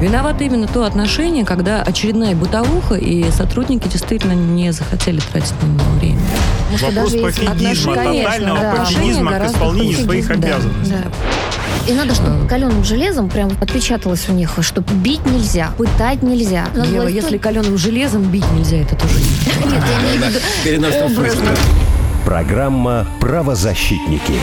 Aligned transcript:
Виновато 0.00 0.44
именно 0.44 0.66
то 0.66 0.84
отношение, 0.84 1.44
когда 1.44 1.82
очередная 1.82 2.34
бытовуха, 2.34 2.96
и 2.96 3.30
сотрудники 3.30 3.88
действительно 3.88 4.32
не 4.32 4.70
захотели 4.72 5.20
тратить 5.20 5.54
на 5.62 5.66
него 5.66 5.90
время. 5.98 6.20
Вопрос 6.82 7.12
пофигизма, 7.12 7.94
тотального 7.94 8.60
да. 8.60 8.74
пофигизма 8.76 9.32
к 9.38 9.46
исполнению 9.46 9.98
своих 9.98 10.30
обязанностей. 10.30 10.94
Да. 11.02 11.90
И 11.90 11.94
надо, 11.94 12.14
чтобы 12.14 12.46
каленым 12.48 12.84
железом 12.84 13.30
прям 13.30 13.50
отпечаталось 13.60 14.28
у 14.28 14.32
них, 14.32 14.58
что 14.60 14.80
бить 14.80 15.24
нельзя, 15.24 15.70
пытать 15.78 16.22
нельзя. 16.22 16.66
Ева, 16.74 17.06
если 17.06 17.38
каленым 17.38 17.78
железом 17.78 18.22
бить 18.24 18.50
нельзя, 18.52 18.78
это 18.78 18.96
тоже 18.96 19.14
Нет, 19.64 19.82
я 19.88 20.00
имею 20.02 20.22
в 20.22 20.28
виду 20.28 20.40
Программа 22.24 23.06
«Правозащитники». 23.20 24.34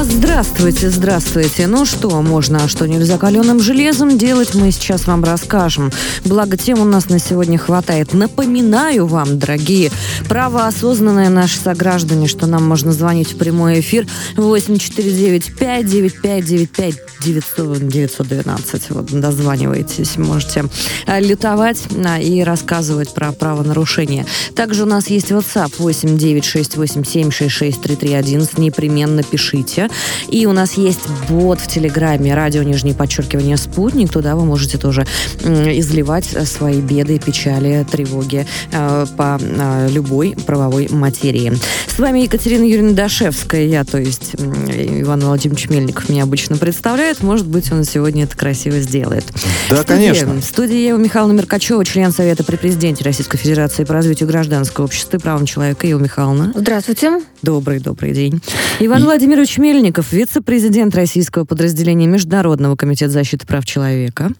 Здравствуйте, 0.00 0.90
здравствуйте. 0.90 1.66
Ну 1.66 1.84
что 1.84 2.22
можно, 2.22 2.62
а 2.62 2.68
что 2.68 2.86
нельзя 2.86 3.18
каленым 3.18 3.58
железом 3.58 4.16
делать, 4.16 4.54
мы 4.54 4.70
сейчас 4.70 5.08
вам 5.08 5.24
расскажем. 5.24 5.90
Благо 6.24 6.56
тем 6.56 6.78
у 6.78 6.84
нас 6.84 7.08
на 7.08 7.18
сегодня 7.18 7.58
хватает. 7.58 8.14
Напоминаю 8.14 9.06
вам, 9.06 9.40
дорогие 9.40 9.90
правоосознанные 10.28 11.30
наши 11.30 11.58
сограждане, 11.58 12.28
что 12.28 12.46
нам 12.46 12.64
можно 12.64 12.92
звонить 12.92 13.32
в 13.32 13.38
прямой 13.38 13.80
эфир 13.80 14.06
8495 14.36 15.86
9595 15.86 16.94
912. 17.20 18.90
Вот, 18.90 19.06
дозванивайтесь, 19.06 20.16
можете 20.16 20.66
а, 21.06 21.18
лютовать 21.18 21.82
а, 22.06 22.20
и 22.20 22.42
рассказывать 22.42 23.12
про 23.12 23.32
правонарушения. 23.32 24.26
Также 24.54 24.84
у 24.84 24.86
нас 24.86 25.08
есть 25.08 25.32
WhatsApp 25.32 25.72
89687663311. 25.78 28.60
Непременно 28.60 29.24
пишите. 29.24 29.87
И 30.28 30.46
у 30.46 30.52
нас 30.52 30.74
есть 30.74 31.08
бот 31.28 31.60
в 31.60 31.66
Телеграме, 31.66 32.34
радио 32.34 32.62
нижнее 32.62 32.94
подчеркивание 32.94 33.56
«Спутник». 33.56 34.10
Туда 34.12 34.36
вы 34.36 34.44
можете 34.44 34.78
тоже 34.78 35.06
изливать 35.42 36.26
свои 36.46 36.80
беды, 36.80 37.18
печали, 37.18 37.86
тревоги 37.90 38.46
э, 38.72 39.06
по 39.16 39.38
э, 39.40 39.88
любой 39.90 40.34
правовой 40.46 40.88
материи. 40.90 41.52
С 41.86 41.98
вами 41.98 42.20
Екатерина 42.20 42.64
Юрьевна 42.64 42.92
Дашевская, 42.92 43.64
я, 43.66 43.84
то 43.84 43.98
есть 43.98 44.34
Иван 44.34 45.20
Владимирович 45.20 45.68
Мельников 45.68 46.08
меня 46.08 46.24
обычно 46.24 46.56
представляет. 46.56 47.22
Может 47.22 47.46
быть, 47.46 47.70
он 47.72 47.84
сегодня 47.84 48.24
это 48.24 48.36
красиво 48.36 48.78
сделает. 48.80 49.24
Да, 49.70 49.82
конечно. 49.84 50.34
В 50.34 50.44
студии 50.44 50.76
Ева 50.76 50.98
Михайловна 50.98 51.36
Меркачева, 51.36 51.84
член 51.84 52.12
Совета 52.12 52.44
при 52.44 52.56
президенте 52.56 53.04
Российской 53.04 53.38
Федерации 53.38 53.84
по 53.84 53.94
развитию 53.94 54.28
гражданского 54.28 54.84
общества 54.84 55.16
и 55.16 55.20
правам 55.20 55.46
человека. 55.46 55.86
Ева 55.86 56.00
Михайловна. 56.00 56.52
Здравствуйте. 56.54 57.20
Добрый, 57.42 57.78
добрый 57.78 58.12
день. 58.12 58.40
Иван 58.80 59.02
и... 59.02 59.04
Владимирович 59.04 59.58
Мельников 59.58 59.77
Мельников, 59.78 60.10
вице-президент 60.10 60.92
российского 60.96 61.44
подразделения 61.44 62.08
Международного 62.08 62.74
комитета 62.74 63.12
защиты 63.12 63.46
прав 63.46 63.64
человека. 63.64 64.30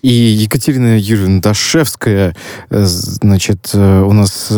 И 0.00 0.10
Екатерина 0.10 0.98
Юрьевна 0.98 1.42
Дашевская, 1.42 2.34
э, 2.70 2.84
значит, 2.86 3.72
э, 3.74 4.00
у 4.00 4.14
нас 4.14 4.50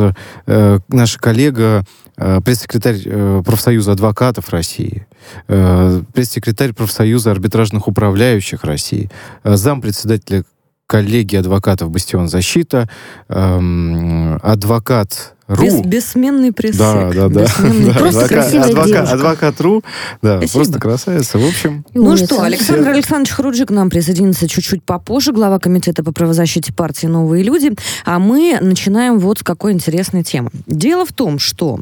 э, 0.47 0.79
наша 0.89 1.19
коллега, 1.19 1.85
пресс-секретарь 2.17 3.43
профсоюза 3.43 3.93
адвокатов 3.93 4.51
России, 4.51 5.07
пресс-секретарь 5.47 6.73
профсоюза 6.73 7.31
арбитражных 7.33 7.89
управляющих 7.89 8.63
России, 8.65 9.09
зампредседателя 9.45 10.45
коллегии 10.87 11.37
адвокатов 11.37 11.91
«Бастион 11.91 12.29
защита», 12.29 12.89
эм, 13.29 14.41
адвокат 14.43 15.37
Ру. 15.49 15.65
Без, 15.65 15.81
бессменный 15.81 16.53
пресс 16.53 16.77
Да, 16.77 17.11
да, 17.11 17.29
да. 17.29 17.47
да. 17.47 17.93
Просто 17.95 18.25
адвокат, 18.25 18.29
красивая 18.29 18.65
адвокат, 18.69 18.87
девушка. 18.87 19.15
Адвокат 19.15 19.61
Ру. 19.63 19.83
Да, 20.21 20.37
Спасибо. 20.37 20.59
просто 20.59 20.79
красавица. 20.79 21.39
В 21.39 21.47
общем... 21.47 21.85
Ну 21.95 22.17
что, 22.19 22.43
Александр. 22.43 22.89
Александрович 22.91 23.31
Хруджи 23.31 23.65
к 23.65 23.71
нам 23.71 23.89
присоединится 23.89 24.47
чуть-чуть 24.47 24.83
попозже, 24.83 25.33
глава 25.33 25.59
комитета 25.59 26.05
по 26.05 26.13
правозащите 26.13 26.75
партии 26.75 27.07
«Новые 27.07 27.43
люди». 27.43 27.73
А 28.05 28.19
мы 28.19 28.59
начинаем 28.61 29.19
вот 29.19 29.39
с 29.39 29.43
какой 29.43 29.73
интересной 29.73 30.23
темы. 30.23 30.51
Дело 30.67 31.07
в 31.07 31.15
том, 31.15 31.39
что 31.39 31.81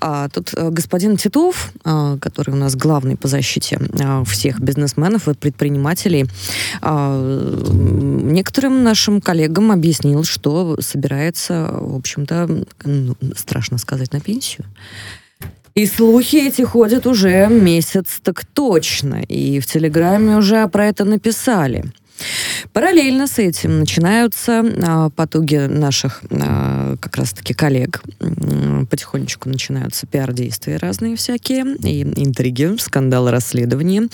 а, 0.00 0.28
тут 0.28 0.52
а, 0.56 0.70
господин 0.70 1.16
Титов, 1.16 1.72
а, 1.84 2.18
который 2.18 2.50
у 2.50 2.56
нас 2.56 2.74
главный 2.74 3.16
по 3.16 3.28
защите 3.28 3.78
а, 4.00 4.24
всех 4.24 4.60
бизнесменов 4.60 5.28
и 5.28 5.34
предпринимателей, 5.34 6.26
а, 6.82 7.16
некоторым 7.70 8.82
нашим 8.82 9.20
коллегам 9.20 9.70
объяснил, 9.70 10.24
что 10.24 10.76
собирается, 10.80 11.68
в 11.72 11.94
общем-то, 11.96 12.64
ну, 12.84 13.16
страшно 13.36 13.78
сказать, 13.78 14.12
на 14.12 14.20
пенсию. 14.20 14.66
И 15.74 15.86
слухи 15.86 16.36
эти 16.36 16.62
ходят 16.62 17.06
уже 17.06 17.46
месяц 17.48 18.20
так 18.22 18.44
точно. 18.44 19.22
И 19.22 19.60
в 19.60 19.66
Телеграме 19.66 20.36
уже 20.36 20.66
про 20.68 20.86
это 20.86 21.04
написали. 21.04 21.84
Параллельно 22.72 23.26
с 23.26 23.38
этим 23.38 23.80
начинаются 23.80 24.62
а, 24.82 25.10
потуги 25.10 25.56
наших 25.56 26.22
а, 26.30 26.79
как 26.98 27.16
раз-таки 27.16 27.54
коллег. 27.54 28.02
Потихонечку 28.90 29.48
начинаются 29.48 30.06
пиар-действия 30.06 30.76
разные 30.76 31.16
всякие, 31.16 31.76
и 31.76 32.02
интриги, 32.02 32.76
скандалы, 32.78 33.30
расследования 33.30 34.08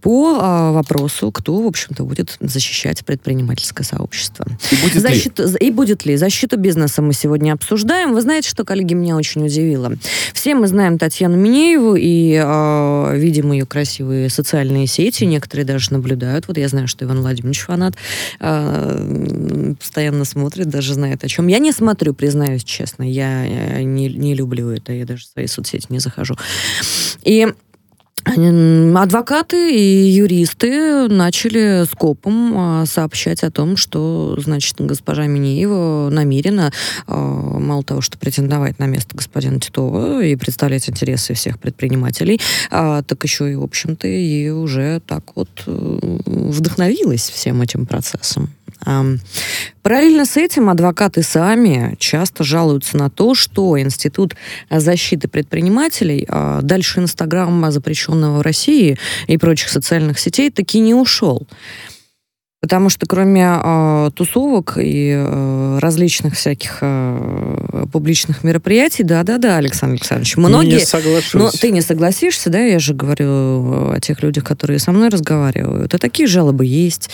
по 0.00 0.38
а, 0.40 0.72
вопросу, 0.72 1.30
кто, 1.30 1.60
в 1.60 1.66
общем-то, 1.66 2.04
будет 2.04 2.36
защищать 2.40 3.04
предпринимательское 3.04 3.84
сообщество. 3.84 4.46
И 4.70 4.76
будет 4.76 5.02
Защиту, 5.02 5.44
ли? 5.44 5.68
И 5.68 5.70
будет 5.70 6.04
ли? 6.04 6.16
Защиту 6.16 6.56
бизнеса 6.58 7.02
мы 7.02 7.12
сегодня 7.12 7.52
обсуждаем. 7.52 8.12
Вы 8.12 8.20
знаете, 8.20 8.48
что, 8.48 8.64
коллеги, 8.64 8.94
меня 8.94 9.16
очень 9.16 9.44
удивило. 9.44 9.92
Все 10.32 10.54
мы 10.54 10.66
знаем 10.66 10.98
Татьяну 10.98 11.36
Минееву 11.36 11.94
и 11.94 12.40
э, 12.42 13.16
видим 13.16 13.52
ее 13.52 13.66
красивые 13.66 14.30
социальные 14.30 14.86
сети. 14.86 15.24
Некоторые 15.24 15.64
даже 15.64 15.92
наблюдают. 15.92 16.48
Вот 16.48 16.58
я 16.58 16.68
знаю, 16.68 16.88
что 16.88 17.04
Иван 17.04 17.20
Владимирович 17.20 17.46
Владимирович 17.46 17.60
фанат, 17.60 17.94
э, 18.40 19.74
постоянно 19.78 20.24
смотрит, 20.24 20.68
даже 20.68 20.94
знает 20.94 21.24
о 21.24 21.28
чем. 21.28 21.46
Я 21.48 21.58
не 21.58 21.72
смотрю, 21.72 22.14
признаюсь 22.16 22.64
честно, 22.64 23.02
я 23.02 23.46
э, 23.46 23.82
не, 23.82 24.08
не 24.08 24.34
люблю 24.34 24.70
это, 24.70 24.92
я 24.92 25.04
даже 25.04 25.24
в 25.24 25.28
свои 25.28 25.46
соцсети 25.46 25.86
не 25.90 25.98
захожу. 25.98 26.34
И 27.22 27.46
Адвокаты 28.26 29.72
и 29.72 30.08
юристы 30.10 31.06
начали 31.08 31.84
скопом 31.84 32.58
а, 32.58 32.84
сообщать 32.84 33.44
о 33.44 33.52
том, 33.52 33.76
что, 33.76 34.36
значит, 34.40 34.74
госпожа 34.78 35.26
Минеева 35.26 36.10
намерена, 36.10 36.72
а, 37.06 37.14
мало 37.14 37.84
того, 37.84 38.00
что 38.00 38.18
претендовать 38.18 38.80
на 38.80 38.86
место 38.86 39.16
господина 39.16 39.60
Титова 39.60 40.24
и 40.24 40.34
представлять 40.34 40.90
интересы 40.90 41.34
всех 41.34 41.60
предпринимателей, 41.60 42.40
а, 42.70 43.02
так 43.02 43.22
еще 43.22 43.52
и, 43.52 43.54
в 43.54 43.62
общем-то, 43.62 44.08
и 44.08 44.48
уже 44.48 45.00
так 45.06 45.36
вот 45.36 45.48
э, 45.66 45.98
вдохновилась 46.26 47.30
всем 47.30 47.62
этим 47.62 47.86
процессом. 47.86 48.50
Параллельно 49.82 50.24
с 50.24 50.36
этим 50.36 50.68
адвокаты 50.68 51.22
сами 51.22 51.96
часто 51.98 52.44
жалуются 52.44 52.96
на 52.96 53.08
то, 53.08 53.34
что 53.34 53.78
Институт 53.78 54.34
защиты 54.70 55.28
предпринимателей 55.28 56.26
а, 56.28 56.60
дальше 56.62 57.00
Инстаграма, 57.00 57.70
запрещенного 57.70 58.38
в 58.38 58.42
России 58.42 58.98
и 59.28 59.38
прочих 59.38 59.68
социальных 59.68 60.18
сетей, 60.18 60.50
таки 60.50 60.80
не 60.80 60.94
ушел. 60.94 61.46
Потому 62.62 62.88
что 62.88 63.06
кроме 63.06 63.46
э, 63.62 64.10
тусовок 64.14 64.78
и 64.78 65.12
э, 65.14 65.78
различных 65.80 66.34
всяких 66.34 66.78
э, 66.80 67.84
публичных 67.92 68.42
мероприятий, 68.44 69.02
да-да-да, 69.04 69.58
Александр 69.58 69.92
Александрович, 69.94 70.36
многие... 70.36 70.78
Не 70.78 70.86
соглашусь. 70.86 71.34
Но 71.34 71.50
ты 71.50 71.70
не 71.70 71.82
согласишься, 71.82 72.48
да, 72.48 72.58
я 72.58 72.78
же 72.78 72.94
говорю 72.94 73.92
о 73.92 73.98
тех 74.00 74.22
людях, 74.22 74.44
которые 74.44 74.78
со 74.78 74.90
мной 74.90 75.10
разговаривают. 75.10 75.94
И 75.94 75.98
такие 75.98 76.26
жалобы 76.26 76.64
есть. 76.64 77.10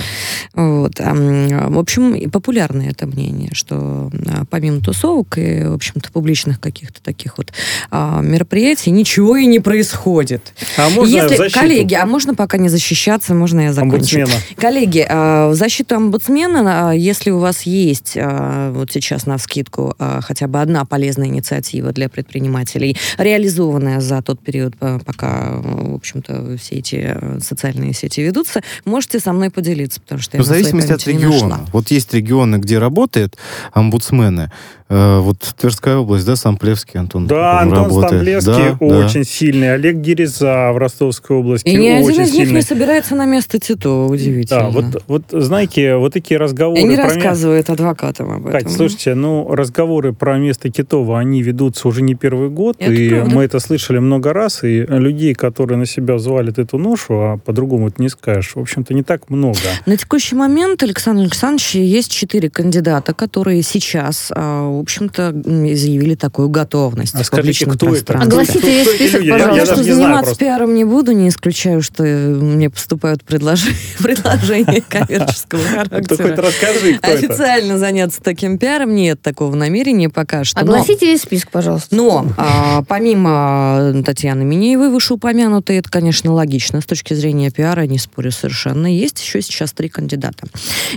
Вот. 0.55 0.99
В 1.01 1.79
общем, 1.79 2.31
популярное 2.31 2.91
это 2.91 3.07
мнение, 3.07 3.51
что 3.53 4.11
помимо 4.49 4.81
тусовок 4.81 5.39
и, 5.39 5.65
в 5.65 5.75
общем-то, 5.75 6.13
публичных 6.13 6.61
каких-то 6.61 7.03
таких 7.03 7.37
вот 7.37 7.53
мероприятий 7.91 8.91
ничего 8.91 9.37
и 9.37 9.47
не 9.47 9.59
происходит. 9.59 10.55
А 10.79 10.89
можно 10.89 11.15
Если, 11.15 11.49
Коллеги, 11.49 11.95
а 11.95 12.07
можно 12.07 12.35
пока 12.35 12.59
не 12.59 12.69
защищаться, 12.69 13.35
можно 13.35 13.61
я 13.61 13.73
закончу? 13.73 13.95
Омбудсмена. 13.95 14.31
Коллеги, 14.57 15.07
в 15.49 15.53
э, 15.53 15.55
защиту 15.55 15.97
омбудсмена, 15.97 16.91
а, 16.91 16.93
если 16.93 17.31
у 17.31 17.39
вас 17.39 17.63
есть 17.63 18.15
а, 18.17 18.73
вот 18.73 18.93
сейчас 18.93 19.27
на 19.27 19.39
вскидку 19.39 19.95
а, 19.99 20.21
хотя 20.21 20.47
бы 20.47 20.61
одна 20.61 20.85
полезная 20.85 21.29
инициатива 21.29 21.93
для 21.93 22.09
предпринимателей, 22.09 22.97
реализованная 23.19 24.01
за 24.01 24.23
тот 24.23 24.41
период, 24.41 24.77
пока, 24.77 25.53
в 25.57 25.95
общем-то, 25.95 26.57
все 26.59 26.77
эти 26.77 27.17
социальные 27.41 27.95
сети 27.95 28.23
ведутся, 28.23 28.63
можете 28.85 29.21
со 29.21 29.33
мной 29.33 29.51
поделиться, 29.51 30.01
потому 30.01 30.21
что 30.21 30.37
я 30.37 30.43
В 30.43 30.47
зависимости 30.47 30.93
от 30.93 31.07
региона. 31.07 31.67
Вот 31.73 31.91
есть 31.91 32.13
регионы, 32.15 32.57
где 32.57 32.79
работают 32.79 33.37
омбудсмены, 33.73 34.51
Э, 34.82 34.82
вот 34.89 35.39
Тверская 35.59 35.97
область, 35.97 36.27
да, 36.27 36.37
Самплевский 36.37 36.99
Антон? 36.99 37.27
Да, 37.27 37.61
Антон 37.61 37.85
работает. 37.85 38.11
Самплевский 38.11 38.77
да, 38.79 38.87
очень 38.87 39.21
да. 39.21 39.25
сильный. 39.25 39.75
Олег 39.75 39.97
Гереза 39.97 40.73
в 40.73 40.79
Ростовской 40.79 41.37
области 41.37 41.69
И 41.69 41.77
ни 41.77 41.89
один 41.89 42.23
из 42.23 42.35
них 42.35 42.51
не 42.51 42.63
собирается 42.63 43.15
на 43.15 43.27
место 43.27 43.59
Тито, 43.59 44.07
удивительно. 44.07 44.61
Да, 44.61 44.69
вот, 44.69 45.03
вот 45.07 45.23
знаете, 45.31 45.97
вот 45.97 46.13
такие 46.13 46.39
разговоры... 46.39 46.81
И 46.81 46.85
не 46.85 46.97
про 46.97 47.05
рассказывает 47.05 47.69
ме... 47.69 47.75
адвокатам 47.75 48.31
об 48.31 48.47
этом. 48.47 48.53
Кать, 48.53 48.71
слушайте, 48.71 49.15
ну, 49.15 49.55
разговоры 49.55 50.13
про 50.13 50.39
место 50.39 50.71
Титова, 50.71 51.19
они 51.19 51.43
ведутся 51.43 51.89
уже 51.89 52.03
не 52.03 52.15
первый 52.15 52.51
год, 52.51 52.77
это 52.79 52.93
и 52.93 53.11
правда. 53.11 53.35
мы 53.35 53.45
это 53.45 53.61
слышали 53.61 53.99
много 53.99 54.33
раз, 54.33 54.65
и 54.65 54.83
людей, 54.83 55.35
которые 55.35 55.79
на 55.79 55.87
себя 55.87 56.15
взвалят 56.15 56.59
эту 56.59 56.79
ношу, 56.79 57.15
а 57.15 57.37
по-другому 57.39 57.89
это 57.89 58.03
не 58.03 58.09
скажешь, 58.09 58.53
в 58.55 58.61
общем-то, 58.61 58.95
не 58.95 59.03
так 59.03 59.31
много. 59.31 59.59
На 59.87 59.97
текущий 59.97 60.35
момент, 60.35 60.83
Александр 60.83 61.23
Александрович, 61.23 61.75
есть 61.75 62.13
четыре 62.13 62.51
кандидата, 62.51 63.15
которые 63.15 63.63
сейчас 63.63 64.33
а, 64.35 64.82
общем-то, 64.83 65.33
заявили 65.33 66.15
такую 66.15 66.49
готовность. 66.49 67.15
А 67.15 67.25
скажите, 67.25 67.67
кто 67.67 67.95
это? 67.95 68.19
Огласите 68.19 68.61
весь 68.61 68.95
список, 68.95 69.21
пожалуйста. 69.29 69.57
Я, 69.57 69.67
что 69.67 69.83
заниматься 69.83 70.35
пиаром 70.37 70.75
не 70.75 70.85
буду, 70.85 71.13
не 71.13 71.29
исключаю, 71.29 71.83
что 71.83 72.03
мне 72.03 72.71
поступают 72.71 73.25
предложения, 73.25 73.77
предложения 73.99 74.83
коммерческого 74.89 75.63
характера. 75.75 76.37
Расскажи, 76.37 76.99
кто 76.99 77.13
Официально 77.13 77.79
заняться 77.79 78.23
таким 78.23 78.59
пиаром 78.59 78.95
нет 78.95 79.21
такого 79.21 79.55
намерения 79.55 80.09
пока 80.09 80.45
что. 80.45 80.61
Огласите 80.61 81.07
весь 81.07 81.23
список, 81.23 81.51
пожалуйста. 81.51 81.95
Но 81.95 82.27
а, 82.37 82.83
помимо 82.83 84.03
Татьяны 84.05 84.45
Минеевой, 84.45 84.91
вышеупомянутой, 84.91 85.77
это, 85.77 85.91
конечно, 85.91 86.33
логично 86.33 86.81
с 86.81 86.87
точки 86.87 87.15
зрения 87.15 87.51
пиара, 87.51 87.87
не 87.87 87.99
спорю 87.99 88.31
совершенно. 88.33 88.87
Есть 88.87 89.21
еще 89.21 89.43
сейчас 89.43 89.73
три 89.73 89.89
кандидата. 89.89 90.47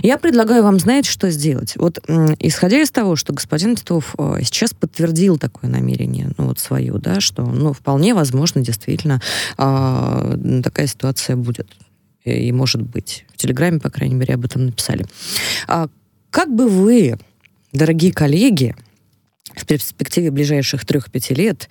Я 0.02 0.18
предлагаю 0.18 0.62
вам, 0.62 0.78
знаете, 0.78 1.10
что 1.10 1.30
сделать? 1.30 1.74
Вот 1.76 2.00
исходя 2.38 2.80
из 2.80 2.90
того, 2.90 3.16
что 3.16 3.32
господин 3.32 3.65
Титов 3.74 4.14
э, 4.18 4.38
сейчас 4.42 4.74
подтвердил 4.74 5.38
такое 5.38 5.70
намерение, 5.70 6.30
ну 6.38 6.46
вот 6.46 6.58
свое, 6.58 6.92
да, 6.98 7.20
что, 7.20 7.42
ну, 7.42 7.72
вполне 7.72 8.14
возможно, 8.14 8.60
действительно, 8.60 9.20
э, 9.58 10.60
такая 10.62 10.86
ситуация 10.86 11.36
будет 11.36 11.74
и 12.24 12.52
может 12.52 12.82
быть. 12.82 13.24
В 13.32 13.36
Телеграме, 13.36 13.80
по 13.80 13.90
крайней 13.90 14.14
мере, 14.14 14.34
об 14.34 14.44
этом 14.44 14.66
написали. 14.66 15.06
А 15.68 15.88
как 16.30 16.54
бы 16.54 16.68
вы, 16.68 17.18
дорогие 17.72 18.12
коллеги, 18.12 18.74
в 19.56 19.64
перспективе 19.64 20.30
ближайших 20.30 20.84
трех-пяти 20.84 21.34
лет 21.34 21.68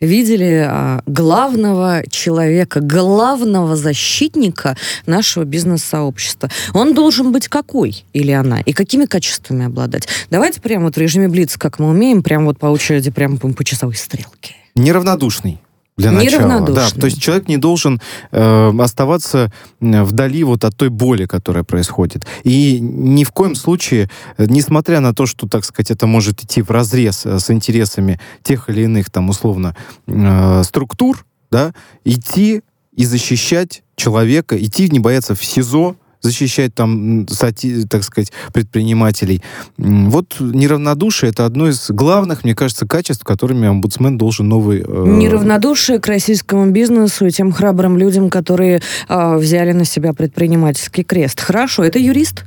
видели 0.00 0.66
а, 0.68 1.02
главного 1.06 2.02
человека, 2.10 2.80
главного 2.80 3.76
защитника 3.76 4.76
нашего 5.06 5.44
бизнес-сообщества. 5.44 6.50
Он 6.74 6.94
должен 6.94 7.32
быть 7.32 7.48
какой 7.48 8.04
или 8.12 8.32
она? 8.32 8.60
И 8.60 8.72
какими 8.72 9.06
качествами 9.06 9.66
обладать? 9.66 10.08
Давайте 10.30 10.60
прямо 10.60 10.86
вот 10.86 10.96
в 10.96 10.98
режиме 10.98 11.28
Блиц, 11.28 11.56
как 11.56 11.78
мы 11.78 11.88
умеем, 11.88 12.22
прямо 12.22 12.46
вот 12.46 12.58
по 12.58 12.66
очереди, 12.66 13.10
прямо 13.10 13.38
по 13.38 13.64
часовой 13.64 13.94
стрелке. 13.94 14.56
Неравнодушный 14.74 15.58
для 15.98 16.12
начала. 16.12 16.60
Да, 16.60 16.88
то 16.90 17.06
есть 17.06 17.20
человек 17.20 17.48
не 17.48 17.56
должен 17.56 18.00
э, 18.30 18.72
оставаться 18.78 19.52
вдали 19.80 20.44
вот 20.44 20.64
от 20.64 20.76
той 20.76 20.88
боли, 20.88 21.26
которая 21.26 21.64
происходит. 21.64 22.26
И 22.44 22.78
ни 22.80 23.24
в 23.24 23.32
коем 23.32 23.54
случае, 23.54 24.08
э, 24.36 24.46
несмотря 24.48 25.00
на 25.00 25.12
то, 25.12 25.26
что, 25.26 25.48
так 25.48 25.64
сказать, 25.64 25.90
это 25.90 26.06
может 26.06 26.42
идти 26.42 26.62
в 26.62 26.70
разрез 26.70 27.26
э, 27.26 27.38
с 27.38 27.50
интересами 27.50 28.20
тех 28.42 28.70
или 28.70 28.82
иных, 28.82 29.10
там, 29.10 29.28
условно, 29.28 29.76
э, 30.06 30.62
структур, 30.64 31.26
да, 31.50 31.72
идти 32.04 32.62
и 32.94 33.04
защищать 33.04 33.82
человека, 33.96 34.56
идти 34.56 34.88
не 34.88 35.00
бояться 35.00 35.34
в 35.34 35.44
СИЗО, 35.44 35.96
защищать 36.20 36.74
там, 36.74 37.26
так 37.88 38.04
сказать, 38.04 38.32
предпринимателей. 38.52 39.42
Вот 39.76 40.36
неравнодушие— 40.40 41.30
это 41.32 41.44
одно 41.44 41.68
из 41.68 41.90
главных, 41.90 42.44
мне 42.44 42.54
кажется, 42.54 42.86
качеств, 42.86 43.24
которыми 43.24 43.68
омбудсмен 43.68 44.18
должен 44.18 44.48
новый... 44.48 44.80
Э... 44.80 45.04
Неравнодушие 45.06 45.98
к 45.98 46.06
российскому 46.06 46.70
бизнесу 46.70 47.26
и 47.26 47.30
тем 47.30 47.52
храбрым 47.52 47.96
людям, 47.96 48.30
которые 48.30 48.82
э, 49.08 49.36
взяли 49.36 49.72
на 49.72 49.84
себя 49.84 50.12
предпринимательский 50.12 51.04
крест. 51.04 51.40
Хорошо, 51.40 51.84
это 51.84 51.98
юрист? 51.98 52.44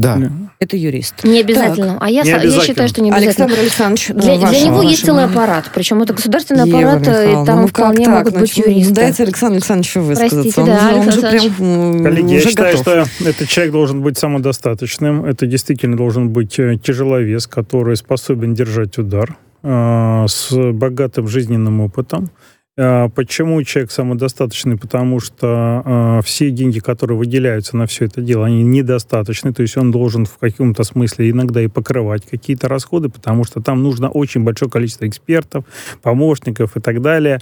Да. 0.00 0.18
Это 0.60 0.76
юрист. 0.76 1.24
Не 1.24 1.40
обязательно. 1.40 1.94
Так. 1.94 2.02
А 2.02 2.10
я, 2.10 2.22
я 2.22 2.60
считаю, 2.60 2.88
что 2.88 3.02
не 3.02 3.10
обязательно. 3.10 3.46
Александр 3.46 3.60
Александрович, 3.60 4.08
для, 4.08 4.50
для 4.50 4.60
него 4.60 4.76
вашего. 4.76 4.90
есть 4.90 5.04
целый 5.04 5.24
аппарат. 5.24 5.70
Причем 5.74 6.02
это 6.02 6.14
государственный 6.14 6.62
аппарат, 6.62 7.06
Ева 7.06 7.42
и 7.42 7.46
там 7.46 7.62
ну, 7.62 7.66
вполне 7.66 8.08
могут 8.08 8.32
так? 8.32 8.40
быть 8.40 8.56
юристы. 8.56 8.94
Дайте 8.94 9.22
Александру 9.24 9.56
Александровичу 9.56 10.00
высказаться. 10.00 10.36
Простите, 10.36 10.60
он, 10.60 10.66
да, 10.66 10.94
он, 10.96 11.12
же 11.12 11.20
прям 11.20 12.04
Коллеги, 12.04 12.34
я 12.34 12.40
считаю, 12.40 12.76
что 12.76 13.04
этот 13.24 13.48
человек 13.48 13.72
должен 13.72 14.02
быть 14.02 14.18
самодостаточным. 14.18 15.24
Это 15.24 15.46
действительно 15.46 15.96
должен 15.96 16.30
быть 16.30 16.58
э, 16.58 16.76
тяжеловес, 16.76 17.46
который 17.46 17.96
способен 17.96 18.54
держать 18.54 18.96
удар 18.98 19.36
э, 19.62 20.24
с 20.28 20.50
богатым 20.72 21.28
жизненным 21.28 21.80
опытом. 21.80 22.30
А, 22.76 23.08
почему 23.08 23.62
человек 23.62 23.92
самодостаточный? 23.92 24.76
Потому 24.76 25.20
что 25.20 25.82
э, 25.84 26.20
все 26.24 26.50
деньги, 26.50 26.80
которые 26.80 27.16
выделяются 27.16 27.76
на 27.76 27.86
все 27.86 28.06
это 28.06 28.20
дело, 28.20 28.46
они 28.46 28.64
недостаточны. 28.64 29.52
То 29.52 29.62
есть 29.62 29.76
он 29.76 29.92
должен 29.92 30.26
в 30.26 30.38
каком-то 30.38 30.82
смысле 30.82 31.30
иногда 31.30 31.62
и 31.62 31.68
покрывать 31.68 32.26
какие-то 32.26 32.68
расходы, 32.68 33.08
потому 33.08 33.44
что 33.44 33.60
там 33.60 33.82
нужно 33.82 34.10
очень 34.10 34.42
большое 34.42 34.70
количество 34.70 35.06
экспертов, 35.06 35.64
помощников 36.02 36.76
и 36.76 36.80
так 36.80 37.00
далее. 37.00 37.40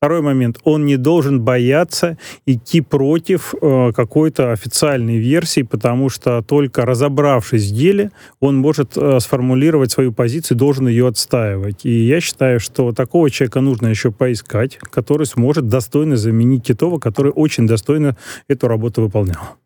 Второй 0.00 0.22
момент. 0.22 0.60
Он 0.62 0.86
не 0.86 0.96
должен 0.96 1.40
бояться 1.40 2.18
идти 2.46 2.80
против 2.80 3.52
э, 3.60 3.90
какой-то 3.92 4.52
официальной 4.52 5.16
версии, 5.16 5.62
потому 5.62 6.08
что 6.08 6.40
только 6.42 6.86
разобравшись 6.86 7.68
в 7.68 7.74
деле, 7.74 8.12
он 8.38 8.56
может 8.56 8.96
э, 8.96 9.18
сформулировать 9.18 9.90
свою 9.90 10.12
позицию, 10.12 10.56
должен 10.56 10.86
ее 10.86 11.08
отстаивать. 11.08 11.84
И 11.84 12.06
я 12.06 12.20
считаю, 12.20 12.60
что 12.60 12.92
такого 12.92 13.28
человека 13.28 13.60
нужно 13.60 13.88
еще 13.88 14.12
поискать, 14.12 14.78
который 14.78 15.26
сможет 15.26 15.66
достойно 15.66 16.16
заменить 16.16 16.62
Титова, 16.62 17.00
который 17.00 17.32
очень 17.32 17.66
достойно 17.66 18.16
эту 18.46 18.68
работу 18.68 19.02
выполнял. 19.02 19.57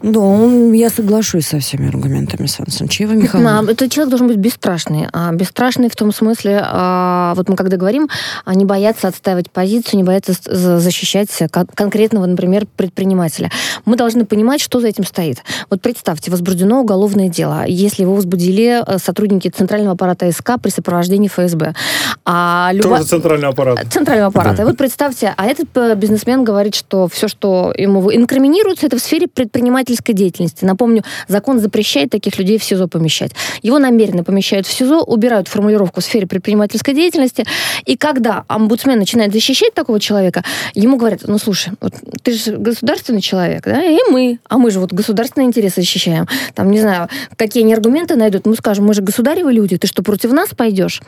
Да, 0.00 0.20
он, 0.20 0.72
я 0.72 0.90
соглашусь 0.90 1.46
со 1.46 1.58
всеми 1.58 1.88
аргументами 1.88 2.46
Сан 2.46 2.66
Санчева 2.68 3.12
Михайловна. 3.12 3.62
Да, 3.62 3.72
этот 3.72 3.90
человек 3.90 4.10
должен 4.10 4.28
быть 4.28 4.36
бесстрашный. 4.36 5.08
А 5.12 5.32
бесстрашный 5.32 5.88
в 5.90 5.96
том 5.96 6.12
смысле, 6.12 6.60
а, 6.62 7.34
вот 7.34 7.48
мы 7.48 7.56
когда 7.56 7.76
говорим, 7.76 8.08
а, 8.44 8.54
не 8.54 8.64
бояться 8.64 9.08
отстаивать 9.08 9.50
позицию, 9.50 9.98
не 9.98 10.04
бояться 10.04 10.34
защищать 10.78 11.30
конкретного, 11.74 12.26
например, 12.26 12.66
предпринимателя. 12.76 13.50
Мы 13.86 13.96
должны 13.96 14.24
понимать, 14.24 14.60
что 14.60 14.80
за 14.80 14.86
этим 14.88 15.04
стоит. 15.04 15.42
Вот 15.68 15.82
представьте, 15.82 16.30
возбуждено 16.30 16.80
уголовное 16.80 17.28
дело, 17.28 17.64
если 17.66 18.02
его 18.02 18.14
возбудили 18.14 18.84
э, 18.86 18.98
сотрудники 18.98 19.48
Центрального 19.48 19.94
аппарата 19.94 20.30
СК 20.30 20.52
при 20.62 20.70
сопровождении 20.70 21.28
ФСБ. 21.28 21.74
А 22.24 22.70
любо... 22.72 22.98
Тоже 22.98 23.04
центральный 23.04 23.48
аппарат. 23.48 23.80
Центрального 23.90 24.28
аппарата. 24.28 24.58
Да. 24.58 24.62
И 24.62 24.66
вот 24.66 24.76
представьте, 24.76 25.34
а 25.36 25.46
этот 25.46 25.76
э, 25.76 25.96
бизнесмен 25.96 26.44
говорит, 26.44 26.76
что 26.76 27.08
все, 27.08 27.26
что 27.26 27.72
ему 27.76 28.14
инкриминируется, 28.14 28.86
это 28.86 28.96
в 28.96 29.00
сфере 29.00 29.26
предпринимательства 29.26 29.87
предпринимательской 29.88 30.12
деятельности. 30.12 30.64
Напомню, 30.64 31.02
закон 31.28 31.58
запрещает 31.58 32.10
таких 32.10 32.38
людей 32.38 32.58
в 32.58 32.64
СИЗО 32.64 32.88
помещать. 32.88 33.32
Его 33.62 33.78
намеренно 33.78 34.24
помещают 34.24 34.66
в 34.66 34.72
СИЗО, 34.72 35.00
убирают 35.00 35.48
формулировку 35.48 36.00
в 36.00 36.04
сфере 36.04 36.26
предпринимательской 36.26 36.94
деятельности, 36.94 37.44
и 37.86 37.96
когда 37.96 38.44
омбудсмен 38.48 38.98
начинает 38.98 39.32
защищать 39.32 39.74
такого 39.74 40.00
человека, 40.00 40.44
ему 40.74 40.96
говорят, 40.96 41.20
ну 41.26 41.38
слушай, 41.38 41.72
вот 41.80 41.94
ты 42.22 42.32
же 42.32 42.56
государственный 42.56 43.20
человек, 43.20 43.64
да, 43.64 43.82
и 43.82 43.98
мы, 44.10 44.38
а 44.48 44.58
мы 44.58 44.70
же 44.70 44.80
вот 44.80 44.92
государственные 44.92 45.48
интересы 45.48 45.80
защищаем. 45.80 46.26
Там, 46.54 46.70
не 46.70 46.80
знаю, 46.80 47.08
какие 47.36 47.62
они 47.62 47.74
аргументы 47.74 48.16
найдут, 48.16 48.46
мы 48.46 48.54
скажем, 48.54 48.86
мы 48.86 48.94
же 48.94 49.02
государевы 49.02 49.52
люди, 49.52 49.78
ты 49.78 49.86
что, 49.86 50.02
против 50.02 50.32
нас 50.32 50.50
пойдешь? 50.56 51.00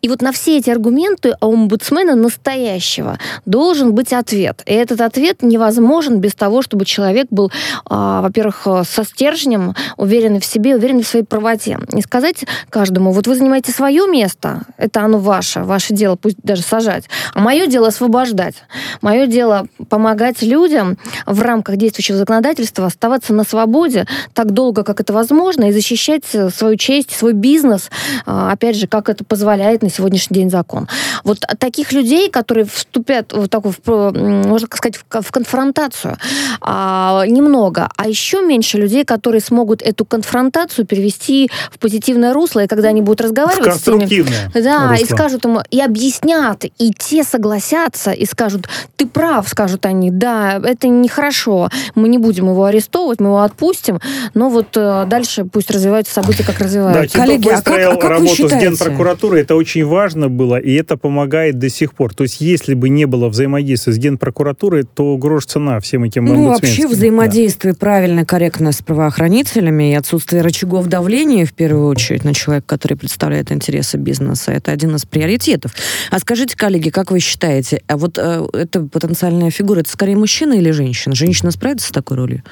И 0.00 0.08
вот 0.08 0.22
на 0.22 0.32
все 0.32 0.58
эти 0.58 0.70
аргументы 0.70 1.34
у 1.40 1.52
омбудсмена 1.52 2.14
настоящего 2.14 3.18
должен 3.44 3.92
быть 3.92 4.12
ответ. 4.12 4.62
И 4.66 4.72
этот 4.72 5.00
ответ 5.00 5.42
невозможен 5.42 6.18
без 6.18 6.34
того, 6.34 6.62
чтобы 6.62 6.84
человек 6.84 7.26
был 7.30 7.50
а, 7.86 8.21
во-первых, 8.22 8.62
э, 8.66 8.82
со 8.84 9.04
стержнем, 9.04 9.74
уверены 9.96 10.40
в 10.40 10.44
себе, 10.44 10.76
уверены 10.76 11.02
в 11.02 11.06
своей 11.06 11.24
правоте. 11.24 11.78
И 11.92 12.00
сказать 12.00 12.44
каждому, 12.70 13.12
вот 13.12 13.26
вы 13.26 13.34
занимаете 13.34 13.72
свое 13.72 14.06
место, 14.08 14.62
это 14.76 15.00
оно 15.02 15.18
ваше, 15.18 15.60
ваше 15.60 15.94
дело, 15.94 16.16
пусть 16.16 16.36
даже 16.42 16.62
сажать, 16.62 17.04
а 17.34 17.40
мое 17.40 17.66
дело 17.66 17.88
освобождать. 17.88 18.54
Мое 19.00 19.26
дело 19.26 19.66
помогать 19.88 20.42
людям 20.42 20.96
в 21.26 21.42
рамках 21.42 21.76
действующего 21.76 22.18
законодательства 22.18 22.86
оставаться 22.86 23.32
на 23.32 23.44
свободе 23.44 24.06
так 24.34 24.52
долго, 24.52 24.84
как 24.84 25.00
это 25.00 25.12
возможно, 25.12 25.64
и 25.64 25.72
защищать 25.72 26.24
э, 26.32 26.50
свою 26.50 26.76
честь, 26.76 27.10
свой 27.16 27.32
бизнес, 27.32 27.90
э, 28.26 28.48
опять 28.50 28.76
же, 28.76 28.86
как 28.86 29.08
это 29.08 29.24
позволяет 29.24 29.82
на 29.82 29.90
сегодняшний 29.90 30.36
день 30.36 30.50
закон. 30.50 30.88
Вот 31.24 31.40
таких 31.58 31.92
людей, 31.92 32.30
которые 32.30 32.66
вступят 32.66 33.32
в 33.32 33.48
можно 33.86 34.66
сказать, 34.66 34.96
в 34.96 35.30
конфронтацию, 35.30 36.16
а, 36.60 37.24
немного. 37.26 37.88
А 37.96 38.08
еще 38.12 38.42
меньше 38.42 38.78
людей, 38.78 39.04
которые 39.04 39.40
смогут 39.40 39.82
эту 39.82 40.04
конфронтацию 40.04 40.86
перевести 40.86 41.50
в 41.70 41.78
позитивное 41.78 42.32
русло, 42.32 42.64
и 42.64 42.66
когда 42.66 42.88
они 42.88 43.02
будут 43.02 43.22
разговаривать 43.22 43.74
с 43.74 43.86
ними, 43.86 44.24
да, 44.54 44.90
русло. 44.90 45.02
и 45.02 45.04
скажут 45.06 45.44
ему, 45.44 45.60
и 45.70 45.80
объяснят, 45.80 46.64
и 46.64 46.92
те 46.96 47.24
согласятся, 47.24 48.12
и 48.12 48.24
скажут, 48.26 48.68
ты 48.96 49.06
прав, 49.06 49.48
скажут 49.48 49.86
они, 49.86 50.10
да, 50.10 50.60
это 50.62 50.88
нехорошо, 50.88 51.68
мы 51.94 52.08
не 52.08 52.18
будем 52.18 52.48
его 52.48 52.64
арестовывать, 52.64 53.20
мы 53.20 53.28
его 53.28 53.42
отпустим, 53.42 53.98
но 54.34 54.48
вот 54.48 54.76
э, 54.76 55.04
дальше 55.06 55.44
пусть 55.44 55.70
развиваются 55.70 56.14
события, 56.14 56.44
как 56.44 56.58
развиваются. 56.60 57.16
Да, 57.16 57.24
Коллеги, 57.24 57.48
а 57.48 57.62
как, 57.62 57.78
а 57.78 57.96
как 57.96 58.04
работу 58.04 58.48
с 58.48 58.52
Генпрокуратурой, 58.52 59.42
это 59.42 59.56
очень 59.56 59.84
важно 59.84 60.28
было, 60.28 60.56
и 60.56 60.72
это 60.74 60.96
помогает 60.96 61.58
до 61.58 61.68
сих 61.68 61.94
пор. 61.94 62.14
То 62.14 62.24
есть, 62.24 62.40
если 62.40 62.74
бы 62.74 62.88
не 62.88 63.06
было 63.06 63.28
взаимодействия 63.28 63.92
с 63.92 63.98
Генпрокуратурой, 63.98 64.84
то 64.84 65.16
грош 65.16 65.46
цена 65.46 65.80
всем 65.80 66.04
этим 66.04 66.24
Ну, 66.24 66.48
вообще 66.48 66.86
взаимодействие 66.86 67.74
да. 67.74 67.78
правильно, 67.78 68.01
корректно 68.24 68.72
с 68.72 68.82
правоохранителями 68.82 69.92
и 69.92 69.94
отсутствие 69.94 70.42
рычагов 70.42 70.86
давления, 70.86 71.46
в 71.46 71.52
первую 71.52 71.88
очередь, 71.88 72.24
на 72.24 72.34
человека, 72.34 72.66
который 72.66 72.96
представляет 72.96 73.52
интересы 73.52 73.96
бизнеса, 73.96 74.52
это 74.52 74.72
один 74.72 74.94
из 74.96 75.04
приоритетов. 75.04 75.72
А 76.10 76.18
скажите, 76.18 76.56
коллеги, 76.56 76.90
как 76.90 77.10
вы 77.10 77.20
считаете, 77.20 77.82
а 77.86 77.96
вот 77.96 78.18
э, 78.18 78.46
эта 78.52 78.82
потенциальная 78.82 79.50
фигура, 79.50 79.80
это 79.80 79.90
скорее 79.90 80.16
мужчина 80.16 80.54
или 80.54 80.70
женщина? 80.70 81.14
Женщина 81.14 81.50
справится 81.50 81.88
с 81.88 81.90
такой 81.90 82.16
ролью? 82.16 82.42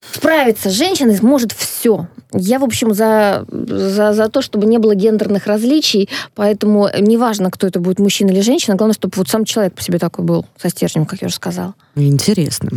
Справиться 0.00 0.70
с 0.70 0.72
женщиной 0.72 1.18
может 1.20 1.52
все. 1.52 2.08
Я, 2.32 2.58
в 2.58 2.64
общем, 2.64 2.94
за, 2.94 3.44
за, 3.50 4.12
за 4.12 4.28
то, 4.28 4.40
чтобы 4.40 4.66
не 4.66 4.78
было 4.78 4.94
гендерных 4.94 5.46
различий, 5.46 6.08
поэтому 6.34 6.88
неважно, 6.98 7.50
кто 7.50 7.66
это 7.66 7.80
будет, 7.80 7.98
мужчина 7.98 8.30
или 8.30 8.40
женщина, 8.40 8.76
главное, 8.76 8.94
чтобы 8.94 9.14
вот 9.16 9.28
сам 9.28 9.44
человек 9.44 9.74
по 9.74 9.82
себе 9.82 9.98
такой 9.98 10.24
был, 10.24 10.46
со 10.60 10.68
стержнем, 10.68 11.06
как 11.06 11.20
я 11.22 11.26
уже 11.26 11.34
сказала. 11.34 11.74
Интересно. 11.96 12.70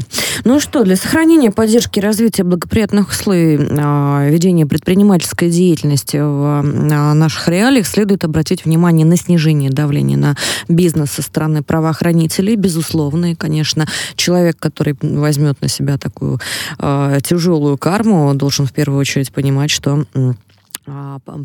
Ну 0.43 0.59
что, 0.59 0.83
для 0.83 0.95
сохранения 0.95 1.51
поддержки 1.51 1.99
и 1.99 2.01
развития 2.01 2.43
благоприятных 2.43 3.09
условий 3.09 3.57
э, 3.57 4.29
ведения 4.29 4.65
предпринимательской 4.65 5.51
деятельности 5.51 6.17
в 6.17 6.63
э, 6.63 7.13
наших 7.13 7.47
реалиях 7.47 7.85
следует 7.85 8.23
обратить 8.23 8.65
внимание 8.65 9.05
на 9.05 9.17
снижение 9.17 9.69
давления 9.69 10.17
на 10.17 10.35
бизнес 10.67 11.11
со 11.11 11.21
стороны 11.21 11.61
правоохранителей, 11.61 12.55
безусловно, 12.55 13.31
и, 13.31 13.35
конечно, 13.35 13.87
человек, 14.15 14.57
который 14.57 14.95
возьмет 14.99 15.61
на 15.61 15.67
себя 15.67 15.97
такую 15.99 16.39
э, 16.79 17.12
тяжелую 17.21 17.77
карму, 17.77 18.33
должен 18.33 18.65
в 18.65 18.73
первую 18.73 18.99
очередь 18.99 19.31
понимать, 19.31 19.71
что 19.71 20.05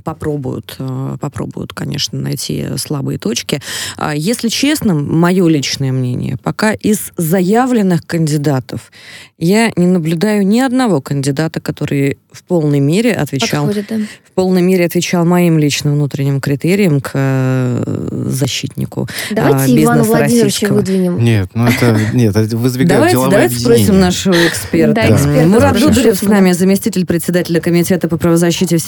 попробуют, 0.04 0.76
а, 0.78 1.16
попробуют, 1.18 1.73
конечно, 1.73 2.18
найти 2.18 2.66
слабые 2.76 3.18
точки. 3.18 3.61
А, 3.97 4.14
если 4.14 4.49
честно, 4.49 4.95
мое 4.95 5.47
личное 5.49 5.92
мнение, 5.92 6.37
пока 6.42 6.73
из 6.73 7.12
заявленных 7.16 8.07
кандидатов 8.07 8.90
я 9.38 9.71
не 9.76 9.87
наблюдаю 9.87 10.47
ни 10.47 10.61
одного 10.61 11.00
кандидата, 11.00 11.61
который 11.61 12.18
в 12.33 12.42
полной 12.45 12.80
мере 12.80 13.12
отвечал, 13.12 13.66
Подходит, 13.66 13.87
да. 13.88 13.97
в 14.25 14.33
полной 14.33 14.62
мере 14.62 14.85
отвечал 14.85 15.25
моим 15.25 15.59
личным 15.59 15.95
внутренним 15.95 16.40
критериям 16.40 17.00
к 17.00 17.12
э, 17.14 18.28
защитнику 18.28 19.09
Давайте 19.30 19.75
э, 19.75 19.83
Ивана 19.83 20.02
Владимировича 20.04 20.68
выдвинем. 20.68 21.23
Нет, 21.23 21.49
ну 21.54 21.66
это 21.66 21.99
нет, 22.12 22.37
это 22.37 22.57
выдвигает 22.57 23.12
Давайте, 23.12 23.30
давайте 23.30 23.59
спросим 23.59 23.99
нашего 23.99 24.35
эксперта. 24.47 24.95
Да, 24.95 25.14
эксперт, 25.14 25.47
Мурат 25.47 25.80
Дударев 25.80 26.18
с 26.18 26.23
нами, 26.23 26.52
заместитель 26.52 27.07
председателя 27.07 27.61
комитета 27.61 28.09
по 28.09 28.18
правозащите 28.18 28.78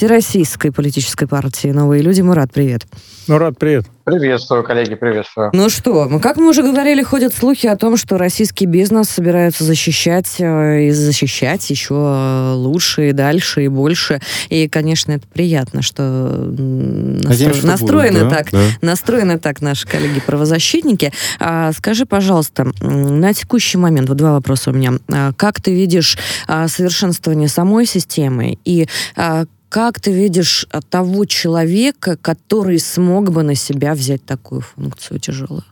Всероссийской 0.41 0.73
политической 0.73 1.27
партии 1.27 1.69
«Новые 1.69 2.03
люди». 2.03 2.23
Мурат, 2.23 2.51
привет. 2.53 2.87
Мурат, 3.29 3.59
привет. 3.59 3.85
Приветствую, 4.05 4.65
коллеги, 4.65 4.95
приветствую. 4.95 5.51
Ну 5.53 5.69
что, 5.69 6.07
ну 6.07 6.19
как 6.19 6.39
мы 6.39 6.49
уже 6.49 6.63
говорили, 6.63 7.03
ходят 7.03 7.35
слухи 7.35 7.67
о 7.67 7.77
том, 7.77 7.99
что 7.99 8.17
российский 8.17 8.65
бизнес 8.65 9.11
собираются 9.11 9.65
защищать 9.65 10.37
э, 10.39 10.87
и 10.87 10.91
защищать 10.91 11.69
еще 11.69 12.55
лучше 12.55 13.11
и 13.11 13.13
дальше 13.13 13.65
и 13.65 13.69
больше. 13.69 14.21
И, 14.49 14.67
конечно, 14.69 15.13
это 15.13 15.27
приятно, 15.29 15.83
что, 15.83 16.03
настро... 16.03 17.53
что 17.53 17.67
настроены 17.67 18.21
будет, 18.21 18.31
да? 18.31 18.37
так, 18.37 18.51
да. 18.51 18.65
настроены 18.81 19.39
так 19.39 19.61
наши 19.61 19.87
коллеги-правозащитники. 19.87 21.13
А, 21.39 21.73
скажи, 21.73 22.07
пожалуйста, 22.07 22.73
на 22.81 23.35
текущий 23.35 23.77
момент, 23.79 24.09
вот 24.09 24.17
два 24.17 24.33
вопроса 24.33 24.71
у 24.71 24.73
меня. 24.73 24.95
А, 25.13 25.33
как 25.35 25.61
ты 25.61 25.75
видишь 25.75 26.17
а, 26.49 26.67
совершенствование 26.67 27.49
самой 27.49 27.85
системы 27.85 28.59
и 28.65 28.89
а, 29.15 29.45
как 29.71 30.00
ты 30.00 30.12
видишь 30.12 30.67
того 30.91 31.25
человека, 31.25 32.17
который 32.21 32.79
смог 32.79 33.31
бы 33.31 33.43
на 33.43 33.55
себя 33.55 33.93
взять 33.93 34.27
такую 34.27 34.62
функцию 34.62 35.21
тяжелую? 35.21 35.62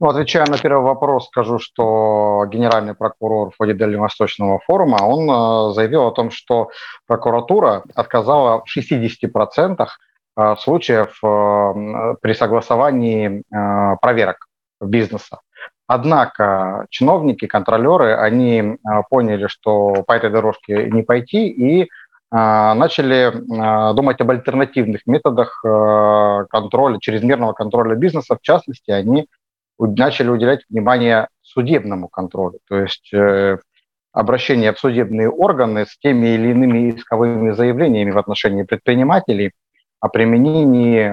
Ну, 0.00 0.08
отвечая 0.08 0.46
на 0.46 0.58
первый 0.58 0.82
вопрос, 0.82 1.26
скажу, 1.26 1.58
что 1.58 2.46
генеральный 2.50 2.94
прокурор 2.94 3.50
в 3.50 3.56
ходе 3.58 3.74
Дальневосточного 3.74 4.58
форума, 4.66 4.96
он 5.02 5.30
э, 5.30 5.74
заявил 5.74 6.06
о 6.06 6.10
том, 6.10 6.30
что 6.30 6.70
прокуратура 7.06 7.84
отказала 7.94 8.64
в 8.64 8.78
60% 8.78 9.86
э, 10.36 10.56
случаев 10.58 11.20
при 11.20 12.32
согласовании 12.32 13.42
проверок 14.00 14.46
бизнеса. 14.80 15.40
Однако 15.86 16.86
чиновники, 16.88 17.46
контролеры, 17.46 18.14
они 18.14 18.78
поняли, 19.10 19.48
что 19.48 20.04
по 20.06 20.12
этой 20.12 20.30
дорожке 20.30 20.88
не 20.88 21.02
пойти, 21.02 21.48
и 21.48 21.82
а, 21.82 21.86
начали 22.32 23.32
а, 23.58 23.92
думать 23.92 24.20
об 24.20 24.30
альтернативных 24.30 25.00
методах 25.06 25.64
а, 25.64 26.44
контроля, 26.44 26.98
чрезмерного 27.00 27.52
контроля 27.54 27.96
бизнеса. 27.96 28.36
В 28.36 28.42
частности, 28.42 28.90
они 28.92 29.26
начали 29.78 30.28
уделять 30.28 30.60
внимание 30.68 31.28
судебному 31.42 32.08
контролю, 32.08 32.58
то 32.68 32.76
есть 32.76 33.12
э, 33.14 33.56
обращение 34.12 34.74
в 34.74 34.78
судебные 34.78 35.30
органы 35.30 35.86
с 35.86 35.98
теми 35.98 36.26
или 36.28 36.50
иными 36.50 36.90
исковыми 36.90 37.52
заявлениями 37.52 38.10
в 38.10 38.18
отношении 38.18 38.62
предпринимателей 38.62 39.52
о 39.98 40.10
применении 40.10 41.08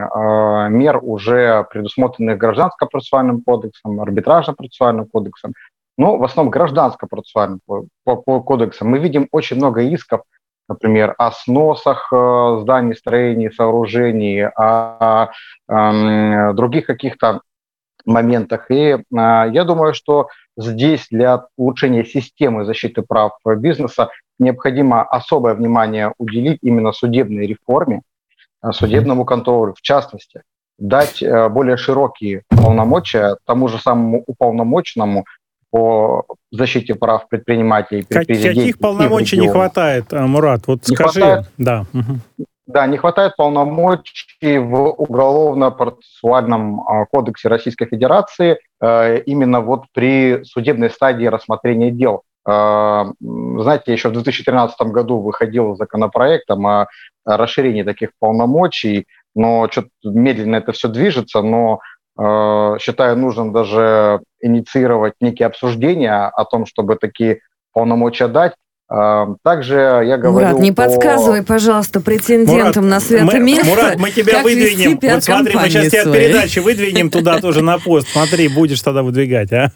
мер, 0.70 1.00
уже 1.02 1.66
предусмотренных 1.72 2.38
Гражданско-процессуальным 2.38 3.42
кодексом, 3.42 4.02
Арбитражно-процессуальным 4.02 5.08
кодексом, 5.08 5.54
но 5.98 6.18
в 6.18 6.24
основном 6.26 6.52
Гражданско-процессуальным 6.52 7.62
кодексом. 8.04 8.90
Мы 8.90 9.00
видим 9.00 9.30
очень 9.32 9.56
много 9.56 9.82
исков– 9.82 10.22
например, 10.68 11.16
о 11.18 11.32
сносах 11.32 12.10
э, 12.12 12.60
зданий, 12.62 12.96
строений, 12.96 13.52
сооружений, 13.52 14.46
о, 14.46 15.30
о 15.68 16.54
других 16.54 16.86
каких-то 16.86 17.42
моментах. 18.06 18.70
И 18.72 18.76
э, 18.76 19.00
я 19.10 19.64
думаю, 19.64 19.94
что 19.94 20.28
здесь 20.58 21.08
для 21.10 21.46
улучшения 21.58 22.06
системы 22.06 22.66
защиты 22.66 23.02
прав 23.02 23.34
бизнеса 23.58 24.10
необходимо 24.40 25.04
особое 25.04 25.56
внимание 25.56 26.14
уделить 26.18 26.60
именно 26.62 26.92
судебной 26.92 27.48
реформе, 27.48 28.02
э, 28.64 28.72
судебному 28.72 29.26
контролю, 29.26 29.74
в 29.74 29.82
частности, 29.82 30.44
дать 30.80 31.24
более 31.24 31.76
широкие 31.76 32.44
полномочия 32.50 33.38
тому 33.46 33.68
же 33.68 33.80
самому 33.80 34.24
уполномоченному 34.28 35.26
по 35.78 36.26
защите 36.52 36.96
прав 36.96 37.28
предпринимателей. 37.30 38.04
Как, 38.10 38.26
каких 38.26 38.80
полномочий 38.80 39.38
не 39.38 39.48
хватает, 39.48 40.12
э, 40.12 40.26
Мурат? 40.26 40.62
Вот 40.68 40.88
не 40.90 40.96
скажи. 40.96 41.22
Хватает, 41.22 41.46
да. 41.58 41.86
да, 42.66 42.88
не 42.88 42.98
хватает 42.98 43.36
полномочий 43.38 44.58
в 44.58 44.74
Уголовно-процессуальном 44.98 46.82
э, 46.82 47.06
кодексе 47.12 47.48
Российской 47.50 47.86
Федерации 47.86 48.58
э, 48.82 49.20
именно 49.28 49.62
вот 49.62 49.84
при 49.94 50.44
судебной 50.46 50.90
стадии 50.90 51.26
рассмотрения 51.26 51.92
дел. 51.92 52.24
Знаете, 52.50 53.92
еще 53.92 54.08
в 54.08 54.14
2013 54.14 54.80
году 54.84 55.20
выходил 55.20 55.76
законопроект 55.76 56.50
о 56.50 56.86
расширении 57.26 57.84
таких 57.84 58.12
полномочий, 58.20 59.06
но 59.36 59.68
что-то 59.70 59.90
медленно 60.06 60.56
это 60.56 60.72
все 60.72 60.88
движется, 60.88 61.42
но 61.42 61.82
Э, 61.82 61.97
считаю 62.80 63.18
нужным 63.18 63.54
даже 63.54 64.22
инициировать 64.42 65.14
некие 65.22 65.48
обсуждения 65.48 66.28
о 66.28 66.46
том, 66.46 66.66
чтобы 66.66 66.96
такие 66.96 67.42
полномочия 67.74 68.28
дать. 68.28 68.54
Э, 68.90 69.28
также 69.44 69.76
я 69.76 70.18
говорю 70.18 70.48
Мурат, 70.48 70.60
не 70.62 70.72
по... 70.72 70.84
подсказывай, 70.84 71.44
пожалуйста, 71.44 72.00
претендентам 72.00 72.86
Мурат, 72.86 73.00
на 73.00 73.00
святое 73.02 73.40
место. 73.42 73.66
Мурат, 73.66 74.00
мы 74.00 74.12
тебя 74.12 74.42
выдвинем. 74.42 74.98
Вот 75.02 75.24
смотри, 75.24 75.56
мы 75.56 75.70
сейчас 75.70 75.92
тебя 75.92 76.02
от 76.04 76.14
передачи 76.14 76.60
выдвинем 76.60 77.10
туда 77.10 77.40
тоже 77.40 77.62
на 77.62 77.80
пост. 77.80 78.08
Смотри, 78.08 78.48
будешь 78.48 78.82
тогда 78.82 79.04
выдвигать, 79.04 79.52
а? 79.52 79.72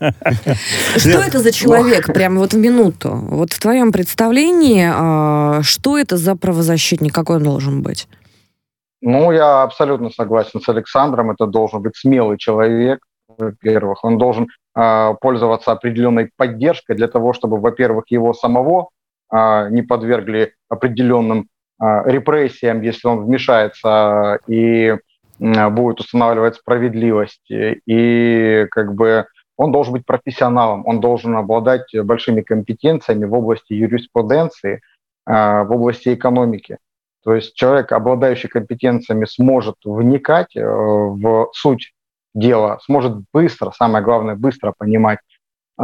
Что 0.96 1.20
это 1.20 1.40
за 1.40 1.52
человек, 1.52 2.14
прямо 2.14 2.40
вот 2.40 2.54
в 2.54 2.58
минуту? 2.58 3.12
Вот 3.30 3.52
в 3.52 3.60
твоем 3.60 3.92
представлении, 3.92 4.90
а, 4.92 5.62
что 5.62 5.98
это 5.98 6.16
за 6.16 6.36
правозащитник, 6.36 7.14
какой 7.14 7.38
он 7.38 7.44
должен 7.44 7.82
быть? 7.82 8.08
Ну, 9.02 9.32
я 9.32 9.64
абсолютно 9.64 10.12
согласен 10.12 10.62
с 10.62 10.70
Александром. 10.70 11.32
Это 11.32 11.48
должен 11.48 11.82
быть 11.82 11.96
смелый 11.96 12.38
человек, 12.38 13.00
во-первых. 13.28 14.04
Он 14.04 14.20
должен 14.20 14.48
э, 14.76 15.14
пользоваться 15.20 15.72
определенной 15.72 16.30
поддержкой 16.38 16.96
для 16.96 17.08
того, 17.08 17.34
чтобы, 17.34 17.60
во-первых, 17.60 18.06
его 18.10 18.34
самого 18.34 18.90
э, 19.34 19.70
не 19.72 19.82
подвергли 19.82 20.54
определенным 20.70 21.48
э, 21.82 21.86
репрессиям, 22.06 22.82
если 22.82 23.08
он 23.08 23.26
вмешается 23.26 24.38
и 24.46 24.96
э, 25.40 25.70
будет 25.70 26.00
устанавливать 26.00 26.58
справедливость. 26.58 27.50
И 27.50 28.68
как 28.70 28.94
бы 28.94 29.26
он 29.58 29.72
должен 29.72 29.94
быть 29.94 30.06
профессионалом, 30.06 30.86
он 30.86 31.00
должен 31.00 31.36
обладать 31.36 31.88
большими 32.04 32.42
компетенциями 32.42 33.26
в 33.26 33.34
области 33.34 33.74
юриспруденции, 33.74 34.82
в 35.26 35.68
области 35.70 36.14
экономики. 36.14 36.78
То 37.24 37.36
есть 37.36 37.54
человек, 37.56 37.92
обладающий 37.92 38.50
компетенциями, 38.50 39.26
сможет 39.26 39.76
вникать 39.84 40.56
в 40.56 41.50
суть 41.54 41.94
дела, 42.34 42.80
сможет 42.84 43.24
быстро, 43.34 43.72
самое 43.72 44.04
главное, 44.04 44.36
быстро 44.36 44.74
понимать 44.78 45.20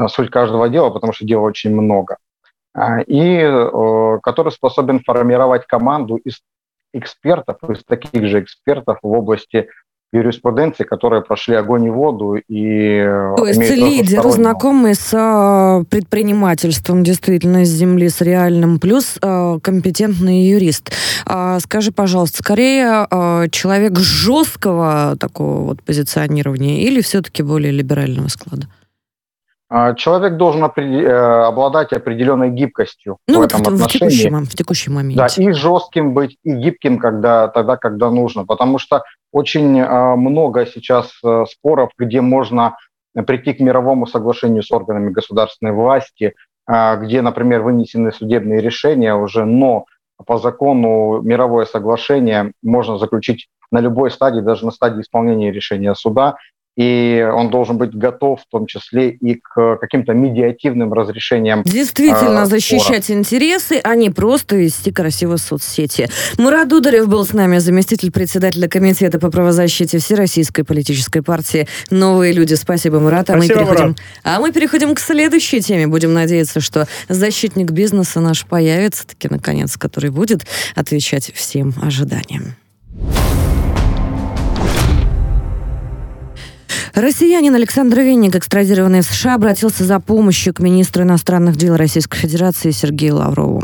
суть 0.07 0.29
каждого 0.31 0.69
дела, 0.69 0.89
потому 0.89 1.13
что 1.13 1.25
дела 1.25 1.41
очень 1.41 1.75
много. 1.79 2.17
И 3.07 3.39
который 4.23 4.51
способен 4.51 4.99
формировать 4.99 5.65
команду 5.65 6.15
из 6.17 6.41
экспертов, 6.93 7.57
из 7.69 7.83
таких 7.83 8.27
же 8.27 8.39
экспертов 8.41 8.99
в 9.01 9.11
области 9.11 9.69
юриспруденции, 10.17 10.83
которые 10.83 11.21
прошли 11.21 11.55
огонь 11.55 11.85
и 11.85 11.89
воду 11.89 12.35
и 12.35 13.03
То 13.37 13.45
есть 13.45 13.59
лидер, 13.59 14.27
знакомый 14.29 14.95
с 14.95 15.13
э, 15.13 15.83
предпринимательством, 15.89 17.03
действительно, 17.03 17.65
с 17.65 17.69
земли, 17.69 18.09
с 18.09 18.21
реальным, 18.21 18.79
плюс 18.79 19.17
э, 19.21 19.59
компетентный 19.61 20.43
юрист. 20.43 20.91
А, 21.25 21.59
скажи, 21.59 21.91
пожалуйста, 21.91 22.39
скорее 22.39 23.07
э, 23.09 23.47
человек 23.51 23.97
жесткого 23.99 25.15
такого 25.19 25.61
вот 25.61 25.81
позиционирования 25.83 26.81
или 26.81 27.01
все-таки 27.01 27.43
более 27.43 27.71
либерального 27.71 28.27
склада? 28.27 28.67
А, 29.69 29.93
человек 29.95 30.37
должен 30.37 30.63
э, 30.63 31.09
обладать 31.09 31.91
определенной 31.91 32.51
гибкостью 32.51 33.17
ну, 33.27 33.35
в 33.35 33.37
вот 33.41 33.51
этом 33.51 33.63
в, 33.63 33.67
отношении. 33.67 34.09
В 34.09 34.17
текущем, 34.17 34.45
в 34.45 34.55
текущем 34.55 34.93
моменте. 34.93 35.17
Да, 35.17 35.43
и 35.43 35.51
жестким 35.51 36.13
быть, 36.13 36.37
и 36.43 36.51
гибким 36.51 36.99
когда, 36.99 37.49
тогда, 37.49 37.75
когда 37.75 38.09
нужно. 38.09 38.45
Потому 38.45 38.79
что 38.79 39.03
очень 39.33 39.77
э, 39.77 40.15
много 40.15 40.65
сейчас 40.65 41.11
э, 41.23 41.43
споров, 41.51 41.91
где 41.97 42.21
можно 42.21 42.77
прийти 43.25 43.53
к 43.53 43.59
мировому 43.59 44.05
соглашению 44.05 44.63
с 44.63 44.71
органами 44.71 45.09
государственной 45.09 45.71
власти, 45.71 46.35
где, 46.67 47.23
например, 47.23 47.63
вынесены 47.63 48.11
судебные 48.11 48.61
решения 48.61 49.15
уже, 49.15 49.43
но 49.43 49.85
по 50.27 50.37
закону 50.37 51.21
мировое 51.23 51.65
соглашение 51.65 52.51
можно 52.61 52.99
заключить 52.99 53.47
на 53.71 53.79
любой 53.79 54.11
стадии, 54.11 54.41
даже 54.41 54.65
на 54.65 54.71
стадии 54.71 55.01
исполнения 55.01 55.51
решения 55.51 55.95
суда, 55.95 56.37
и 56.77 57.27
он 57.33 57.49
должен 57.49 57.77
быть 57.77 57.93
готов 57.93 58.39
в 58.41 58.45
том 58.49 58.67
числе 58.67 59.09
и 59.09 59.35
к 59.35 59.77
каким-то 59.77 60.13
медиативным 60.13 60.93
разрешениям. 60.93 61.63
Действительно, 61.63 62.43
э, 62.43 62.45
защищать 62.45 63.05
спора. 63.05 63.19
интересы, 63.19 63.81
а 63.83 63.95
не 63.95 64.11
просто 64.11 64.55
вести 64.55 64.91
красиво 64.91 65.37
соцсети. 65.37 66.07
Мурат 66.37 66.69
Дударев 66.69 67.07
был 67.07 67.25
с 67.25 67.33
нами, 67.33 67.57
заместитель 67.57 68.11
председателя 68.11 68.67
комитета 68.69 69.19
по 69.19 69.31
правозащите 69.31 69.97
Всероссийской 69.97 70.63
политической 70.63 71.23
партии 71.23 71.67
«Новые 71.89 72.31
люди». 72.31 72.53
Спасибо, 72.53 72.99
Мурат. 72.99 73.29
А, 73.31 73.33
Спасибо, 73.33 73.59
мы 73.59 73.65
переходим, 73.65 73.87
Мурат. 73.87 74.01
а 74.23 74.39
мы 74.39 74.51
переходим 74.51 74.93
к 74.93 74.99
следующей 74.99 75.61
теме. 75.61 75.87
Будем 75.87 76.13
надеяться, 76.13 76.61
что 76.61 76.87
защитник 77.09 77.71
бизнеса 77.71 78.19
наш 78.19 78.45
появится 78.45 79.07
таки 79.07 79.27
наконец, 79.31 79.77
который 79.77 80.11
будет 80.11 80.45
отвечать 80.75 81.31
всем 81.33 81.73
ожиданиям. 81.81 82.55
Россиянин 86.93 87.55
Александр 87.55 87.99
Винник, 87.99 88.35
экстрадированный 88.35 89.01
в 89.01 89.05
США, 89.05 89.35
обратился 89.35 89.83
за 89.83 89.99
помощью 89.99 90.53
к 90.53 90.59
министру 90.59 91.03
иностранных 91.03 91.55
дел 91.55 91.75
Российской 91.75 92.17
Федерации 92.17 92.71
Сергею 92.71 93.15
Лаврову. 93.15 93.63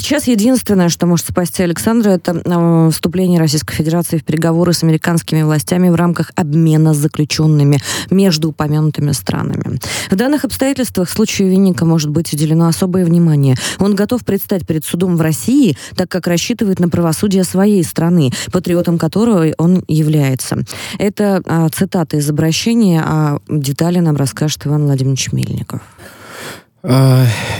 Сейчас 0.00 0.26
единственное, 0.26 0.88
что 0.88 1.06
может 1.06 1.26
спасти 1.26 1.62
Александра, 1.62 2.10
это 2.10 2.42
э, 2.42 2.90
вступление 2.90 3.38
Российской 3.38 3.74
Федерации 3.74 4.16
в 4.16 4.24
переговоры 4.24 4.72
с 4.72 4.82
американскими 4.82 5.42
властями 5.42 5.90
в 5.90 5.94
рамках 5.94 6.32
обмена 6.36 6.94
заключенными 6.94 7.78
между 8.10 8.48
упомянутыми 8.48 9.12
странами. 9.12 9.78
В 10.10 10.16
данных 10.16 10.44
обстоятельствах 10.44 11.10
случаю 11.10 11.50
Винника 11.50 11.84
может 11.84 12.08
быть 12.08 12.32
уделено 12.32 12.66
особое 12.66 13.04
внимание. 13.04 13.56
Он 13.78 13.94
готов 13.94 14.24
предстать 14.24 14.66
перед 14.66 14.86
судом 14.86 15.18
в 15.18 15.20
России, 15.20 15.76
так 15.94 16.08
как 16.08 16.26
рассчитывает 16.26 16.80
на 16.80 16.88
правосудие 16.88 17.44
своей 17.44 17.84
страны, 17.84 18.32
патриотом 18.50 18.98
которой 18.98 19.54
он 19.58 19.84
является. 19.86 20.64
Это 20.98 21.42
а, 21.44 21.68
цитата 21.68 22.16
из 22.16 22.28
обращения 22.28 23.02
а 23.04 23.38
детали 23.48 23.98
нам 23.98 24.16
расскажет 24.16 24.66
Иван 24.66 24.84
Владимирович 24.84 25.30
Мельников. 25.30 25.82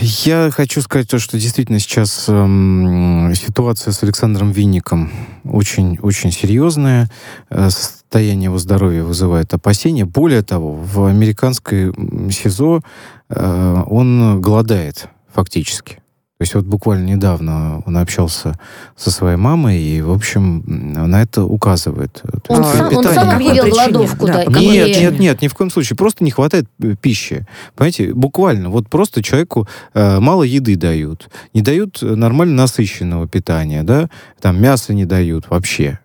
Я 0.03 0.51
хочу 0.51 0.81
сказать 0.81 1.11
то, 1.11 1.19
что 1.19 1.39
действительно 1.39 1.79
сейчас 1.79 2.25
эм, 2.29 3.35
ситуация 3.35 3.93
с 3.93 4.03
Александром 4.03 4.51
Винником 4.51 5.13
очень-очень 5.45 6.33
серьезная. 6.33 7.11
Э, 7.51 7.69
состояние 7.69 8.47
его 8.47 8.57
здоровья 8.57 9.03
вызывает 9.03 9.53
опасения. 9.53 10.07
Более 10.07 10.43
того, 10.43 10.73
в 10.73 11.05
американской 11.05 11.93
СИЗО 12.33 12.81
э, 13.29 13.83
он 13.87 14.41
голодает 14.41 15.09
фактически. 15.31 15.99
То 16.41 16.45
есть 16.45 16.55
вот 16.55 16.65
буквально 16.65 17.05
недавно 17.05 17.83
он 17.85 17.99
общался 17.99 18.59
со 18.97 19.11
своей 19.11 19.37
мамой, 19.37 19.79
и, 19.79 20.01
в 20.01 20.11
общем, 20.11 20.63
на 20.67 21.21
это 21.21 21.45
указывает. 21.45 22.23
Он, 22.49 22.63
есть, 22.63 22.77
сам, 22.79 22.97
он 22.97 23.05
сам 23.05 23.31
объявил 23.33 23.65
голодовку. 23.65 24.27
Да. 24.27 24.45
Да, 24.47 24.59
нет, 24.59 24.89
нет, 24.89 25.19
нет, 25.19 25.43
ни 25.43 25.49
в 25.49 25.55
коем 25.55 25.71
случае. 25.71 25.99
Просто 25.99 26.25
не 26.25 26.31
хватает 26.31 26.65
э, 26.83 26.95
пищи. 26.99 27.47
Понимаете, 27.77 28.15
буквально. 28.15 28.71
Вот 28.71 28.89
просто 28.89 29.23
человеку 29.23 29.69
э, 29.93 30.19
мало 30.19 30.43
еды 30.43 30.77
дают. 30.77 31.29
Не 31.53 31.61
дают 31.61 31.99
нормально 32.01 32.55
насыщенного 32.55 33.29
питания, 33.29 33.83
да? 33.83 34.09
Там 34.41 34.63
мясо 34.63 34.95
не 34.95 35.05
дают 35.05 35.51
вообще. 35.51 35.99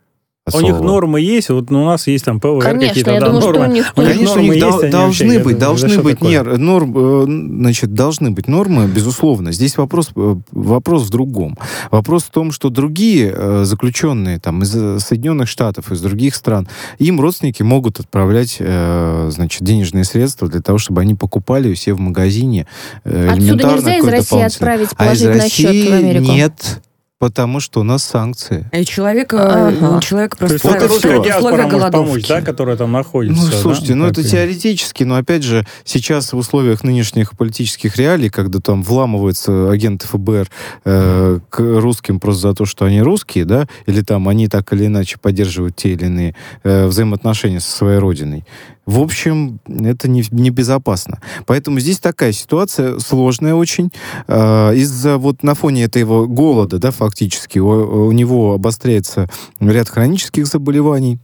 У 0.54 0.62
них 0.62 0.80
нормы 0.80 1.22
есть, 1.22 1.50
вот 1.50 1.72
у 1.72 1.86
нас 1.86 2.06
есть 2.06 2.24
там 2.24 2.40
ПВР 2.40 2.62
какие-то 2.62 3.14
я 3.14 3.20
да, 3.20 3.32
думаю, 3.32 3.42
нормы. 3.42 3.64
Что 3.64 3.68
у 3.68 3.74
них, 3.74 3.94
у 3.96 4.02
Конечно, 4.02 4.42
у 4.42 4.44
них 4.44 4.54
есть, 4.54 4.90
должны 4.92 5.40
быть, 5.40 5.58
должны 5.58 6.04
быть, 6.04 6.22
нет, 6.22 6.46
норм, 6.60 6.94
э, 6.96 7.26
значит, 7.26 7.96
должны 7.96 8.30
быть 8.30 8.48
нормы, 8.48 8.88
безусловно. 8.88 9.52
Здесь 9.52 9.76
вопрос, 9.76 10.12
э, 10.16 10.36
вопрос 10.52 11.08
в 11.08 11.10
другом. 11.10 11.58
Вопрос 11.90 12.26
в 12.26 12.30
том, 12.30 12.52
что 12.52 12.70
другие 12.70 13.34
э, 13.36 13.64
заключенные 13.66 14.40
там 14.40 14.62
из 14.62 14.70
Соединенных 15.04 15.50
Штатов, 15.50 15.92
из 15.92 16.00
других 16.02 16.36
стран, 16.36 16.68
им 17.00 17.20
родственники 17.20 17.64
могут 17.64 18.00
отправлять, 18.00 18.58
значит, 18.60 19.64
денежные 19.64 20.04
средства 20.04 20.48
для 20.48 20.62
того, 20.62 20.78
чтобы 20.78 21.02
они 21.02 21.16
покупали 21.16 21.74
все 21.74 21.94
в 21.94 22.00
магазине 22.00 22.68
Отсюда 23.04 23.74
нельзя 23.74 23.98
из 23.98 24.06
России 24.06 24.42
отправить 24.42 24.96
положить 24.96 25.28
а 25.28 25.32
из 25.32 25.42
России 25.42 25.66
на 25.66 25.74
счет 25.74 25.90
в 25.90 25.94
Америку? 25.94 26.32
Нет, 26.32 26.82
Потому 27.26 27.60
что 27.60 27.80
у 27.80 27.84
нас 27.84 28.04
санкции. 28.04 28.70
И 28.72 28.86
человек, 28.86 29.34
ага. 29.34 30.00
человек 30.00 30.38
просто 30.38 30.68
вот 30.68 30.82
русская 30.84 31.24
диаспора 31.24 31.64
может 31.64 31.92
помочь, 31.92 32.28
да, 32.28 32.44
которая 32.44 32.78
там 32.78 32.92
находится. 32.92 33.44
Ну, 33.44 33.52
слушайте, 33.52 33.94
да? 33.94 33.96
ну 33.96 34.06
это 34.06 34.24
теоретически, 34.24 35.04
но 35.04 35.16
опять 35.16 35.42
же, 35.42 35.66
сейчас 35.84 36.34
в 36.34 36.38
условиях 36.38 36.84
нынешних 36.84 37.36
политических 37.36 37.98
реалий, 37.98 38.30
когда 38.30 38.60
там 38.60 38.84
вламываются 38.84 39.72
агенты 39.72 40.08
ФБР 40.08 40.48
э, 40.86 41.40
к 41.50 41.60
русским 41.60 42.20
просто 42.20 42.50
за 42.50 42.54
то, 42.54 42.66
что 42.66 42.86
они 42.86 43.02
русские, 43.02 43.46
да, 43.46 43.66
или 43.88 44.02
там 44.02 44.30
они 44.30 44.48
так 44.48 44.72
или 44.72 44.86
иначе 44.86 45.18
поддерживают 45.18 45.76
те 45.76 45.94
или 45.94 46.06
иные 46.06 46.36
э, 46.64 46.86
взаимоотношения 46.86 47.60
со 47.60 47.76
своей 47.76 47.98
родиной, 47.98 48.46
в 48.86 49.00
общем, 49.00 49.60
это 49.68 50.08
не, 50.08 50.24
не 50.30 50.52
безопасно. 50.52 51.20
Поэтому 51.48 51.80
здесь 51.80 52.00
такая 52.00 52.32
ситуация 52.32 53.00
сложная 53.00 53.56
очень. 53.56 53.92
Э, 54.28 54.76
из-за 54.76 55.18
вот 55.18 55.42
на 55.42 55.56
фоне 55.56 55.86
этого 55.86 56.28
голода, 56.28 56.78
да, 56.78 56.92
фактически, 57.16 57.60
у, 57.60 58.08
у 58.08 58.12
него 58.12 58.54
обостряется 58.54 59.30
ряд 59.62 59.88
хронических 59.88 60.48
заболеваний. 60.48 61.18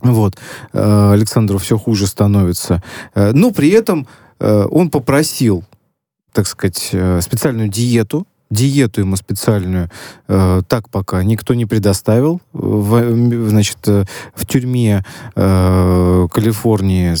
Вот. 0.00 0.38
Э, 0.72 1.12
Александру 1.12 1.58
все 1.58 1.76
хуже 1.76 2.06
становится. 2.06 2.82
Э, 3.14 3.32
но 3.34 3.50
при 3.50 3.68
этом 3.68 4.06
э, 4.38 4.64
он 4.70 4.88
попросил, 4.88 5.62
так 6.32 6.46
сказать, 6.46 6.94
специальную 7.20 7.68
диету 7.68 8.26
диету 8.50 9.02
ему 9.02 9.14
специальную 9.14 9.90
так 10.26 10.90
пока 10.90 11.22
никто 11.22 11.54
не 11.54 11.66
предоставил. 11.66 12.40
В, 12.52 13.48
значит, 13.48 13.78
в 13.86 14.44
тюрьме 14.44 15.04
Калифорнии, 15.36 17.14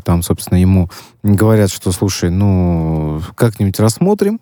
там, 0.00 0.22
собственно, 0.22 0.58
ему 0.58 0.90
говорят, 1.22 1.70
что, 1.70 1.90
слушай, 1.90 2.28
ну, 2.28 3.22
как-нибудь 3.34 3.80
рассмотрим. 3.80 4.40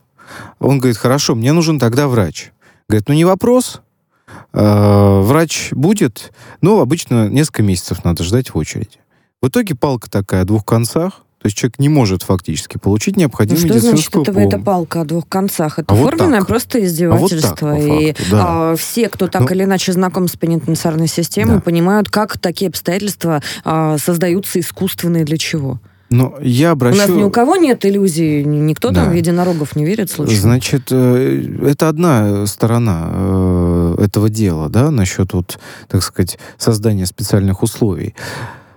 Он 0.59 0.79
говорит, 0.79 0.97
хорошо, 0.97 1.37
мне 1.37 1.53
нужен 1.53 1.79
тогда 1.79 2.09
врач. 2.09 2.51
Говорит, 2.89 3.09
ну, 3.09 3.15
не 3.15 3.25
вопрос, 3.25 3.81
э, 4.53 5.21
врач 5.23 5.69
будет, 5.73 6.33
но 6.61 6.81
обычно 6.81 7.29
несколько 7.29 7.63
месяцев 7.63 8.05
надо 8.05 8.25
ждать 8.25 8.51
в 8.51 8.57
очереди. 8.57 8.99
В 9.41 9.49
итоге 9.49 9.75
палка 9.75 10.11
такая 10.11 10.43
о 10.43 10.45
двух 10.45 10.65
концах, 10.65 11.23
то 11.43 11.47
есть 11.47 11.57
человек 11.57 11.81
не 11.81 11.89
может 11.89 12.23
фактически 12.23 12.79
получить 12.79 13.17
необходимую 13.17 13.61
ну, 13.61 13.67
что 13.67 13.75
медицинскую 13.75 14.25
значит, 14.25 14.47
это, 14.47 14.57
это 14.57 14.65
палка 14.65 15.01
о 15.01 15.05
двух 15.05 15.27
концах? 15.29 15.81
Это 15.81 15.93
а 15.93 15.97
форменное 15.97 16.39
вот 16.39 16.47
просто 16.47 16.85
издевательство. 16.85 17.73
А 17.73 17.75
вот 17.75 17.83
так, 17.83 17.93
и 17.93 18.13
факту, 18.13 18.31
да. 18.31 18.45
а, 18.47 18.77
все, 18.77 19.09
кто 19.09 19.27
так 19.27 19.43
ну, 19.43 19.49
или 19.49 19.65
иначе 19.65 19.93
знаком 19.93 20.29
с 20.29 20.37
пенитенциарной 20.37 21.09
системой, 21.09 21.57
да. 21.57 21.61
понимают, 21.61 22.09
как 22.11 22.39
такие 22.39 22.69
обстоятельства 22.69 23.43
а, 23.65 23.99
создаются 23.99 24.61
искусственные 24.61 25.25
для 25.25 25.37
чего. 25.37 25.81
Но 26.13 26.35
я 26.43 26.73
обращу... 26.73 26.99
У 26.99 27.07
нас 27.07 27.17
ни 27.17 27.23
у 27.23 27.31
кого 27.31 27.57
нет 27.57 27.87
иллюзий, 27.87 28.45
никто 28.45 28.91
да. 28.91 29.05
там 29.05 29.13
в 29.13 29.17
единорогов 29.17 29.75
не 29.77 29.87
верит 29.87 30.11
случайно. 30.11 30.41
Значит, 30.43 30.89
э, 30.91 31.59
это 31.63 31.89
одна 31.89 32.47
сторона 32.47 33.09
э, 33.11 33.95
этого 33.99 34.29
дела, 34.29 34.69
да, 34.69 34.91
насчет 34.91 35.33
вот, 35.33 35.59
так 35.89 36.03
сказать, 36.03 36.39
создания 36.59 37.07
специальных 37.07 37.63
условий. 37.63 38.15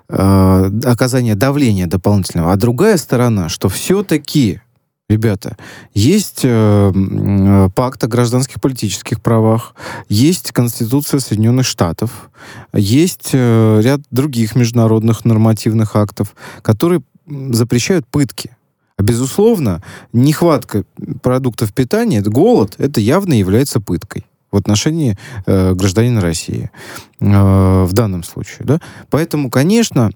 э, 0.08 0.72
оказания 0.86 1.36
давления 1.36 1.88
дополнительного, 1.88 2.54
а 2.54 2.56
другая 2.56 2.96
сторона, 2.96 3.50
что 3.50 3.68
все-таки 3.68 4.62
Ребята, 5.08 5.56
есть 5.94 6.42
э, 6.44 6.92
э, 6.92 7.70
пакт 7.76 8.04
о 8.04 8.08
гражданских 8.08 8.60
политических 8.60 9.22
правах, 9.22 9.76
есть 10.10 10.52
Конституция 10.52 11.20
Соединенных 11.20 11.68
Штатов, 11.68 12.32
есть 12.74 13.30
э, 13.34 13.82
ряд 13.84 14.02
других 14.10 14.56
международных 14.56 15.24
нормативных 15.24 15.96
актов, 15.96 16.36
которые 16.64 17.04
запрещают 17.28 18.06
пытки. 18.08 18.56
А 18.98 19.04
безусловно, 19.04 19.84
нехватка 20.14 20.86
продуктов 21.22 21.74
питания, 21.74 22.22
голод, 22.22 22.76
это 22.78 23.02
явно 23.02 23.34
является 23.34 23.82
пыткой 23.82 24.26
в 24.52 24.58
отношении 24.58 25.18
э, 25.46 25.74
гражданина 25.74 26.22
России 26.22 26.72
э, 27.20 27.26
в 27.84 27.92
данном 27.92 28.24
случае. 28.24 28.60
Да? 28.62 28.80
Поэтому, 29.10 29.50
конечно, 29.50 30.12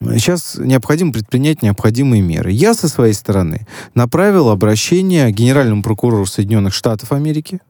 Сейчас 0.00 0.56
необходимо 0.56 1.12
предпринять 1.12 1.60
необходимые 1.60 2.22
меры. 2.22 2.52
Я 2.52 2.74
со 2.74 2.88
своей 2.88 3.14
стороны 3.14 3.66
направил 3.94 4.48
обращение 4.48 5.32
генеральному 5.32 5.82
прокурору 5.82 6.24
Соединенных 6.24 6.72
Штатов 6.72 7.10
Америки 7.10 7.60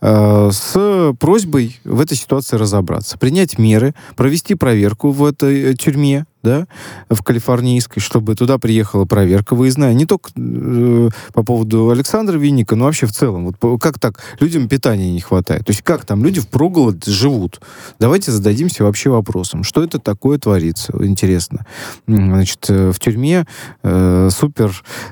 э, 0.00 0.50
с 0.52 1.14
просьбой 1.20 1.78
в 1.84 2.00
этой 2.00 2.16
ситуации 2.16 2.56
разобраться, 2.56 3.16
принять 3.16 3.58
меры, 3.58 3.94
провести 4.16 4.56
проверку 4.56 5.12
в 5.12 5.24
этой 5.24 5.76
тюрьме, 5.76 6.26
да, 6.46 6.66
в 7.10 7.22
калифорнийской, 7.22 8.00
чтобы 8.00 8.36
туда 8.36 8.58
приехала 8.58 9.04
проверка 9.04 9.54
выездная, 9.54 9.92
не 9.94 10.06
только 10.06 10.30
э, 10.36 11.08
по 11.32 11.42
поводу 11.42 11.90
Александра 11.90 12.38
Винника, 12.38 12.76
но 12.76 12.84
вообще 12.84 13.06
в 13.06 13.12
целом. 13.12 13.52
Вот 13.60 13.80
как 13.82 13.98
так? 13.98 14.20
Людям 14.38 14.68
питания 14.68 15.10
не 15.10 15.20
хватает. 15.20 15.66
То 15.66 15.72
есть 15.72 15.82
как 15.82 16.04
там 16.04 16.24
люди 16.24 16.40
в 16.40 16.46
проголод 16.46 17.04
живут? 17.04 17.60
Давайте 17.98 18.30
зададимся 18.30 18.84
вообще 18.84 19.10
вопросом, 19.10 19.64
что 19.64 19.82
это 19.82 19.98
такое 19.98 20.38
творится? 20.38 20.92
Интересно. 21.00 21.66
Значит, 22.06 22.64
э, 22.68 22.92
в 22.92 22.98
тюрьме 23.00 23.44
э, 23.82 24.28
супер 24.30 24.70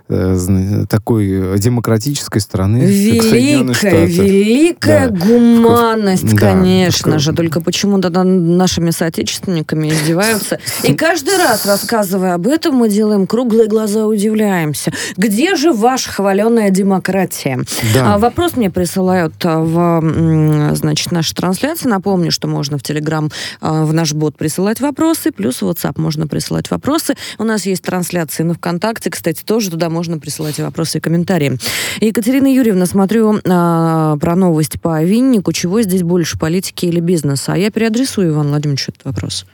э, 0.08 0.84
такой 0.88 1.58
демократической 1.58 2.38
страны. 2.38 2.84
Великая, 2.84 4.06
великая 4.06 5.08
да. 5.08 5.16
гуманность, 5.16 6.32
да, 6.32 6.36
конечно 6.36 7.12
да. 7.12 7.18
же. 7.18 7.32
Только 7.32 7.60
почему-то 7.60 8.10
нашими 8.22 8.90
соотечественниками 8.90 9.88
издеваются. 9.88 10.60
И 10.84 10.94
каждый 10.94 11.23
каждый 11.24 11.42
раз, 11.42 11.66
рассказывая 11.66 12.34
об 12.34 12.46
этом, 12.46 12.74
мы 12.74 12.88
делаем 12.88 13.26
круглые 13.26 13.68
глаза, 13.68 14.06
удивляемся. 14.06 14.92
Где 15.16 15.56
же 15.56 15.72
ваша 15.72 16.10
хваленая 16.10 16.70
демократия? 16.70 17.60
Да. 17.94 18.14
А, 18.14 18.18
вопрос 18.18 18.56
мне 18.56 18.70
присылают 18.70 19.34
а, 19.44 19.60
в 19.60 20.74
значит, 20.74 21.12
нашей 21.12 21.34
трансляции. 21.34 21.88
Напомню, 21.88 22.30
что 22.30 22.46
можно 22.46 22.78
в 22.78 22.82
Телеграм 22.82 23.30
а, 23.60 23.84
в 23.84 23.92
наш 23.92 24.12
бот 24.12 24.36
присылать 24.36 24.80
вопросы, 24.80 25.32
плюс 25.32 25.62
в 25.62 25.68
WhatsApp 25.68 26.00
можно 26.00 26.26
присылать 26.26 26.70
вопросы. 26.70 27.14
У 27.38 27.44
нас 27.44 27.64
есть 27.66 27.82
трансляции 27.82 28.42
на 28.42 28.54
ВКонтакте, 28.54 29.10
кстати, 29.10 29.42
тоже 29.44 29.70
туда 29.70 29.88
можно 29.88 30.18
присылать 30.18 30.58
вопросы 30.58 30.98
и 30.98 31.00
комментарии. 31.00 31.58
Екатерина 32.00 32.52
Юрьевна, 32.52 32.86
смотрю 32.86 33.40
а, 33.48 34.16
про 34.18 34.36
новость 34.36 34.80
по 34.80 35.02
Виннику. 35.02 35.52
Чего 35.52 35.80
здесь 35.82 36.02
больше, 36.02 36.38
политики 36.38 36.86
или 36.86 37.00
бизнеса? 37.00 37.52
А 37.54 37.56
я 37.56 37.70
переадресую 37.70 38.30
Иван 38.30 38.48
Владимирович 38.48 38.88
этот 38.88 39.04
вопрос. 39.04 39.46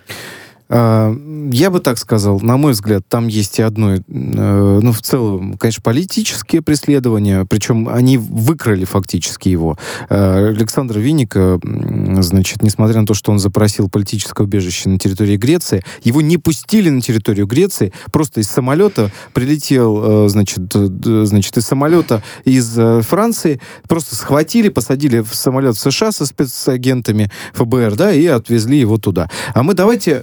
А, 0.71 1.13
я 1.53 1.71
бы 1.71 1.81
так 1.81 1.99
сказал, 1.99 2.39
на 2.41 2.57
мой 2.57 2.73
взгляд, 2.73 3.03
там 3.09 3.27
есть 3.27 3.59
и 3.59 3.63
одно, 3.63 3.97
э, 3.97 4.01
ну, 4.07 4.93
в 4.93 5.03
целом, 5.03 5.59
конечно, 5.59 5.83
политические 5.83 6.63
преследования, 6.63 7.45
причем 7.45 7.89
они 7.89 8.19
выкрали 8.19 8.85
фактически 8.85 9.49
его. 9.49 9.77
Э, 10.09 10.51
Александр 10.51 10.99
Винника, 10.99 11.59
значит, 12.21 12.63
несмотря 12.63 13.01
на 13.01 13.07
то, 13.07 13.15
что 13.15 13.33
он 13.33 13.41
запросил 13.41 13.89
политическое 13.89 14.45
убежище 14.45 14.89
на 14.89 14.99
территории 15.01 15.37
Греции, 15.37 15.83
его 16.05 16.21
не 16.21 16.39
пустили 16.39 16.89
на 16.89 17.01
территорию 17.01 17.47
Греции, 17.47 17.93
просто 18.13 18.41
из 18.41 18.49
самолета 18.49 19.11
прилетел, 19.33 20.27
э, 20.27 20.29
значит, 20.29 20.73
значит 20.73 21.57
из 21.57 21.67
самолета 21.67 22.23
из 22.45 22.79
Франции, 23.07 23.61
просто 23.89 24.15
схватили, 24.15 24.69
посадили 24.69 25.19
в 25.19 25.35
самолет 25.35 25.77
в 25.77 25.81
США 25.81 26.13
со 26.13 26.27
спецагентами 26.27 27.29
ФБР, 27.55 27.97
да, 27.97 28.13
и 28.13 28.27
отвезли 28.27 28.79
его 28.79 28.99
туда. 28.99 29.29
А 29.53 29.65
мы 29.65 29.75
давайте 29.75 30.23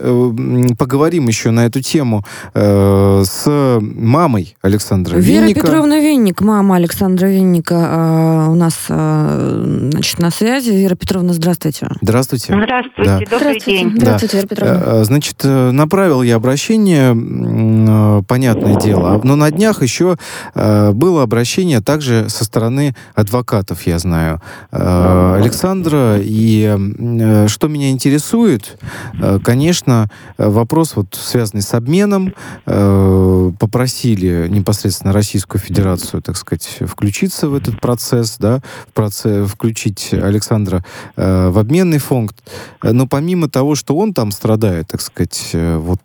поговорим 0.78 1.28
еще 1.28 1.52
на 1.52 1.65
эту 1.65 1.82
тему 1.82 2.23
э, 2.54 3.23
с 3.26 3.80
мамой 3.82 4.56
Александра 4.62 5.17
Вера 5.17 5.45
Винника. 5.45 5.62
Петровна 5.62 6.00
Винник, 6.00 6.41
мама 6.41 6.76
Александра 6.76 7.28
Винника 7.28 7.76
э, 7.76 8.50
у 8.50 8.56
нас 8.56 8.86
э, 8.89 9.88
значит, 9.91 10.19
на 10.19 10.32
связи. 10.32 10.71
Вера 10.71 10.95
Петровна, 10.95 11.34
здравствуйте. 11.34 11.89
Здравствуйте. 12.02 12.54
Здравствуйте, 12.54 13.04
да. 13.04 13.19
добрый 13.19 13.39
здравствуйте. 13.39 13.71
день. 13.71 13.93
Здравствуйте, 13.97 14.38
Вера 14.38 14.47
Петровна. 14.47 14.84
Э, 14.86 15.04
значит, 15.04 15.38
э, 15.43 15.71
направил 15.71 16.21
я 16.21 16.36
обращение, 16.36 17.15
э, 17.15 18.23
понятное 18.28 18.80
дело, 18.80 19.19
но 19.23 19.36
на 19.36 19.52
днях 19.52 19.82
еще 19.82 20.17
э, 20.56 20.91
было 20.91 21.23
обращение 21.23 21.82
также 21.82 22.30
со 22.30 22.43
стороны 22.45 22.95
адвокатов, 23.15 23.86
я 23.88 24.00
знаю, 24.00 24.41
э, 24.71 25.36
Александра. 25.41 26.17
И 26.19 26.76
э, 26.78 27.47
что 27.47 27.67
меня 27.67 27.89
интересует, 27.89 28.78
э, 29.19 29.39
конечно, 29.43 29.97
Э, 29.97 30.27
вопрос, 30.38 30.96
вот, 30.96 31.16
связанный 31.20 31.62
с 31.62 31.74
обменом, 31.74 32.34
э, 32.66 33.52
попросили 33.60 34.48
непосредственно 34.50 35.13
Российскую 35.13 35.62
Федерацию, 35.62 36.22
так 36.22 36.38
сказать, 36.38 36.80
включиться 36.82 37.50
в 37.50 37.56
этот 37.56 37.80
процесс, 37.82 38.38
да, 38.40 38.62
в 38.88 38.94
процесс, 38.94 39.50
включить 39.50 40.13
Александра 40.13 40.84
э, 41.16 41.50
в 41.50 41.58
обменный 41.58 42.00
фонд. 42.00 42.34
Но 42.82 43.08
помимо 43.08 43.50
того, 43.50 43.76
что 43.76 43.96
он 43.98 44.13
там 44.13 44.32
страдает, 44.32 44.88
так 44.88 45.02
сказать, 45.02 45.50
э, 45.54 45.78
вот 45.78 46.02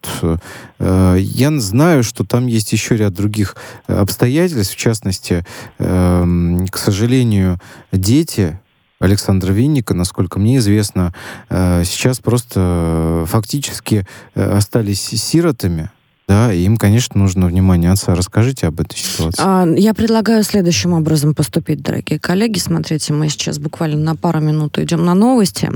э, 0.78 1.16
я 1.18 1.60
знаю, 1.60 2.02
что 2.02 2.24
там 2.24 2.46
есть 2.46 2.72
еще 2.72 2.96
ряд 2.96 3.14
других 3.14 3.56
обстоятельств, 3.86 4.74
в 4.74 4.78
частности, 4.78 5.44
э, 5.78 6.66
к 6.70 6.76
сожалению, 6.78 7.58
дети 7.92 8.58
Александра 9.02 9.52
Винника, 9.52 9.94
насколько 9.94 10.38
мне 10.38 10.58
известно, 10.58 11.12
э, 11.48 11.82
сейчас 11.84 12.20
просто 12.20 13.24
э, 13.24 13.26
фактически 13.26 14.06
э, 14.36 14.56
остались 14.56 15.00
сиротами, 15.02 15.90
да, 16.28 16.52
им, 16.52 16.76
конечно, 16.76 17.20
нужно 17.20 17.46
внимание 17.46 17.90
отца. 17.90 18.14
Расскажите 18.14 18.68
об 18.68 18.80
этой 18.80 18.96
ситуации. 18.96 19.42
А, 19.44 19.66
я 19.76 19.92
предлагаю 19.92 20.44
следующим 20.44 20.92
образом 20.92 21.34
поступить, 21.34 21.82
дорогие 21.82 22.18
коллеги. 22.18 22.58
Смотрите, 22.58 23.12
мы 23.12 23.28
сейчас 23.28 23.58
буквально 23.58 23.98
на 23.98 24.16
пару 24.16 24.40
минут 24.40 24.78
идем 24.78 25.04
на 25.04 25.14
новости 25.14 25.70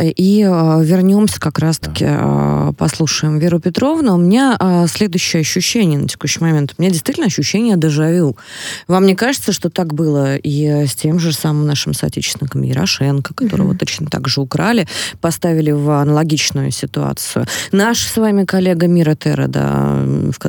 и 0.00 0.42
а, 0.42 0.80
вернемся 0.82 1.40
как 1.40 1.60
раз-таки, 1.60 2.04
да. 2.04 2.18
а, 2.20 2.72
послушаем 2.72 3.38
Веру 3.38 3.60
Петровну. 3.60 4.14
У 4.14 4.18
меня 4.18 4.56
а, 4.58 4.86
следующее 4.88 5.40
ощущение 5.40 5.98
на 6.00 6.08
текущий 6.08 6.40
момент. 6.40 6.74
У 6.76 6.82
меня 6.82 6.90
действительно 6.90 7.26
ощущение 7.26 7.76
дежавю. 7.76 8.36
Вам 8.88 9.06
не 9.06 9.14
кажется, 9.14 9.52
что 9.52 9.70
так 9.70 9.94
было 9.94 10.36
и 10.36 10.86
с 10.86 10.94
тем 10.94 11.20
же 11.20 11.32
самым 11.32 11.66
нашим 11.66 11.94
соотечественником 11.94 12.62
Ярошенко, 12.62 13.34
которого 13.34 13.72
mm-hmm. 13.72 13.78
точно 13.78 14.06
так 14.08 14.28
же 14.28 14.40
украли, 14.40 14.88
поставили 15.20 15.70
в 15.70 15.88
аналогичную 15.90 16.72
ситуацию. 16.72 17.46
Наш 17.70 18.00
с 18.00 18.16
вами 18.16 18.44
коллега 18.44 18.88
Мира 18.88 19.14
Терра, 19.14 19.46
да, 19.46 19.75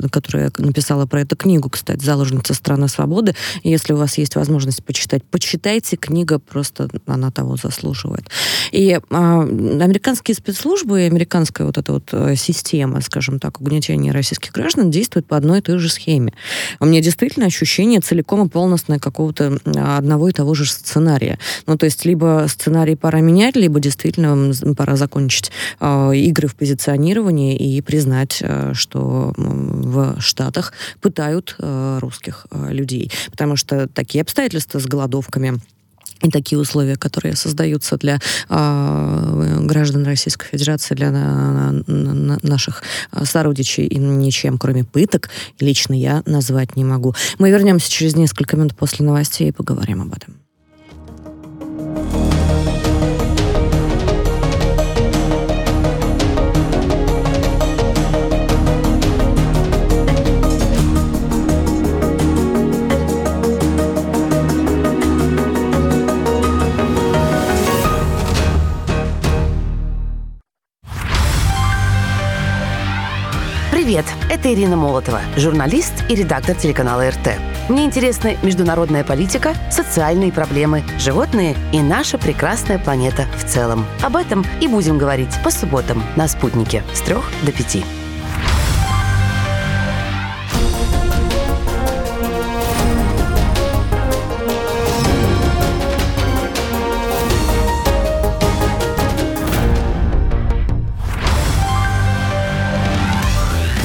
которая 0.09 0.51
написала 0.57 1.05
про 1.05 1.21
эту 1.21 1.35
книгу, 1.35 1.69
кстати, 1.69 2.03
«Заложница 2.03 2.53
страны 2.53 2.87
свободы». 2.87 3.35
Если 3.63 3.93
у 3.93 3.97
вас 3.97 4.17
есть 4.17 4.35
возможность 4.35 4.83
почитать, 4.83 5.23
почитайте, 5.23 5.97
книга 5.97 6.39
просто, 6.39 6.89
она 7.05 7.31
того 7.31 7.55
заслуживает. 7.55 8.29
И 8.71 8.99
а, 9.09 9.41
американские 9.41 10.35
спецслужбы 10.35 11.01
и 11.01 11.05
американская 11.05 11.65
вот 11.65 11.77
эта 11.77 11.93
вот 11.93 12.09
э, 12.11 12.35
система, 12.35 13.01
скажем 13.01 13.39
так, 13.39 13.61
угнетения 13.61 14.11
российских 14.11 14.51
граждан 14.51 14.91
действует 14.91 15.25
по 15.25 15.37
одной 15.37 15.59
и 15.59 15.61
той 15.61 15.77
же 15.77 15.89
схеме. 15.89 16.33
У 16.79 16.85
меня 16.85 17.01
действительно 17.01 17.45
ощущение 17.45 17.99
целиком 17.99 18.45
и 18.45 18.49
полностью 18.49 18.99
какого-то 18.99 19.57
одного 19.65 20.29
и 20.29 20.31
того 20.31 20.53
же 20.53 20.65
сценария. 20.65 21.39
Ну, 21.65 21.77
то 21.77 21.85
есть 21.85 22.05
либо 22.05 22.45
сценарий 22.47 22.95
пора 22.95 23.19
менять, 23.19 23.55
либо 23.55 23.79
действительно 23.79 24.53
пора 24.75 24.95
закончить 24.95 25.51
э, 25.79 26.15
игры 26.15 26.47
в 26.47 26.55
позиционирование 26.55 27.57
и 27.57 27.81
признать, 27.81 28.39
э, 28.41 28.71
что 28.73 29.16
в 29.37 30.19
Штатах 30.19 30.73
пытают 31.01 31.55
э, 31.59 31.99
русских 32.01 32.47
э, 32.51 32.71
людей. 32.71 33.11
Потому 33.31 33.55
что 33.55 33.87
такие 33.87 34.21
обстоятельства 34.21 34.79
с 34.79 34.85
голодовками 34.85 35.59
и 36.21 36.31
такие 36.31 36.59
условия, 36.59 36.95
которые 36.95 37.35
создаются 37.35 37.97
для 37.97 38.19
э, 38.49 39.59
граждан 39.61 40.05
Российской 40.05 40.47
Федерации, 40.47 40.95
для 40.95 41.11
на, 41.11 41.71
на, 41.85 42.39
наших 42.41 42.83
сородичей, 43.23 43.85
и 43.85 43.97
ничем, 43.97 44.57
кроме 44.57 44.83
пыток, 44.83 45.29
лично 45.59 45.93
я 45.93 46.23
назвать 46.25 46.75
не 46.75 46.83
могу. 46.83 47.13
Мы 47.37 47.51
вернемся 47.51 47.91
через 47.91 48.15
несколько 48.15 48.57
минут 48.57 48.75
после 48.75 49.05
новостей 49.05 49.49
и 49.49 49.51
поговорим 49.51 50.01
об 50.01 50.13
этом. 50.13 50.46
Это 74.39 74.53
Ирина 74.53 74.75
Молотова, 74.75 75.21
журналист 75.35 75.93
и 76.09 76.15
редактор 76.15 76.55
телеканала 76.55 77.09
РТ. 77.09 77.39
Мне 77.69 77.85
интересна 77.85 78.35
международная 78.43 79.03
политика, 79.03 79.55
социальные 79.71 80.31
проблемы, 80.31 80.83
животные 80.99 81.55
и 81.73 81.81
наша 81.81 82.19
прекрасная 82.19 82.77
планета 82.77 83.25
в 83.35 83.45
целом. 83.45 83.83
Об 84.03 84.15
этом 84.15 84.45
и 84.61 84.67
будем 84.67 84.99
говорить 84.99 85.33
по 85.43 85.49
субботам 85.49 86.03
на 86.15 86.27
«Спутнике» 86.27 86.83
с 86.93 87.01
трех 87.01 87.23
до 87.43 87.51
пяти. 87.51 87.83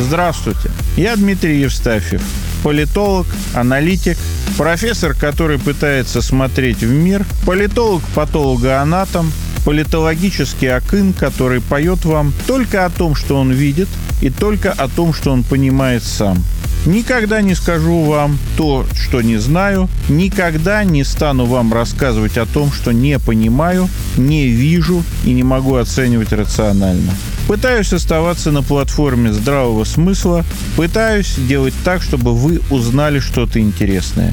Здравствуйте, 0.03 0.71
я 0.97 1.15
Дмитрий 1.15 1.61
Евстафьев, 1.61 2.23
политолог, 2.65 3.27
аналитик, 3.55 4.19
профессор, 4.59 5.15
который 5.15 5.61
пытается 5.61 6.21
смотреть 6.21 6.79
в 6.79 6.91
мир, 6.91 7.25
политолог-патологоанатом, 7.47 9.33
политологический 9.65 10.67
акын, 10.75 11.12
который 11.12 11.61
поет 11.61 12.05
вам 12.05 12.35
только 12.49 12.85
о 12.85 12.91
том, 12.91 13.15
что 13.15 13.37
он 13.37 13.53
видит, 13.53 13.88
и 14.21 14.29
только 14.29 14.73
о 14.73 14.88
том, 14.88 15.15
что 15.15 15.31
он 15.31 15.45
понимает 15.45 16.03
сам. 16.03 16.43
Никогда 16.85 17.41
не 17.41 17.55
скажу 17.55 18.03
вам 18.03 18.38
то, 18.57 18.85
что 18.95 19.23
не 19.23 19.37
знаю, 19.37 19.88
никогда 20.09 20.83
не 20.83 21.05
стану 21.05 21.47
вам 21.47 21.73
рассказывать 21.73 22.37
о 22.38 22.47
том, 22.47 22.73
что 22.73 22.91
не 22.91 23.21
понимаю, 23.21 23.88
не 24.17 24.49
вижу 24.49 25.05
и 25.25 25.33
не 25.33 25.45
могу 25.45 25.77
оценивать 25.77 26.33
рационально. 26.33 27.12
Пытаюсь 27.48 27.92
оставаться 27.92 28.50
на 28.50 28.62
платформе 28.62 29.33
здравого 29.33 29.85
смысла, 29.85 30.44
пытаюсь 30.76 31.35
делать 31.37 31.74
так, 31.85 32.02
чтобы 32.02 32.35
вы 32.35 32.61
узнали 32.70 33.18
что-то 33.18 33.61
интересное. 33.61 34.33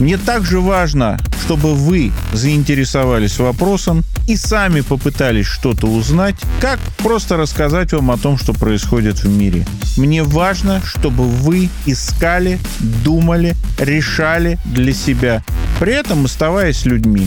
Мне 0.00 0.16
также 0.16 0.60
важно, 0.60 1.18
чтобы 1.44 1.74
вы 1.74 2.12
заинтересовались 2.32 3.38
вопросом 3.38 4.04
и 4.28 4.36
сами 4.36 4.82
попытались 4.82 5.46
что-то 5.46 5.86
узнать, 5.86 6.36
как 6.60 6.78
просто 6.98 7.36
рассказать 7.36 7.92
вам 7.92 8.10
о 8.10 8.16
том, 8.16 8.38
что 8.38 8.52
происходит 8.52 9.24
в 9.24 9.28
мире. 9.28 9.66
Мне 9.96 10.22
важно, 10.22 10.80
чтобы 10.84 11.24
вы 11.24 11.68
искали, 11.86 12.60
думали, 13.04 13.56
решали 13.78 14.58
для 14.66 14.92
себя, 14.92 15.42
при 15.80 15.94
этом 15.94 16.26
оставаясь 16.26 16.84
людьми. 16.84 17.26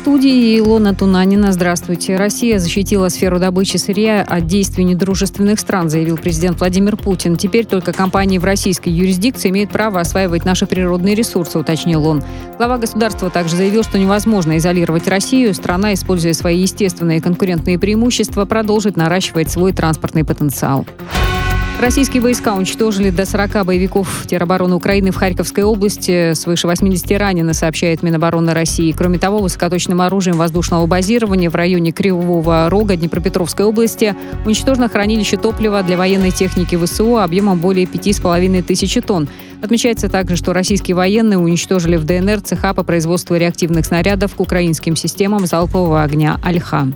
студии 0.00 0.58
Илона 0.58 0.94
Тунанина. 0.94 1.52
Здравствуйте. 1.52 2.16
Россия 2.16 2.58
защитила 2.58 3.10
сферу 3.10 3.38
добычи 3.38 3.76
сырья 3.76 4.22
от 4.22 4.46
действий 4.46 4.82
недружественных 4.84 5.60
стран, 5.60 5.90
заявил 5.90 6.16
президент 6.16 6.58
Владимир 6.58 6.96
Путин. 6.96 7.36
Теперь 7.36 7.66
только 7.66 7.92
компании 7.92 8.38
в 8.38 8.44
российской 8.44 8.88
юрисдикции 8.88 9.50
имеют 9.50 9.70
право 9.70 10.00
осваивать 10.00 10.46
наши 10.46 10.64
природные 10.64 11.14
ресурсы, 11.14 11.58
уточнил 11.58 12.06
он. 12.06 12.22
Глава 12.56 12.78
государства 12.78 13.28
также 13.28 13.56
заявил, 13.56 13.82
что 13.82 13.98
невозможно 13.98 14.56
изолировать 14.56 15.06
Россию. 15.06 15.52
Страна, 15.52 15.92
используя 15.92 16.32
свои 16.32 16.60
естественные 16.60 17.20
конкурентные 17.20 17.78
преимущества, 17.78 18.46
продолжит 18.46 18.96
наращивать 18.96 19.50
свой 19.50 19.74
транспортный 19.74 20.24
потенциал. 20.24 20.86
Российские 21.80 22.20
войска 22.20 22.54
уничтожили 22.54 23.08
до 23.08 23.24
40 23.24 23.64
боевиков 23.64 24.26
теробороны 24.26 24.74
Украины 24.74 25.12
в 25.12 25.16
Харьковской 25.16 25.64
области. 25.64 26.34
Свыше 26.34 26.66
80 26.66 27.10
ранены, 27.18 27.54
сообщает 27.54 28.02
Минобороны 28.02 28.52
России. 28.52 28.92
Кроме 28.92 29.18
того, 29.18 29.38
высокоточным 29.38 30.02
оружием 30.02 30.36
воздушного 30.36 30.86
базирования 30.86 31.48
в 31.48 31.54
районе 31.54 31.92
Кривого 31.92 32.68
Рога 32.68 32.96
Днепропетровской 32.96 33.64
области 33.64 34.14
уничтожено 34.44 34.90
хранилище 34.90 35.38
топлива 35.38 35.82
для 35.82 35.96
военной 35.96 36.32
техники 36.32 36.76
ВСУ 36.76 37.16
объемом 37.16 37.58
более 37.58 37.86
5,5 37.86 38.62
тысячи 38.62 39.00
тонн. 39.00 39.26
Отмечается 39.62 40.10
также, 40.10 40.36
что 40.36 40.52
российские 40.52 40.96
военные 40.96 41.38
уничтожили 41.38 41.96
в 41.96 42.04
ДНР 42.04 42.42
цеха 42.42 42.74
по 42.74 42.82
производству 42.82 43.36
реактивных 43.36 43.86
снарядов 43.86 44.34
к 44.34 44.40
украинским 44.40 44.96
системам 44.96 45.46
залпового 45.46 46.02
огня 46.02 46.38
«Альха». 46.44 46.88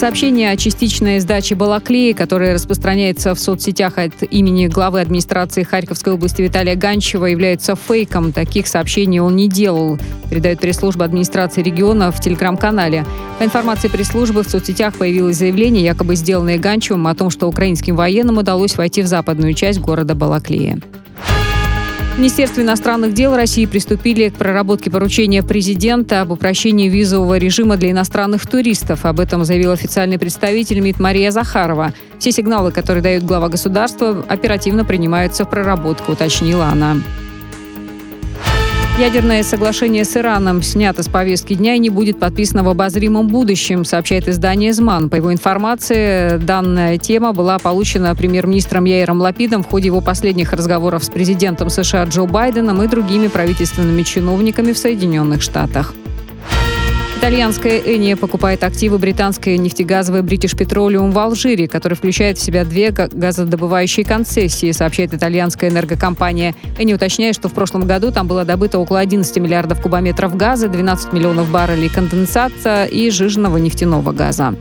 Сообщение 0.00 0.50
о 0.50 0.56
частичной 0.56 1.20
сдаче 1.20 1.54
Балаклеи, 1.56 2.12
которое 2.12 2.54
распространяется 2.54 3.34
в 3.34 3.38
соцсетях 3.38 3.98
от 3.98 4.22
имени 4.22 4.66
главы 4.66 5.02
администрации 5.02 5.62
Харьковской 5.62 6.14
области 6.14 6.40
Виталия 6.40 6.74
Ганчева, 6.74 7.26
является 7.26 7.76
фейком. 7.76 8.32
Таких 8.32 8.66
сообщений 8.66 9.20
он 9.20 9.36
не 9.36 9.46
делал, 9.46 9.98
передает 10.30 10.58
пресс-служба 10.58 11.04
администрации 11.04 11.60
региона 11.60 12.12
в 12.12 12.18
телеграм-канале. 12.18 13.04
По 13.38 13.44
информации 13.44 13.88
пресс-службы, 13.88 14.42
в 14.42 14.48
соцсетях 14.48 14.94
появилось 14.94 15.36
заявление, 15.36 15.84
якобы 15.84 16.16
сделанное 16.16 16.56
Ганчевым, 16.56 17.06
о 17.06 17.14
том, 17.14 17.28
что 17.28 17.46
украинским 17.46 17.94
военным 17.94 18.38
удалось 18.38 18.78
войти 18.78 19.02
в 19.02 19.06
западную 19.06 19.52
часть 19.52 19.80
города 19.80 20.14
Балаклея. 20.14 20.80
Министерство 22.18 22.60
иностранных 22.60 23.14
дел 23.14 23.34
России 23.34 23.64
приступили 23.64 24.28
к 24.28 24.34
проработке 24.34 24.90
поручения 24.90 25.42
президента 25.42 26.20
об 26.20 26.32
упрощении 26.32 26.88
визового 26.88 27.38
режима 27.38 27.76
для 27.76 27.92
иностранных 27.92 28.46
туристов. 28.46 29.06
Об 29.06 29.20
этом 29.20 29.44
заявил 29.44 29.70
официальный 29.70 30.18
представитель 30.18 30.80
МИД 30.80 31.00
Мария 31.00 31.30
Захарова. 31.30 31.94
Все 32.18 32.30
сигналы, 32.32 32.72
которые 32.72 33.02
дают 33.02 33.24
глава 33.24 33.48
государства, 33.48 34.24
оперативно 34.28 34.84
принимаются 34.84 35.44
в 35.44 35.50
проработку, 35.50 36.12
уточнила 36.12 36.66
она. 36.66 36.96
Ядерное 39.00 39.42
соглашение 39.42 40.04
с 40.04 40.14
Ираном 40.14 40.62
снято 40.62 41.02
с 41.02 41.08
повестки 41.08 41.54
дня 41.54 41.74
и 41.74 41.78
не 41.78 41.88
будет 41.88 42.20
подписано 42.20 42.62
в 42.62 42.68
обозримом 42.68 43.28
будущем, 43.28 43.86
сообщает 43.86 44.28
издание 44.28 44.74
«Зман». 44.74 45.08
По 45.08 45.16
его 45.16 45.32
информации, 45.32 46.36
данная 46.36 46.98
тема 46.98 47.32
была 47.32 47.58
получена 47.58 48.14
премьер-министром 48.14 48.84
Яиром 48.84 49.18
Лапидом 49.22 49.62
в 49.62 49.68
ходе 49.68 49.86
его 49.86 50.02
последних 50.02 50.52
разговоров 50.52 51.02
с 51.02 51.08
президентом 51.08 51.70
США 51.70 52.04
Джо 52.04 52.26
Байденом 52.26 52.82
и 52.82 52.88
другими 52.88 53.28
правительственными 53.28 54.02
чиновниками 54.02 54.72
в 54.72 54.78
Соединенных 54.78 55.40
Штатах. 55.40 55.94
Итальянская 57.20 57.80
Эния 57.80 58.16
покупает 58.16 58.64
активы 58.64 58.96
британской 58.96 59.58
нефтегазовой 59.58 60.22
British 60.22 60.56
Petroleum 60.56 61.10
в 61.10 61.18
Алжире, 61.18 61.68
который 61.68 61.92
включает 61.92 62.38
в 62.38 62.40
себя 62.40 62.64
две 62.64 62.92
газодобывающие 62.92 64.06
концессии, 64.06 64.72
сообщает 64.72 65.12
итальянская 65.12 65.68
энергокомпания. 65.68 66.54
Эни 66.78 66.94
уточняет, 66.94 67.34
что 67.34 67.50
в 67.50 67.52
прошлом 67.52 67.86
году 67.86 68.10
там 68.10 68.26
было 68.26 68.46
добыто 68.46 68.78
около 68.78 69.00
11 69.00 69.36
миллиардов 69.36 69.82
кубометров 69.82 70.34
газа, 70.34 70.68
12 70.68 71.12
миллионов 71.12 71.50
баррелей 71.50 71.90
конденсата 71.90 72.86
и 72.86 73.10
жиженного 73.10 73.58
нефтяного 73.58 74.12
газа. 74.12 74.54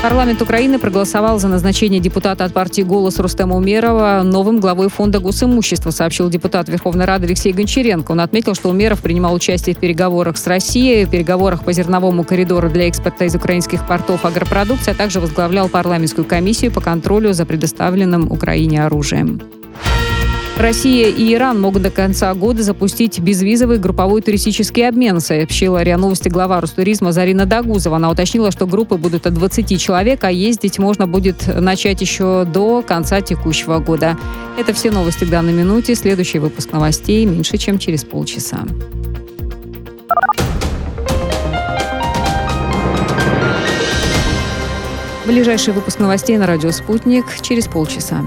Парламент 0.00 0.40
Украины 0.40 0.78
проголосовал 0.78 1.40
за 1.40 1.48
назначение 1.48 1.98
депутата 1.98 2.44
от 2.44 2.52
партии 2.52 2.82
«Голос» 2.82 3.18
Рустема 3.18 3.56
Умерова 3.56 4.22
новым 4.24 4.60
главой 4.60 4.88
фонда 4.88 5.18
госимущества, 5.18 5.90
сообщил 5.90 6.30
депутат 6.30 6.68
Верховной 6.68 7.04
Рады 7.04 7.26
Алексей 7.26 7.52
Гончаренко. 7.52 8.12
Он 8.12 8.20
отметил, 8.20 8.54
что 8.54 8.68
Умеров 8.68 9.02
принимал 9.02 9.34
участие 9.34 9.74
в 9.74 9.78
переговорах 9.78 10.36
с 10.36 10.46
Россией, 10.46 11.04
в 11.04 11.10
переговорах 11.10 11.64
по 11.64 11.72
зерновому 11.72 12.22
коридору 12.22 12.70
для 12.70 12.86
экспорта 12.86 13.24
из 13.24 13.34
украинских 13.34 13.88
портов 13.88 14.24
агропродукции, 14.24 14.92
а 14.92 14.94
также 14.94 15.18
возглавлял 15.18 15.68
парламентскую 15.68 16.24
комиссию 16.24 16.70
по 16.70 16.80
контролю 16.80 17.32
за 17.32 17.44
предоставленным 17.44 18.30
Украине 18.30 18.84
оружием. 18.84 19.42
Россия 20.58 21.08
и 21.08 21.34
Иран 21.34 21.60
могут 21.60 21.82
до 21.82 21.90
конца 21.92 22.34
года 22.34 22.64
запустить 22.64 23.20
безвизовый 23.20 23.78
групповой 23.78 24.20
туристический 24.22 24.88
обмен, 24.88 25.20
сообщила 25.20 25.84
РИА 25.84 25.96
Новости 25.98 26.28
глава 26.28 26.60
Ростуризма 26.60 27.12
Зарина 27.12 27.46
Дагузова. 27.46 27.94
Она 27.96 28.10
уточнила, 28.10 28.50
что 28.50 28.66
группы 28.66 28.96
будут 28.96 29.28
от 29.28 29.34
20 29.34 29.80
человек, 29.80 30.24
а 30.24 30.32
ездить 30.32 30.80
можно 30.80 31.06
будет 31.06 31.46
начать 31.46 32.00
еще 32.00 32.44
до 32.44 32.82
конца 32.82 33.20
текущего 33.20 33.78
года. 33.78 34.18
Это 34.58 34.72
все 34.72 34.90
новости 34.90 35.24
к 35.24 35.30
данной 35.30 35.52
минуте. 35.52 35.94
Следующий 35.94 36.40
выпуск 36.40 36.72
новостей 36.72 37.24
меньше, 37.24 37.56
чем 37.56 37.78
через 37.78 38.02
полчаса. 38.02 38.58
Ближайший 45.24 45.72
выпуск 45.72 46.00
новостей 46.00 46.36
на 46.36 46.48
радио 46.48 46.72
«Спутник» 46.72 47.26
через 47.42 47.68
полчаса. 47.68 48.24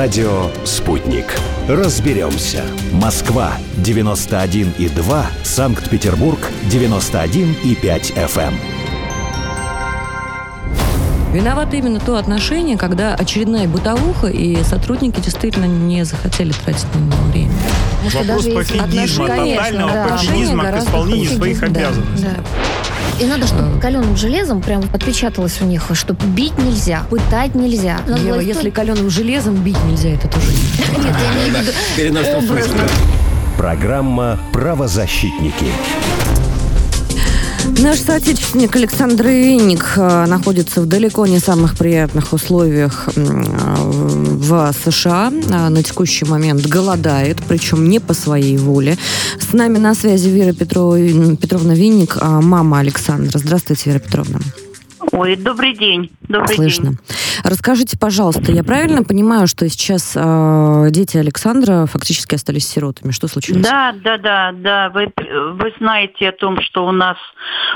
Радио 0.00 0.48
«Спутник». 0.64 1.26
Разберемся. 1.68 2.64
Москва, 2.90 3.52
91,2. 3.84 5.26
Санкт-Петербург, 5.44 6.38
91,5 6.70 8.14
FM. 8.14 8.54
Виновато 11.34 11.76
именно 11.76 12.00
то 12.00 12.16
отношение, 12.16 12.78
когда 12.78 13.14
очередная 13.14 13.68
бытовуха, 13.68 14.28
и 14.28 14.62
сотрудники 14.62 15.20
действительно 15.20 15.66
не 15.66 16.06
захотели 16.06 16.52
тратить 16.52 16.86
на 16.94 16.98
него 17.00 17.22
время. 17.30 17.52
Вопрос 18.02 18.46
пофигизма, 18.46 19.26
тотального 19.26 19.92
да. 19.92 20.08
пофигизма 20.08 20.64
к 20.72 20.78
исполнению 20.78 21.30
своих 21.30 21.62
обязанностей. 21.62 22.26
И 23.20 23.26
надо, 23.26 23.46
чтобы 23.46 23.78
каленым 23.78 24.16
железом 24.16 24.62
прям 24.62 24.82
отпечаталось 24.94 25.60
у 25.60 25.66
них, 25.66 25.90
что 25.92 26.14
бить 26.14 26.56
нельзя, 26.56 27.02
пытать 27.10 27.54
нельзя. 27.54 27.98
Ева, 28.06 28.40
если 28.40 28.70
каленым 28.70 29.10
железом 29.10 29.56
бить 29.56 29.82
нельзя, 29.84 30.08
это 30.08 30.26
тоже 30.26 30.46
нет. 30.96 31.14
я 31.44 31.60
виду 31.62 31.72
Программа 33.58 34.38
«Правозащитники». 34.54 35.66
Наш 37.78 38.00
соотечественник 38.00 38.74
Александр 38.76 39.28
Винник 39.28 39.94
э, 39.96 40.26
находится 40.26 40.82
в 40.82 40.86
далеко 40.86 41.26
не 41.26 41.38
самых 41.38 41.76
приятных 41.76 42.32
условиях 42.32 43.08
в 43.14 44.74
США. 44.84 45.30
Э, 45.30 45.68
на 45.68 45.82
текущий 45.82 46.24
момент 46.24 46.66
голодает, 46.66 47.38
причем 47.48 47.88
не 47.88 48.00
по 48.00 48.12
своей 48.12 48.56
воле. 48.58 48.98
С 49.38 49.52
нами 49.52 49.78
на 49.78 49.94
связи 49.94 50.28
Вера 50.28 50.52
Петрова, 50.52 50.98
Петровна 51.36 51.74
Винник, 51.74 52.16
э, 52.20 52.26
мама 52.26 52.80
Александра. 52.80 53.38
Здравствуйте, 53.38 53.90
Вера 53.90 54.00
Петровна. 54.00 54.40
Ой, 55.12 55.36
добрый 55.36 55.76
день. 55.76 56.10
Добрый 56.28 56.56
Слышно. 56.56 56.90
День. 56.90 56.98
Расскажите, 57.50 57.98
пожалуйста, 57.98 58.52
я 58.52 58.62
правильно 58.62 59.02
понимаю, 59.02 59.48
что 59.48 59.68
сейчас 59.68 60.12
э, 60.14 60.86
дети 60.90 61.16
Александра 61.16 61.86
фактически 61.86 62.36
остались 62.36 62.68
сиротами? 62.68 63.10
Что 63.10 63.26
случилось? 63.26 63.66
Да, 63.66 63.92
да, 64.04 64.18
да, 64.18 64.52
да. 64.52 64.90
Вы, 64.90 65.12
вы 65.16 65.74
знаете 65.80 66.28
о 66.28 66.32
том, 66.32 66.60
что 66.60 66.86
у 66.86 66.92
нас 66.92 67.16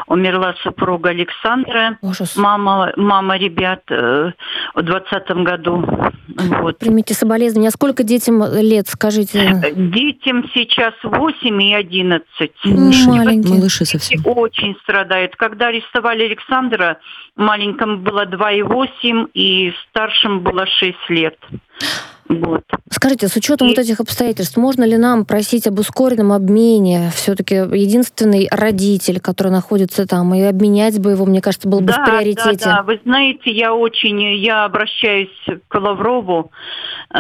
умерла 0.07 0.55
супруга 0.63 1.11
Александра, 1.11 1.99
Ужас. 2.03 2.37
мама, 2.37 2.93
мама 2.97 3.37
ребят 3.37 3.83
э, 3.91 4.31
в 4.77 4.83
двадцатом 4.83 5.43
году. 5.43 5.85
Вот. 6.29 6.79
Примите 6.79 7.15
соболезнования. 7.15 7.69
А 7.69 7.73
сколько 7.73 8.05
детям 8.05 8.45
лет, 8.55 8.87
скажите? 8.87 9.73
Детям 9.75 10.45
сейчас 10.55 10.95
8 11.03 11.63
и 11.63 11.75
11. 11.75 12.25
Маленькие. 12.65 13.55
Малыши 13.55 13.85
совсем. 13.85 14.21
Очень 14.25 14.77
страдают. 14.85 15.35
Когда 15.35 15.67
арестовали 15.67 16.27
Александра, 16.27 16.99
маленькому 17.35 17.99
было 17.99 18.25
2,8 18.25 19.31
и 19.35 19.64
старшим 19.89 20.41
было 20.41 20.67
6 20.67 20.97
лет. 21.11 21.37
Вот. 22.29 22.65
Скажите, 22.91 23.29
с 23.29 23.37
учетом 23.37 23.69
и... 23.69 23.71
вот 23.71 23.79
этих 23.79 24.01
обстоятельств, 24.01 24.57
можно 24.57 24.85
ли 24.85 24.97
нам 24.97 25.27
просить 25.27 25.67
об 25.67 25.79
ускоренном 25.79 26.33
обмене? 26.33 27.11
Все-таки 27.15 27.55
единственный 27.55 28.49
родитель, 28.51 29.21
который 29.21 29.53
находится 29.53 30.07
там, 30.07 30.35
и 30.35 30.41
обменять 30.41 30.99
бы 31.01 31.11
его, 31.11 31.27
мне 31.27 31.43
кажется, 31.43 31.69
был 31.69 31.81
бы 31.81 31.93
да, 31.93 32.03
в 32.03 32.05
приоритете. 32.09 32.65
Да, 32.65 32.77
да, 32.77 32.83
вы 32.83 33.01
знаете, 33.05 33.51
я 33.51 33.75
очень, 33.75 34.23
я 34.37 34.65
обращаюсь 34.65 35.29
к 35.69 35.79
Лаврову, 35.79 36.51
э, 37.13 37.19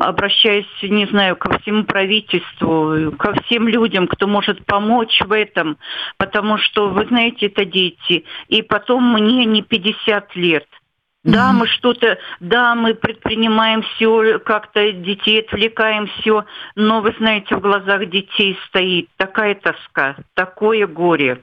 обращаюсь, 0.00 0.66
не 0.82 1.06
знаю, 1.06 1.34
ко 1.36 1.58
всему 1.58 1.84
правительству, 1.84 3.12
ко 3.18 3.34
всем 3.42 3.66
людям, 3.66 4.06
кто 4.06 4.28
может 4.28 4.64
помочь 4.64 5.20
в 5.24 5.32
этом, 5.32 5.76
потому 6.18 6.56
что, 6.58 6.88
вы 6.88 7.06
знаете, 7.06 7.46
это 7.46 7.64
дети, 7.64 8.24
и 8.48 8.62
потом 8.62 9.12
мне 9.12 9.44
не 9.44 9.62
50 9.62 10.36
лет. 10.36 10.66
Да, 11.24 11.52
мы 11.52 11.68
что-то, 11.68 12.18
да, 12.40 12.74
мы 12.74 12.94
предпринимаем 12.94 13.82
все, 13.82 14.40
как-то 14.40 14.90
детей 14.90 15.40
отвлекаем 15.40 16.08
все, 16.18 16.44
но 16.74 17.00
вы 17.00 17.14
знаете, 17.18 17.54
в 17.54 17.60
глазах 17.60 18.06
детей 18.10 18.58
стоит 18.66 19.08
такая 19.16 19.54
тоска, 19.54 20.16
такое 20.34 20.86
горе. 20.88 21.40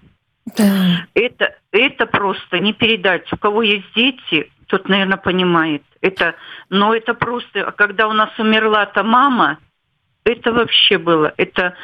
Да. 0.58 1.06
Это, 1.14 1.56
это 1.72 2.06
просто 2.08 2.60
не 2.60 2.74
передать. 2.74 3.32
У 3.32 3.38
кого 3.38 3.62
есть 3.62 3.86
дети, 3.96 4.52
тот, 4.68 4.90
наверное, 4.90 5.18
понимает. 5.18 5.84
Это, 6.02 6.36
но 6.70 6.94
это 6.94 7.14
просто, 7.14 7.64
а 7.64 7.72
когда 7.72 8.08
у 8.08 8.14
нас 8.14 8.30
умерла-то 8.38 9.04
мама, 9.04 9.60
это 10.26 10.52
вообще 10.52 10.98
было. 10.98 11.34
Это 11.38 11.76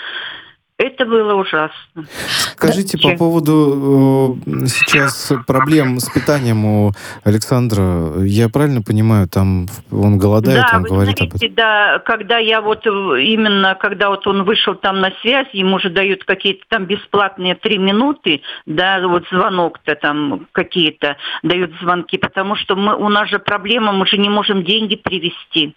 это 0.77 1.05
было 1.05 1.35
ужасно. 1.35 2.05
Скажите 2.51 2.97
да, 2.97 3.09
по 3.09 3.17
поводу 3.17 4.37
э, 4.45 4.65
сейчас 4.65 5.31
проблем 5.47 5.99
с 5.99 6.09
питанием 6.09 6.65
у 6.65 6.91
Александра. 7.23 8.21
Я 8.23 8.49
правильно 8.49 8.81
понимаю, 8.81 9.29
там 9.29 9.67
он 9.89 10.17
голодает, 10.17 10.65
да, 10.69 10.77
он 10.77 10.83
говорит 10.83 11.17
знаете, 11.17 11.35
об 11.35 11.41
этом? 11.41 11.55
Да, 11.55 11.99
когда 11.99 12.39
я 12.39 12.59
вот 12.59 12.85
именно, 12.85 13.75
когда 13.75 14.09
вот 14.09 14.27
он 14.27 14.43
вышел 14.43 14.75
там 14.75 14.99
на 14.99 15.11
связь, 15.21 15.47
ему 15.53 15.79
же 15.79 15.89
дают 15.89 16.25
какие-то 16.25 16.65
там 16.67 16.85
бесплатные 16.85 17.55
три 17.55 17.77
минуты, 17.77 18.41
да, 18.65 18.99
вот 19.07 19.23
звонок-то 19.31 19.95
там 19.95 20.47
какие-то 20.51 21.15
дают 21.43 21.71
звонки, 21.81 22.17
потому 22.17 22.55
что 22.55 22.75
мы, 22.75 22.95
у 22.95 23.07
нас 23.07 23.29
же 23.29 23.39
проблема, 23.39 23.93
мы 23.93 24.05
же 24.07 24.17
не 24.17 24.29
можем 24.29 24.63
деньги 24.65 24.95
привести. 24.95 25.73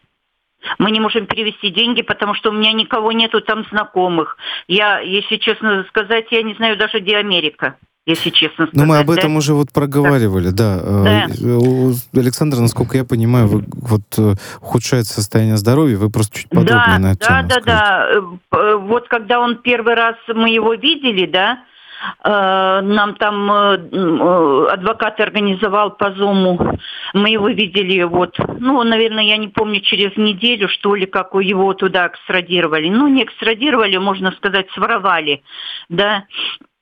Мы 0.78 0.90
не 0.90 1.00
можем 1.00 1.26
перевести 1.26 1.70
деньги, 1.70 2.02
потому 2.02 2.34
что 2.34 2.50
у 2.50 2.52
меня 2.52 2.72
никого 2.72 3.12
нету 3.12 3.40
там 3.40 3.64
знакомых. 3.70 4.36
Я, 4.66 5.00
если 5.00 5.36
честно 5.36 5.84
сказать, 5.88 6.26
я 6.30 6.42
не 6.42 6.54
знаю 6.54 6.76
даже, 6.76 7.00
где 7.00 7.16
Америка 7.16 7.76
если 8.06 8.30
честно 8.30 8.66
сказать. 8.66 8.74
Но 8.74 8.86
мы 8.86 8.98
об 9.00 9.10
этом 9.10 9.32
да? 9.32 9.38
уже 9.38 9.52
вот 9.52 9.70
проговаривали, 9.70 10.48
да. 10.48 10.80
да. 10.80 11.26
да. 11.28 12.18
Александр, 12.18 12.56
насколько 12.56 12.96
я 12.96 13.04
понимаю, 13.04 13.48
вы, 13.48 13.64
вот 13.70 14.00
э, 14.16 14.32
ухудшается 14.62 15.12
состояние 15.12 15.58
здоровья, 15.58 15.98
вы 15.98 16.08
просто 16.08 16.38
чуть 16.38 16.48
подробнее 16.48 16.96
да, 16.96 16.98
на 16.98 17.12
эту 17.12 17.20
да, 17.20 17.26
тему 17.26 17.48
Да, 17.48 17.60
да, 17.60 17.60
да. 17.60 18.58
Э, 18.58 18.76
вот 18.76 19.08
когда 19.08 19.40
он 19.40 19.58
первый 19.58 19.94
раз, 19.94 20.16
мы 20.26 20.48
его 20.48 20.72
видели, 20.72 21.26
да, 21.26 21.58
Э, 21.58 21.77
нам 22.24 23.14
там 23.16 23.50
э, 23.50 23.78
э, 23.92 24.66
адвокат 24.72 25.20
организовал 25.20 25.90
по 25.90 26.12
Зуму. 26.12 26.78
Мы 27.14 27.30
его 27.30 27.48
видели 27.48 28.02
вот, 28.02 28.36
ну, 28.58 28.82
наверное, 28.82 29.24
я 29.24 29.36
не 29.36 29.48
помню, 29.48 29.80
через 29.80 30.16
неделю, 30.16 30.68
что 30.68 30.94
ли, 30.94 31.06
как 31.06 31.34
его 31.34 31.74
туда 31.74 32.06
экстрадировали. 32.06 32.88
Ну, 32.88 33.08
не 33.08 33.24
экстрадировали, 33.24 33.96
можно 33.96 34.32
сказать, 34.32 34.70
своровали, 34.72 35.42
да. 35.88 36.24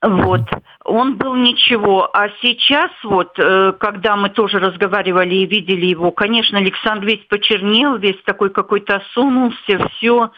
Вот. 0.03 0.43
Он 0.87 1.17
был 1.17 1.35
ничего. 1.35 2.09
А 2.13 2.29
сейчас 2.43 2.91
вот, 3.05 3.35
когда 3.37 4.17
мы 4.17 4.31
тоже 4.31 4.59
разговаривали 4.59 5.35
и 5.35 5.47
видели 5.47 5.87
его, 5.87 6.11
конечно, 6.11 6.59
Александр 6.59 7.07
весь 7.07 7.25
почернел, 7.29 7.97
весь 7.97 8.23
такой 8.25 8.51
какой-то 8.51 8.97
осунулся, 8.97 9.89
все 9.97 10.31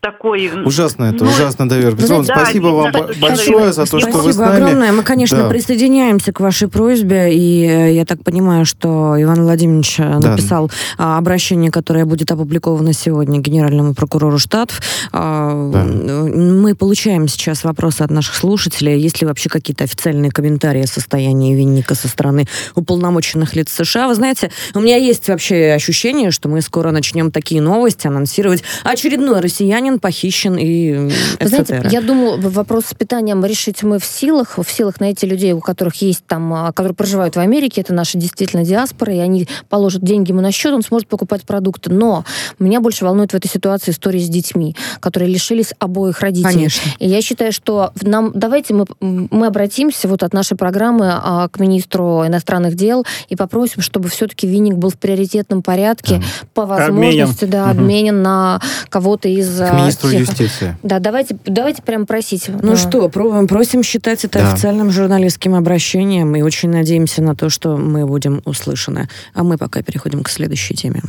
такой... 0.00 0.50
Ужасно 0.64 1.04
это, 1.04 1.24
ну, 1.24 1.30
ужасно, 1.30 1.68
Давер 1.68 1.96
Петровна. 1.96 2.24
Да, 2.26 2.44
спасибо 2.44 2.66
вам 2.68 2.92
большое 3.20 3.72
за 3.72 3.86
то, 3.86 3.98
что 4.00 4.18
вы 4.18 4.32
с 4.32 4.36
нами. 4.36 4.56
огромное. 4.56 4.92
Мы, 4.92 5.02
конечно, 5.02 5.44
да. 5.44 5.48
присоединяемся 5.48 6.32
к 6.32 6.40
вашей 6.40 6.68
просьбе. 6.68 7.34
И 7.34 7.64
э, 7.64 7.94
я 7.94 8.04
так 8.04 8.22
понимаю, 8.22 8.66
что 8.66 9.14
Иван 9.20 9.42
Владимирович 9.42 9.98
э, 9.98 10.18
да. 10.20 10.30
написал 10.30 10.70
а, 10.98 11.18
обращение, 11.18 11.70
которое 11.70 12.04
будет 12.04 12.30
опубликовано 12.30 12.92
сегодня 12.92 13.40
генеральному 13.40 13.94
прокурору 13.94 14.38
штатов. 14.38 14.80
А, 15.12 15.70
да. 15.72 15.84
Мы 15.84 16.74
получаем 16.74 17.28
сейчас 17.28 17.64
вопросы 17.64 18.02
от 18.02 18.10
наших 18.10 18.34
слушателей. 18.34 18.98
Есть 19.14 19.22
ли 19.22 19.28
вообще 19.28 19.48
какие-то 19.48 19.84
официальные 19.84 20.32
комментарии 20.32 20.82
о 20.82 20.88
состоянии 20.88 21.54
винника 21.54 21.94
со 21.94 22.08
стороны 22.08 22.46
уполномоченных 22.74 23.54
лиц 23.54 23.70
США? 23.70 24.08
Вы 24.08 24.16
знаете, 24.16 24.50
у 24.74 24.80
меня 24.80 24.96
есть 24.96 25.28
вообще 25.28 25.70
ощущение, 25.72 26.32
что 26.32 26.48
мы 26.48 26.60
скоро 26.62 26.90
начнем 26.90 27.30
такие 27.30 27.60
новости 27.60 28.08
анонсировать 28.08 28.64
очередной 28.82 29.38
россиянин 29.38 30.00
похищен 30.00 30.56
и 30.58 31.12
Знаете, 31.40 31.86
я 31.92 32.00
думаю, 32.00 32.40
вопрос 32.40 32.86
с 32.86 32.94
питанием 32.94 33.44
решить 33.44 33.84
мы 33.84 34.00
в 34.00 34.04
силах, 34.04 34.58
в 34.58 34.68
силах 34.68 34.98
найти 34.98 35.28
людей, 35.28 35.52
у 35.52 35.60
которых 35.60 35.94
есть 36.02 36.26
там, 36.26 36.52
а, 36.52 36.72
которые 36.72 36.96
проживают 36.96 37.36
в 37.36 37.38
Америке, 37.38 37.82
это 37.82 37.94
наши 37.94 38.18
действительно 38.18 38.64
диаспоры, 38.64 39.14
и 39.14 39.20
они 39.20 39.46
положат 39.68 40.02
деньги 40.02 40.32
ему 40.32 40.40
на 40.40 40.50
счет, 40.50 40.72
он 40.72 40.82
сможет 40.82 41.06
покупать 41.06 41.44
продукты. 41.44 41.92
Но 41.92 42.24
меня 42.58 42.80
больше 42.80 43.04
волнует 43.04 43.30
в 43.30 43.36
этой 43.36 43.48
ситуации 43.48 43.92
история 43.92 44.18
с 44.18 44.28
детьми, 44.28 44.74
которые 44.98 45.30
лишились 45.30 45.72
обоих 45.78 46.18
родителей. 46.18 46.52
Конечно. 46.52 46.90
И 46.98 47.06
я 47.06 47.22
считаю, 47.22 47.52
что 47.52 47.92
нам, 48.02 48.32
давайте 48.34 48.74
мы, 48.74 48.86
мы 49.04 49.46
обратимся 49.46 50.08
вот 50.08 50.22
от 50.22 50.32
нашей 50.32 50.56
программы 50.56 51.12
а, 51.12 51.48
к 51.48 51.60
министру 51.60 52.26
иностранных 52.26 52.74
дел 52.74 53.06
и 53.28 53.36
попросим, 53.36 53.80
чтобы 53.80 54.08
все-таки 54.08 54.46
Винник 54.46 54.74
был 54.74 54.90
в 54.90 54.98
приоритетном 54.98 55.62
порядке, 55.62 56.16
да. 56.16 56.24
по 56.52 56.66
возможности, 56.66 57.44
обменен. 57.44 57.50
да, 57.50 57.62
угу. 57.64 57.70
обменен 57.70 58.22
на 58.22 58.60
кого 58.88 59.04
кого-то 59.04 59.28
из... 59.28 59.58
К 59.58 59.72
министру 59.74 60.10
тех... 60.10 60.20
юстиции. 60.20 60.76
Да, 60.82 60.98
давайте, 60.98 61.36
давайте 61.44 61.82
прям 61.82 62.06
просить. 62.06 62.48
Ну 62.48 62.72
да. 62.72 62.76
что, 62.76 63.08
просим 63.08 63.82
считать 63.82 64.24
это 64.24 64.38
да. 64.38 64.52
официальным 64.52 64.90
журналистским 64.90 65.54
обращением 65.54 66.34
и 66.36 66.42
очень 66.42 66.70
надеемся 66.70 67.22
на 67.22 67.36
то, 67.36 67.50
что 67.50 67.76
мы 67.76 68.06
будем 68.06 68.40
услышаны. 68.46 69.08
А 69.34 69.44
мы 69.44 69.58
пока 69.58 69.82
переходим 69.82 70.22
к 70.22 70.30
следующей 70.30 70.74
теме. 70.74 71.02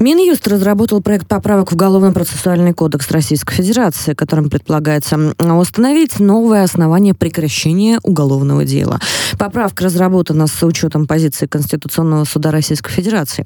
Минюст 0.00 0.48
разработал 0.48 1.02
проект 1.02 1.28
поправок 1.28 1.72
в 1.72 1.74
Уголовно-процессуальный 1.74 2.72
кодекс 2.72 3.10
Российской 3.10 3.54
Федерации, 3.54 4.14
которым 4.14 4.48
предполагается 4.48 5.34
установить 5.38 6.18
новое 6.18 6.64
основание 6.64 7.12
прекращения 7.12 8.00
уголовного 8.02 8.64
дела. 8.64 8.98
Поправка 9.38 9.84
разработана 9.84 10.46
с 10.46 10.62
учетом 10.62 11.06
позиции 11.06 11.44
Конституционного 11.44 12.24
суда 12.24 12.50
Российской 12.50 12.90
Федерации. 12.92 13.44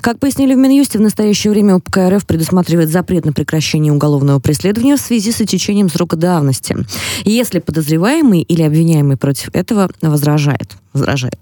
Как 0.00 0.20
пояснили 0.20 0.54
в 0.54 0.58
Минюсте, 0.58 0.98
в 0.98 1.02
настоящее 1.02 1.50
время 1.50 1.74
УПК 1.74 1.98
РФ 2.08 2.24
предусматривает 2.24 2.88
запрет 2.88 3.24
на 3.24 3.32
прекращение 3.32 3.92
уголовного 3.92 4.38
преследования 4.38 4.96
в 4.96 5.00
связи 5.00 5.32
с 5.32 5.40
отечением 5.40 5.88
срока 5.88 6.14
давности, 6.14 6.76
если 7.24 7.58
подозреваемый 7.58 8.42
или 8.42 8.62
обвиняемый 8.62 9.16
против 9.16 9.48
этого 9.56 9.90
возражает. 10.00 10.76
Возражает. 10.96 11.38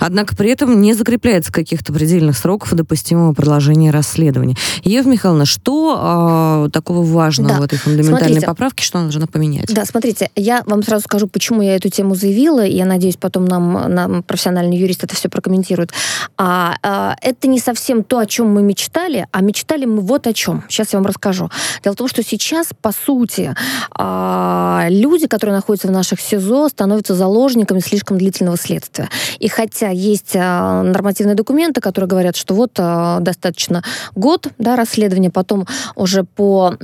Однако 0.00 0.36
при 0.36 0.50
этом 0.50 0.80
не 0.80 0.94
закрепляется 0.94 1.52
каких-то 1.52 1.92
предельных 1.92 2.36
сроков 2.36 2.72
допустимого 2.74 3.32
продолжения 3.32 3.90
расследования. 3.90 4.56
Ева 4.84 5.08
Михайловна, 5.08 5.44
что 5.44 6.66
э, 6.66 6.70
такого 6.70 7.04
важного 7.04 7.54
да. 7.54 7.60
в 7.60 7.62
этой 7.62 7.78
фундаментальной 7.78 8.18
смотрите, 8.20 8.46
поправке, 8.46 8.84
что 8.84 8.98
она 8.98 9.08
должна 9.08 9.26
поменять? 9.26 9.72
Да, 9.72 9.84
смотрите, 9.84 10.30
я 10.36 10.62
вам 10.66 10.82
сразу 10.82 11.04
скажу, 11.04 11.26
почему 11.28 11.62
я 11.62 11.76
эту 11.76 11.88
тему 11.88 12.14
заявила, 12.14 12.64
и 12.64 12.76
я 12.76 12.84
надеюсь, 12.84 13.16
потом 13.16 13.44
нам, 13.44 13.92
нам 13.92 14.22
профессиональный 14.22 14.76
юрист 14.76 15.04
это 15.04 15.16
все 15.16 15.28
прокомментирует. 15.28 15.92
А, 16.36 16.76
а, 16.82 17.16
это 17.20 17.48
не 17.48 17.58
совсем 17.58 18.04
то, 18.04 18.18
о 18.18 18.26
чем 18.26 18.52
мы 18.52 18.62
мечтали, 18.62 19.26
а 19.32 19.40
мечтали 19.40 19.84
мы 19.84 20.00
вот 20.00 20.26
о 20.26 20.32
чем. 20.32 20.64
Сейчас 20.68 20.92
я 20.92 20.98
вам 20.98 21.06
расскажу. 21.06 21.50
Дело 21.82 21.94
в 21.94 21.96
том, 21.96 22.08
что 22.08 22.22
сейчас, 22.22 22.68
по 22.80 22.92
сути, 22.92 23.54
а, 23.92 24.86
люди, 24.90 25.26
которые 25.26 25.56
находятся 25.56 25.88
в 25.88 25.90
наших 25.90 26.20
СИЗО, 26.20 26.68
становятся 26.68 27.14
заложниками 27.14 27.80
слишком 27.80 28.18
длительного 28.18 28.56
следствия. 28.56 28.97
И 29.38 29.48
хотя 29.48 29.90
есть 29.90 30.34
а, 30.36 30.82
нормативные 30.82 31.34
документы, 31.34 31.80
которые 31.80 32.08
говорят, 32.08 32.36
что 32.36 32.54
вот 32.54 32.72
а, 32.78 33.20
достаточно 33.20 33.82
год 34.14 34.48
да, 34.58 34.76
расследования, 34.76 35.30
потом 35.30 35.66
уже 35.94 36.24
по 36.24 36.74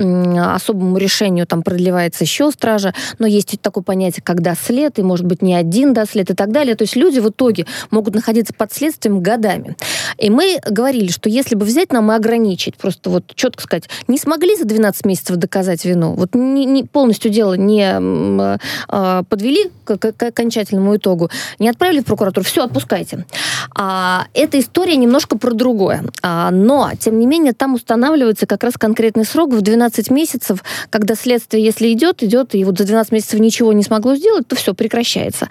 особому 0.55 0.97
решению 0.97 1.47
там 1.47 1.63
продлевается 1.63 2.23
еще 2.23 2.51
стража, 2.51 2.93
но 3.19 3.27
есть 3.27 3.59
такое 3.61 3.83
понятие, 3.83 4.23
как 4.23 4.41
дослед, 4.41 4.99
и 4.99 5.03
может 5.03 5.25
быть 5.25 5.41
не 5.41 5.55
один 5.55 5.93
дослед 5.93 6.29
и 6.29 6.33
так 6.33 6.51
далее. 6.51 6.75
То 6.75 6.83
есть 6.83 6.95
люди 6.95 7.19
в 7.19 7.29
итоге 7.29 7.65
могут 7.91 8.15
находиться 8.15 8.53
под 8.53 8.73
следствием 8.73 9.21
годами. 9.21 9.75
И 10.17 10.29
мы 10.29 10.59
говорили, 10.65 11.11
что 11.11 11.29
если 11.29 11.55
бы 11.55 11.65
взять 11.65 11.91
нам 11.91 12.11
и 12.11 12.15
ограничить, 12.15 12.77
просто 12.77 13.09
вот 13.09 13.35
четко 13.35 13.63
сказать, 13.63 13.89
не 14.07 14.17
смогли 14.17 14.55
за 14.55 14.65
12 14.65 15.05
месяцев 15.05 15.35
доказать 15.37 15.85
вину, 15.85 16.13
вот 16.13 16.35
не, 16.35 16.65
не 16.65 16.83
полностью 16.83 17.31
дело 17.31 17.53
не 17.53 18.57
э, 18.89 19.23
подвели 19.27 19.71
к, 19.83 19.97
к, 19.97 20.11
к 20.13 20.23
окончательному 20.23 20.97
итогу, 20.97 21.29
не 21.59 21.69
отправили 21.69 22.01
в 22.05 22.07
прокуратуру, 22.07 22.45
все, 22.45 22.63
отпускайте. 22.63 23.25
А, 23.75 24.27
эта 24.33 24.59
история 24.59 24.95
немножко 24.95 25.37
про 25.37 25.51
другое. 25.53 26.05
А, 26.21 26.51
но, 26.51 26.91
тем 26.99 27.19
не 27.19 27.25
менее, 27.25 27.53
там 27.53 27.73
устанавливается 27.73 28.45
как 28.45 28.63
раз 28.63 28.75
конкретный 28.75 29.25
срок 29.25 29.53
в 29.53 29.61
12 29.61 30.11
месяцев, 30.11 30.63
когда 30.89 31.15
следствие, 31.15 31.63
если 31.63 31.91
идет, 31.91 32.21
идет, 32.21 32.53
и 32.53 32.63
вот 32.63 32.77
за 32.77 32.85
12 32.85 33.11
месяцев 33.11 33.39
ничего 33.39 33.73
не 33.73 33.83
смогло 33.83 34.15
сделать, 34.15 34.47
то 34.47 34.55
все, 34.55 34.73
прекращается. 34.73 35.49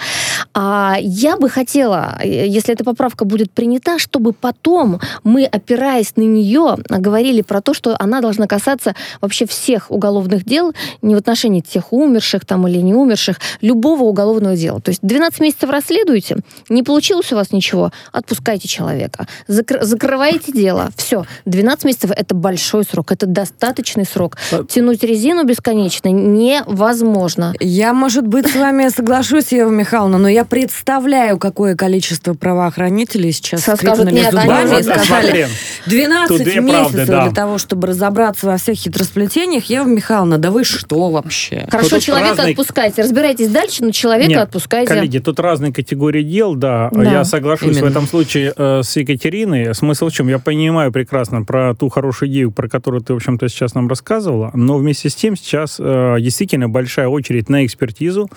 А, 0.55 0.97
я 1.01 1.37
бы 1.37 1.51
хотела, 1.51 2.21
если 2.23 2.73
эта 2.73 2.85
поправка 2.85 3.25
будет 3.25 3.51
принята, 3.51 3.99
чтобы 3.99 4.33
потом 4.33 5.01
мы, 5.25 5.45
опираясь 5.45 6.17
на 6.17 6.23
нее, 6.23 6.77
говорили 6.89 7.43
про 7.43 7.61
то, 7.61 7.75
что 7.75 7.97
она 7.99 8.21
должна 8.21 8.47
касаться 8.47 8.95
вообще 9.21 9.47
всех 9.47 9.91
уголовных 9.91 10.45
дел, 10.45 10.73
не 11.03 11.15
в 11.15 11.19
отношении 11.19 11.61
тех 11.61 11.93
умерших 11.93 12.47
там 12.47 12.69
или 12.69 12.79
не 12.79 12.95
умерших, 12.95 13.41
любого 13.61 14.05
уголовного 14.05 14.57
дела. 14.57 14.81
То 14.81 14.91
есть 14.91 15.01
12 15.03 15.41
месяцев 15.41 15.71
расследуете, 15.71 16.34
не 16.69 16.83
получилось 16.83 17.33
у 17.33 17.37
вас 17.37 17.53
ничего, 17.53 17.93
отпускайте 18.13 18.69
человека, 18.69 19.27
закр- 19.49 19.83
закрываете 19.83 20.53
дело, 20.53 20.91
все. 20.97 21.25
12 21.45 21.85
месяцев— 21.85 22.11
это 22.17 22.35
большой 22.35 22.85
срок, 22.85 23.13
это 23.13 23.27
достаточный 23.27 24.05
срок. 24.05 24.37
А 24.53 24.65
Тянуть 24.65 25.03
резину 25.03 25.45
бесконечно 25.45 26.09
невозможно. 26.09 27.55
Я, 27.61 27.93
может 27.93 28.27
быть, 28.27 28.49
с 28.49 28.55
вами 28.55 28.89
соглашусь, 28.89 29.53
Ева 29.53 29.71
Михайловна, 29.71 30.19
но 30.19 30.29
я 30.29 30.45
представляю, 30.45 31.39
какое 31.39 31.77
количество 31.77 32.35
правоохранителей 32.35 33.33
сейчас 33.33 33.63
скрипнули 33.63 34.13
нет, 34.13 34.31
зубами 34.31 34.83
сказали 34.83 35.49
12 35.87 36.47
месяцев 36.63 36.95
правды, 36.95 37.07
да. 37.07 37.25
для 37.25 37.35
того, 37.35 37.59
чтобы 37.59 37.89
разобраться 37.89 38.47
во 38.47 38.57
всех 38.57 38.77
хитросплетениях. 38.77 39.65
Ева 39.65 39.85
Михайловна, 39.85 40.39
да 40.39 40.51
вы 40.51 40.65
что 40.65 41.11
вообще? 41.11 41.67
Хорошо, 41.71 41.99
человека 42.01 42.43
отпускайте. 42.43 43.03
Разбирайтесь 43.03 43.49
дальше, 43.49 43.85
но 43.85 43.91
человека 43.91 44.31
нет, 44.31 44.43
отпускайте. 44.43 44.87
коллеги, 44.87 45.19
тут 45.19 45.41
разные 45.41 45.73
категории 45.73 46.23
дел, 46.25 46.55
да. 46.55 46.91
да 46.93 47.03
я 47.03 47.25
соглашусь 47.25 47.77
именно. 47.77 47.87
в 47.87 47.91
этом 47.91 48.07
случае 48.07 48.53
э, 48.57 48.83
с 48.83 48.97
Екатериной. 48.97 49.75
Смысл 49.75 50.09
в 50.09 50.13
чем? 50.13 50.29
Я 50.29 50.39
понимаю 50.39 50.91
прекрасно 50.93 51.43
про 51.43 51.75
ту 51.75 51.89
хорошую 51.89 52.31
идею, 52.31 52.51
про 52.51 52.69
которую 52.69 53.03
ты, 53.03 53.13
в 53.13 53.17
общем-то, 53.17 53.49
сейчас 53.49 53.75
нам 53.75 53.89
рассказывала, 53.89 54.51
но 54.55 54.77
вместе 54.77 55.09
с 55.09 55.15
тем 55.15 55.37
сейчас 55.37 55.77
э, 55.79 56.17
действительно 56.21 56.69
большая 56.69 57.09
очередь 57.09 57.49
на 57.49 57.65
экспертизу, 57.65 58.29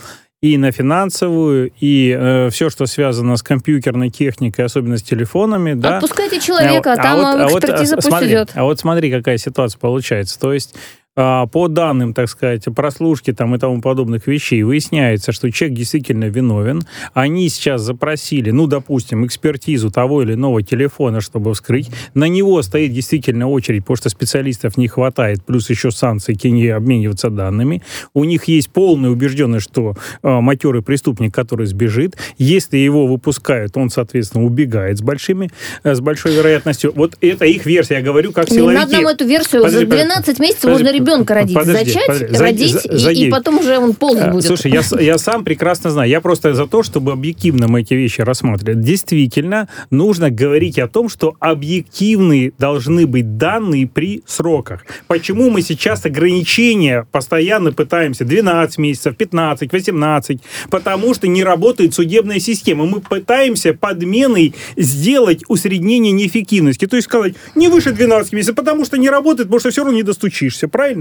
и 0.41 0.57
на 0.57 0.71
финансовую, 0.71 1.71
и 1.79 2.15
э, 2.15 2.49
все, 2.51 2.69
что 2.69 2.85
связано 2.85 3.37
с 3.37 3.43
компьютерной 3.43 4.11
техникой, 4.11 4.65
особенно 4.65 4.97
с 4.97 5.03
телефонами. 5.03 5.73
Да. 5.73 5.97
Отпускайте 5.97 6.39
человека, 6.39 6.91
а, 6.91 6.93
а 6.93 6.97
там 6.97 7.25
а 7.25 7.47
вот, 7.47 7.63
экспертиза 7.63 7.93
а 7.93 7.95
вот, 7.95 8.03
пусть 8.03 8.07
смотри, 8.07 8.29
идет. 8.29 8.51
А 8.53 8.63
вот 8.63 8.79
смотри, 8.79 9.11
какая 9.11 9.37
ситуация 9.37 9.79
получается. 9.79 10.39
То 10.39 10.53
есть 10.53 10.75
а, 10.75 11.06
по 11.17 11.67
данным, 11.67 12.13
так 12.13 12.29
сказать, 12.29 12.63
прослушки 12.75 13.33
там 13.33 13.55
и 13.55 13.59
тому 13.59 13.81
подобных 13.81 14.27
вещей, 14.27 14.61
выясняется, 14.61 15.31
что 15.31 15.51
человек 15.51 15.77
действительно 15.77 16.25
виновен. 16.25 16.83
Они 17.13 17.49
сейчас 17.49 17.81
запросили, 17.81 18.51
ну, 18.51 18.67
допустим, 18.67 19.25
экспертизу 19.25 19.89
того 19.89 20.21
или 20.21 20.33
иного 20.33 20.61
телефона, 20.61 21.21
чтобы 21.21 21.53
вскрыть. 21.53 21.89
На 22.13 22.27
него 22.27 22.61
стоит 22.61 22.93
действительно 22.93 23.49
очередь, 23.49 23.81
потому 23.81 23.97
что 23.97 24.09
специалистов 24.09 24.77
не 24.77 24.87
хватает, 24.87 25.43
плюс 25.43 25.69
еще 25.69 25.89
санкции, 25.91 26.37
не 26.47 26.67
обмениваться 26.67 27.29
данными. 27.29 27.81
У 28.13 28.23
них 28.23 28.45
есть 28.45 28.69
полная 28.69 29.09
убежденность, 29.09 29.65
что 29.65 29.95
э, 30.21 30.29
матерый 30.39 30.81
преступник, 30.81 31.33
который 31.33 31.65
сбежит, 31.65 32.15
если 32.37 32.77
его 32.77 33.07
выпускают, 33.07 33.75
он, 33.75 33.89
соответственно, 33.89 34.45
убегает 34.45 34.97
с 34.97 35.01
большими, 35.01 35.49
э, 35.83 35.95
с 35.95 35.99
большой 35.99 36.35
вероятностью. 36.35 36.93
Вот 36.95 37.17
это 37.21 37.45
их 37.45 37.65
версия, 37.65 37.95
я 37.95 38.01
говорю, 38.01 38.31
как 38.31 38.49
силовики. 38.49 38.79
Не 38.79 38.85
надо 38.85 38.91
нам 38.91 39.07
эту 39.07 39.25
версию. 39.25 39.63
Подожди, 39.63 39.85
За 39.85 39.95
12 39.95 40.39
месяцев 40.39 40.61
подожди, 40.61 40.83
можно 40.83 40.97
ребенка 41.07 41.33
родить, 41.33 41.55
подожди, 41.55 41.91
зачать, 41.91 42.07
подожди, 42.07 42.37
родить, 42.37 42.87
за, 42.91 43.11
и, 43.11 43.27
и 43.27 43.29
потом 43.29 43.59
уже 43.59 43.77
он 43.77 43.93
полный 43.93 44.25
а, 44.25 44.31
будет. 44.31 44.45
Слушай, 44.45 44.71
я, 44.71 44.81
я 44.99 45.17
сам 45.17 45.43
прекрасно 45.43 45.89
знаю. 45.89 46.09
Я 46.09 46.21
просто 46.21 46.53
за 46.53 46.67
то, 46.67 46.83
чтобы 46.83 47.11
объективно 47.11 47.67
мы 47.67 47.81
эти 47.81 47.93
вещи 47.93 48.21
рассматривали. 48.21 48.75
Действительно, 48.81 49.67
нужно 49.89 50.29
говорить 50.29 50.79
о 50.79 50.87
том, 50.87 51.09
что 51.09 51.35
объективные 51.39 52.51
должны 52.57 53.07
быть 53.07 53.37
данные 53.37 53.87
при 53.87 54.23
сроках. 54.25 54.85
Почему 55.07 55.49
мы 55.49 55.61
сейчас 55.61 56.05
ограничения 56.05 57.07
постоянно 57.11 57.71
пытаемся 57.71 58.25
12 58.25 58.77
месяцев, 58.77 59.15
15, 59.15 59.71
18? 59.71 60.39
Потому 60.69 61.13
что 61.13 61.27
не 61.27 61.43
работает 61.43 61.93
судебная 61.93 62.39
система. 62.39 62.85
Мы 62.85 62.99
пытаемся 63.01 63.73
подменой 63.73 64.53
сделать 64.75 65.43
усреднение 65.47 66.11
неэффективности. 66.11 66.85
То 66.87 66.95
есть 66.95 67.07
сказать, 67.07 67.35
не 67.55 67.69
выше 67.69 67.91
12 67.91 68.33
месяцев, 68.33 68.55
потому 68.55 68.85
что 68.85 68.97
не 68.97 69.09
работает, 69.09 69.47
потому 69.47 69.59
что 69.59 69.71
все 69.71 69.83
равно 69.83 69.95
не 69.95 70.03
достучишься. 70.03 70.67
Правильно? 70.67 70.96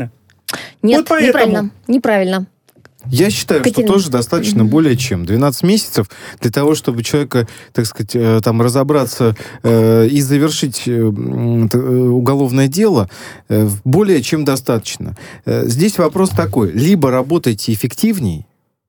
Нет, 0.82 0.98
вот 0.98 1.08
поэтому... 1.08 1.28
неправильно. 1.28 1.70
Неправильно. 1.88 2.46
Я 3.08 3.30
считаю, 3.30 3.62
Катерина. 3.62 3.86
что 3.86 3.94
тоже 3.94 4.10
достаточно 4.10 4.64
более 4.64 4.96
чем 4.96 5.24
12 5.24 5.62
месяцев 5.62 6.10
для 6.40 6.50
того, 6.50 6.74
чтобы 6.74 7.02
человека, 7.02 7.46
так 7.72 7.86
сказать, 7.86 8.16
э, 8.16 8.40
там 8.42 8.60
разобраться 8.60 9.36
э, 9.62 10.08
и 10.08 10.20
завершить 10.20 10.82
э, 10.86 10.90
э 10.90 11.78
уголовное 11.78 12.68
дело, 12.68 13.08
э, 13.48 13.68
более 13.84 14.22
чем 14.22 14.44
достаточно. 14.44 15.16
Э, 15.44 15.66
здесь 15.66 15.98
вопрос 15.98 16.30
такой: 16.30 16.72
либо 16.72 17.10
работайте 17.10 17.72
эффективней, 17.72 18.46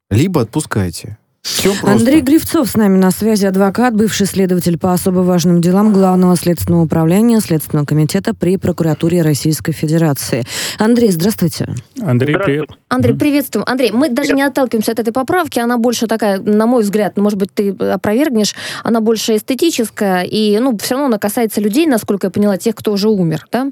либо 0.09 0.41
отпускайте. 0.41 1.17
Все 1.41 1.69
просто. 1.69 1.91
Андрей 1.91 2.21
Гривцов 2.21 2.69
с 2.69 2.75
нами 2.75 2.97
на 2.97 3.11
связи, 3.11 3.45
адвокат, 3.45 3.95
бывший 3.95 4.27
следователь 4.27 4.77
по 4.77 4.93
особо 4.93 5.19
важным 5.19 5.61
делам 5.61 5.93
Главного 5.93 6.35
следственного 6.35 6.83
управления 6.83 7.39
Следственного 7.39 7.85
комитета 7.85 8.33
при 8.33 8.57
прокуратуре 8.57 9.21
Российской 9.21 9.71
Федерации. 9.71 10.43
Андрей, 10.77 11.11
здравствуйте. 11.11 11.73
Андрей, 12.01 12.35
привет. 12.37 12.69
Андрей, 12.89 13.15
приветствуем. 13.15 13.65
Андрей, 13.67 13.91
мы 13.91 14.09
даже 14.09 14.33
не 14.33 14.41
отталкиваемся 14.41 14.91
от 14.91 14.99
этой 14.99 15.11
поправки, 15.11 15.59
она 15.59 15.77
больше 15.77 16.07
такая, 16.07 16.39
на 16.39 16.67
мой 16.67 16.83
взгляд, 16.83 17.17
может 17.17 17.39
быть, 17.39 17.53
ты 17.53 17.71
опровергнешь, 17.71 18.55
она 18.83 19.01
больше 19.01 19.35
эстетическая, 19.37 20.23
и, 20.23 20.57
ну, 20.59 20.77
все 20.77 20.95
равно 20.95 21.07
она 21.07 21.17
касается 21.17 21.61
людей, 21.61 21.85
насколько 21.85 22.27
я 22.27 22.31
поняла, 22.31 22.57
тех, 22.57 22.75
кто 22.75 22.91
уже 22.91 23.09
умер, 23.09 23.47
да, 23.51 23.67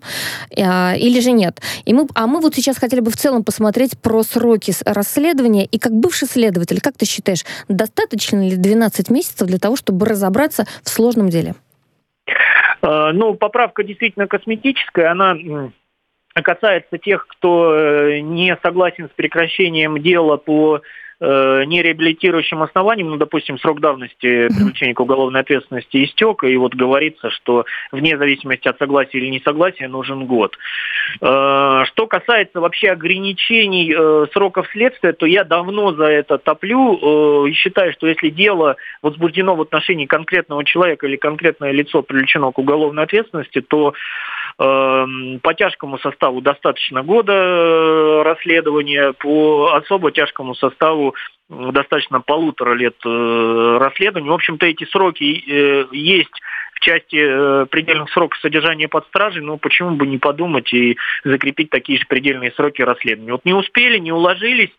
а, 0.58 0.96
или 0.96 1.20
же 1.20 1.32
нет. 1.32 1.62
И 1.86 1.94
мы, 1.94 2.08
а 2.14 2.28
мы 2.28 2.40
вот 2.40 2.56
сейчас 2.56 2.78
хотели 2.78 3.00
бы 3.00 3.12
в 3.12 3.18
целом 3.18 3.44
посмотреть 3.44 3.98
про 3.98 4.24
сроки 4.24 4.74
расследования, 4.86 5.66
и 5.66 5.78
как 5.78 5.94
бывший 5.94 6.28
следователь, 6.28 6.82
как 6.82 6.98
ты 6.98 7.06
считаешь, 7.06 7.46
Достаточно 7.68 8.48
ли 8.48 8.56
12 8.56 9.10
месяцев 9.10 9.48
для 9.48 9.58
того, 9.58 9.76
чтобы 9.76 10.06
разобраться 10.06 10.66
в 10.84 10.90
сложном 10.90 11.30
деле? 11.30 11.56
Э, 12.82 13.12
ну, 13.14 13.34
поправка 13.36 13.84
действительно 13.84 14.28
косметическая. 14.28 15.12
Она 15.12 15.36
касается 16.34 16.98
тех, 16.98 17.28
кто 17.28 17.74
э, 17.76 18.20
не 18.20 18.58
согласен 18.62 19.10
с 19.10 19.16
прекращением 19.16 20.02
дела 20.02 20.38
по 20.38 20.82
э, 21.20 21.64
нереабилитирующим 21.66 22.64
основанием, 22.64 23.10
ну, 23.10 23.18
допустим, 23.18 23.58
срок 23.60 23.80
давности 23.80 24.48
привлечения 24.48 24.94
к 24.94 25.00
уголовной 25.00 25.42
ответственности 25.42 26.04
истек, 26.04 26.44
и 26.44 26.56
вот 26.58 26.76
говорится, 26.76 27.30
что 27.30 27.66
вне 27.92 28.18
зависимости 28.18 28.68
от 28.68 28.78
согласия 28.78 29.18
или 29.18 29.28
несогласия 29.28 29.88
нужен 29.88 30.26
год. 30.26 30.58
Э, 31.22 31.84
что 31.86 32.08
касается 32.08 32.60
вообще 32.60 32.90
ограничений 32.90 33.94
э, 33.94 34.26
сроков 34.34 34.68
следствия, 34.72 35.14
то 35.14 35.26
я 35.26 35.44
давно 35.44 35.94
за 35.94 36.06
это 36.06 36.38
топлю 36.38 37.46
и 37.46 37.54
считаю, 37.54 37.94
что 37.94 38.08
если 38.08 38.30
дело 38.30 38.76
возбуждено 39.02 39.56
в 39.56 39.62
отношении 39.62 40.06
конкретного 40.06 40.64
человека 40.64 41.08
или 41.08 41.16
конкретное 41.16 41.72
лицо 41.72 42.02
привлечено 42.02 42.52
к 42.52 42.60
уголовной 42.60 43.04
ответственности, 43.04 43.62
то 43.62 43.94
Эм, 44.58 45.42
по 45.42 45.54
тяжкому 45.54 46.00
составу 46.00 46.40
достаточно 46.40 47.04
года 47.04 48.24
расследования, 48.24 49.12
по 49.12 49.74
особо 49.74 50.14
тяжкому 50.14 50.56
составу 50.56 51.05
достаточно 51.50 52.22
полутора 52.22 52.74
лет 52.74 52.96
э, 53.06 53.78
расследования. 53.80 54.30
В 54.30 54.34
общем-то, 54.34 54.66
эти 54.66 54.86
сроки 54.86 55.44
э, 55.48 55.86
есть 55.92 56.42
в 56.74 56.80
части 56.80 57.18
э, 57.18 57.66
предельных 57.68 58.10
сроков 58.12 58.40
содержания 58.40 58.88
под 58.88 59.06
стражей, 59.08 59.42
но 59.42 59.58
почему 59.58 59.92
бы 59.92 60.08
не 60.08 60.18
подумать 60.18 60.74
и 60.74 60.98
закрепить 61.24 61.70
такие 61.70 62.00
же 62.00 62.06
предельные 62.08 62.52
сроки 62.52 62.82
расследования. 62.82 63.34
Вот 63.34 63.46
не 63.46 63.54
успели, 63.54 63.98
не 64.00 64.12
уложились, 64.12 64.72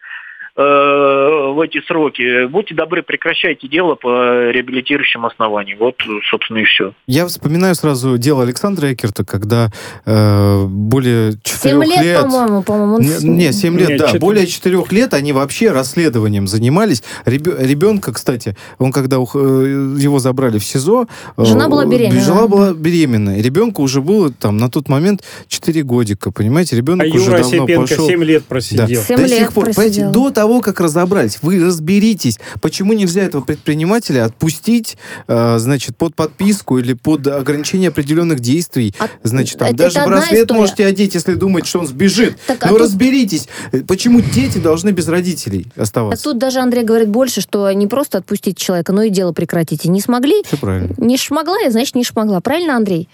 в 0.56 1.60
эти 1.60 1.80
сроки, 1.86 2.46
будьте 2.46 2.74
добры, 2.74 3.02
прекращайте 3.02 3.68
дело 3.68 3.94
по 3.94 4.50
реабилитирующим 4.50 5.26
основаниям. 5.26 5.78
Вот, 5.78 5.96
собственно, 6.30 6.58
и 6.58 6.64
все. 6.64 6.94
Я 7.06 7.26
вспоминаю 7.26 7.74
сразу 7.74 8.16
дело 8.16 8.42
Александра 8.42 8.92
Экерта, 8.92 9.24
когда 9.24 9.70
э, 10.06 10.64
более 10.66 11.34
четырех 11.42 11.86
лет... 11.86 12.02
лет, 12.02 12.22
по-моему, 12.22 12.62
по-моему. 12.62 12.98
Не, 12.98 13.28
не, 13.28 13.52
7 13.52 13.78
лет, 13.78 13.88
Нет, 13.90 13.98
да. 13.98 14.06
4... 14.06 14.20
Более 14.20 14.46
четырех 14.46 14.92
лет 14.92 15.14
они 15.14 15.32
вообще 15.32 15.72
расследованием 15.72 16.46
занимались. 16.46 17.02
Ребенка, 17.26 18.12
кстати, 18.12 18.56
он 18.78 18.92
когда 18.92 19.16
э, 19.16 19.18
его 19.18 20.18
забрали 20.18 20.58
в 20.58 20.64
СИЗО... 20.64 21.06
Э, 21.36 21.44
Жена 21.44 21.68
была 21.68 21.84
беременна. 21.84 22.20
Жена 22.20 22.46
была 22.46 22.72
беременна. 22.72 23.38
И 23.38 23.42
ребенку 23.42 23.82
уже 23.82 24.00
было 24.00 24.30
там 24.30 24.56
на 24.56 24.70
тот 24.70 24.88
момент 24.88 25.22
4 25.48 25.82
годика, 25.82 26.30
понимаете? 26.30 26.76
Ребенок 26.76 27.06
а 27.06 27.14
уже 27.14 27.24
Юра 27.26 27.38
давно 27.38 27.46
Осипенко 27.46 27.80
пошел... 27.82 28.06
7 28.06 28.24
лет 28.24 28.44
просидел. 28.44 28.86
Да. 28.86 28.94
7 28.94 29.16
До 29.16 29.22
лет 29.22 29.38
сих 29.38 29.52
пор, 29.52 29.64
просидел. 29.72 30.12
до 30.12 30.30
того, 30.30 30.45
того, 30.46 30.60
как 30.60 30.78
разобрались, 30.78 31.38
вы 31.42 31.58
разберитесь, 31.58 32.38
почему 32.62 32.92
нельзя 32.92 33.22
этого 33.22 33.42
предпринимателя 33.42 34.26
отпустить, 34.26 34.96
э, 35.26 35.58
значит, 35.58 35.96
под 35.96 36.14
подписку 36.14 36.78
или 36.78 36.92
под 36.92 37.26
ограничение 37.26 37.88
определенных 37.88 38.38
действий. 38.38 38.94
А, 39.00 39.08
значит, 39.24 39.58
там, 39.58 39.70
это, 39.70 39.76
даже 39.76 39.98
это 39.98 40.08
браслет 40.08 40.50
можете 40.52 40.86
одеть, 40.86 41.14
если 41.14 41.34
думаете, 41.34 41.68
что 41.68 41.80
он 41.80 41.88
сбежит. 41.88 42.38
Так, 42.46 42.64
а 42.64 42.68
Но 42.70 42.76
а 42.76 42.78
разберитесь, 42.78 43.48
тут... 43.72 43.88
почему 43.88 44.20
дети 44.20 44.58
должны 44.58 44.90
без 44.90 45.08
родителей 45.08 45.66
оставаться. 45.76 46.22
А 46.22 46.32
тут 46.32 46.38
даже 46.38 46.60
Андрей 46.60 46.84
говорит 46.84 47.08
больше, 47.08 47.40
что 47.40 47.68
не 47.72 47.88
просто 47.88 48.18
отпустить 48.18 48.56
человека, 48.56 48.92
но 48.92 49.02
и 49.02 49.10
дело 49.10 49.32
прекратите. 49.32 49.88
Не 49.88 50.00
смогли? 50.00 50.44
Все 50.44 50.56
правильно. 50.56 50.94
Не 50.96 51.16
шмогла, 51.16 51.56
значит, 51.70 51.96
не 51.96 52.04
шмогла. 52.04 52.40
Правильно, 52.40 52.76
Андрей? 52.76 53.08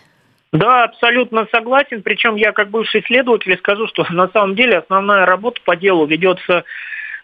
Да, 0.53 0.85
абсолютно 0.85 1.47
согласен. 1.51 2.03
Причем 2.03 2.37
я 2.37 2.53
как 2.53 2.69
бывший 2.69 3.03
следователь 3.07 3.57
скажу, 3.57 3.87
что 3.87 4.05
на 4.11 4.29
самом 4.29 4.55
деле 4.55 4.77
основная 4.77 5.25
работа 5.25 5.63
по 5.65 5.77
делу 5.77 6.05
ведется 6.05 6.53
Э, 6.53 6.65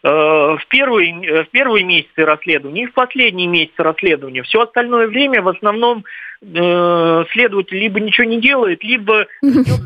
в 0.07 0.61
первые, 0.69 1.27
э, 1.27 1.45
в 1.45 1.49
первые 1.51 1.85
месяцы 1.85 2.25
расследования 2.25 2.85
и 2.85 2.87
в 2.87 2.95
последние 2.95 3.49
месяцы 3.49 3.83
расследования. 3.83 4.43
Все 4.43 4.63
остальное 4.63 5.07
время 5.07 5.43
в 5.43 5.49
основном 5.49 6.05
э, 6.43 7.25
следователь 7.33 7.79
либо 7.79 8.01
ничего 8.01 8.27
не 8.27 8.41
делает, 8.41 8.85
либо 8.85 9.27
идет 9.43 9.85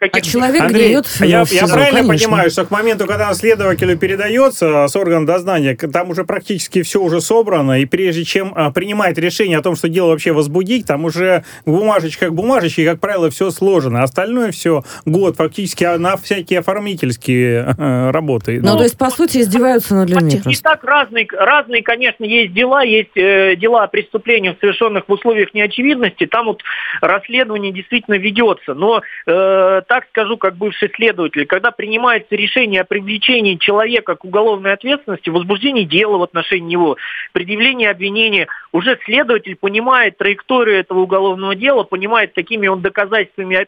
а 0.00 0.20
человек 0.20 0.62
Андрей, 0.62 0.88
гниет 0.88 1.06
а 1.20 1.26
я, 1.26 1.44
я 1.50 1.66
правильно 1.66 2.00
конечно. 2.00 2.28
понимаю, 2.28 2.50
что 2.50 2.64
к 2.64 2.70
моменту, 2.70 3.06
когда 3.06 3.34
следователю 3.34 3.98
передается 3.98 4.86
с 4.86 4.94
органом 4.94 5.26
дознания, 5.26 5.74
там 5.74 6.10
уже 6.10 6.24
практически 6.24 6.82
все 6.82 7.00
уже 7.02 7.20
собрано, 7.20 7.80
и 7.80 7.84
прежде 7.84 8.24
чем 8.24 8.52
а, 8.54 8.70
принимать 8.70 9.18
решение 9.18 9.58
о 9.58 9.62
том, 9.62 9.74
что 9.74 9.88
дело 9.88 10.10
вообще 10.10 10.32
возбудить, 10.32 10.86
там 10.86 11.04
уже 11.04 11.44
бумажечка 11.66 12.28
к 12.28 12.34
бумажечке, 12.34 12.84
как 12.84 13.00
правило, 13.00 13.30
все 13.30 13.50
сложено. 13.50 14.02
Остальное 14.02 14.52
все 14.52 14.84
год 15.04 15.36
фактически 15.36 15.84
на 15.98 16.16
всякие 16.16 16.60
оформительские 16.60 17.74
э, 17.76 18.10
работы. 18.10 18.60
Ну, 18.62 18.72
ну, 18.72 18.76
то 18.78 18.84
есть, 18.84 18.96
по 18.96 19.10
сути, 19.10 19.38
издеваются 19.38 19.94
над 19.94 20.10
людьми. 20.10 20.40
И 20.46 20.56
так 20.56 20.84
разные, 20.84 21.26
разные, 21.32 21.82
конечно, 21.82 22.24
есть 22.24 22.52
дела, 22.52 22.82
есть 22.82 23.16
э, 23.16 23.56
дела 23.56 23.84
о 23.84 23.88
преступлениях, 23.88 24.56
совершенных 24.60 25.08
в 25.08 25.12
условиях 25.12 25.54
неочевидности, 25.54 26.26
там 26.26 26.46
вот 26.46 26.62
расследование 27.00 27.72
действительно 27.72 28.14
ведется, 28.14 28.74
но 28.74 29.02
э, 29.26 29.82
так 29.88 30.06
скажу, 30.10 30.36
как 30.36 30.56
бывший 30.56 30.92
следователь, 30.94 31.46
когда 31.46 31.70
принимается 31.70 32.36
решение 32.36 32.82
о 32.82 32.84
привлечении 32.84 33.56
человека 33.56 34.14
к 34.14 34.24
уголовной 34.24 34.74
ответственности, 34.74 35.30
возбуждении 35.30 35.84
дела 35.84 36.18
в 36.18 36.22
отношении 36.22 36.68
него, 36.68 36.96
предъявлении 37.32 37.86
обвинения, 37.86 38.46
уже 38.70 38.98
следователь 39.04 39.56
понимает 39.56 40.18
траекторию 40.18 40.76
этого 40.76 41.00
уголовного 41.00 41.56
дела, 41.56 41.82
понимает, 41.84 42.34
какими 42.34 42.68
он 42.68 42.82
доказательствами 42.82 43.66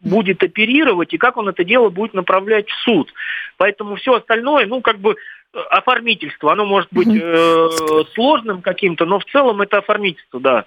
будет 0.00 0.42
оперировать 0.42 1.14
и 1.14 1.18
как 1.18 1.36
он 1.36 1.48
это 1.48 1.62
дело 1.64 1.88
будет 1.88 2.14
направлять 2.14 2.68
в 2.68 2.74
суд. 2.82 3.12
Поэтому 3.56 3.94
все 3.94 4.14
остальное, 4.14 4.66
ну, 4.66 4.80
как 4.80 4.98
бы 4.98 5.16
оформительство, 5.52 6.52
оно 6.52 6.64
может 6.64 6.88
быть 6.92 7.08
э, 7.08 7.68
сложным 8.14 8.60
каким-то, 8.60 9.04
но 9.04 9.20
в 9.20 9.24
целом 9.26 9.60
это 9.60 9.78
оформительство, 9.78 10.40
да. 10.40 10.64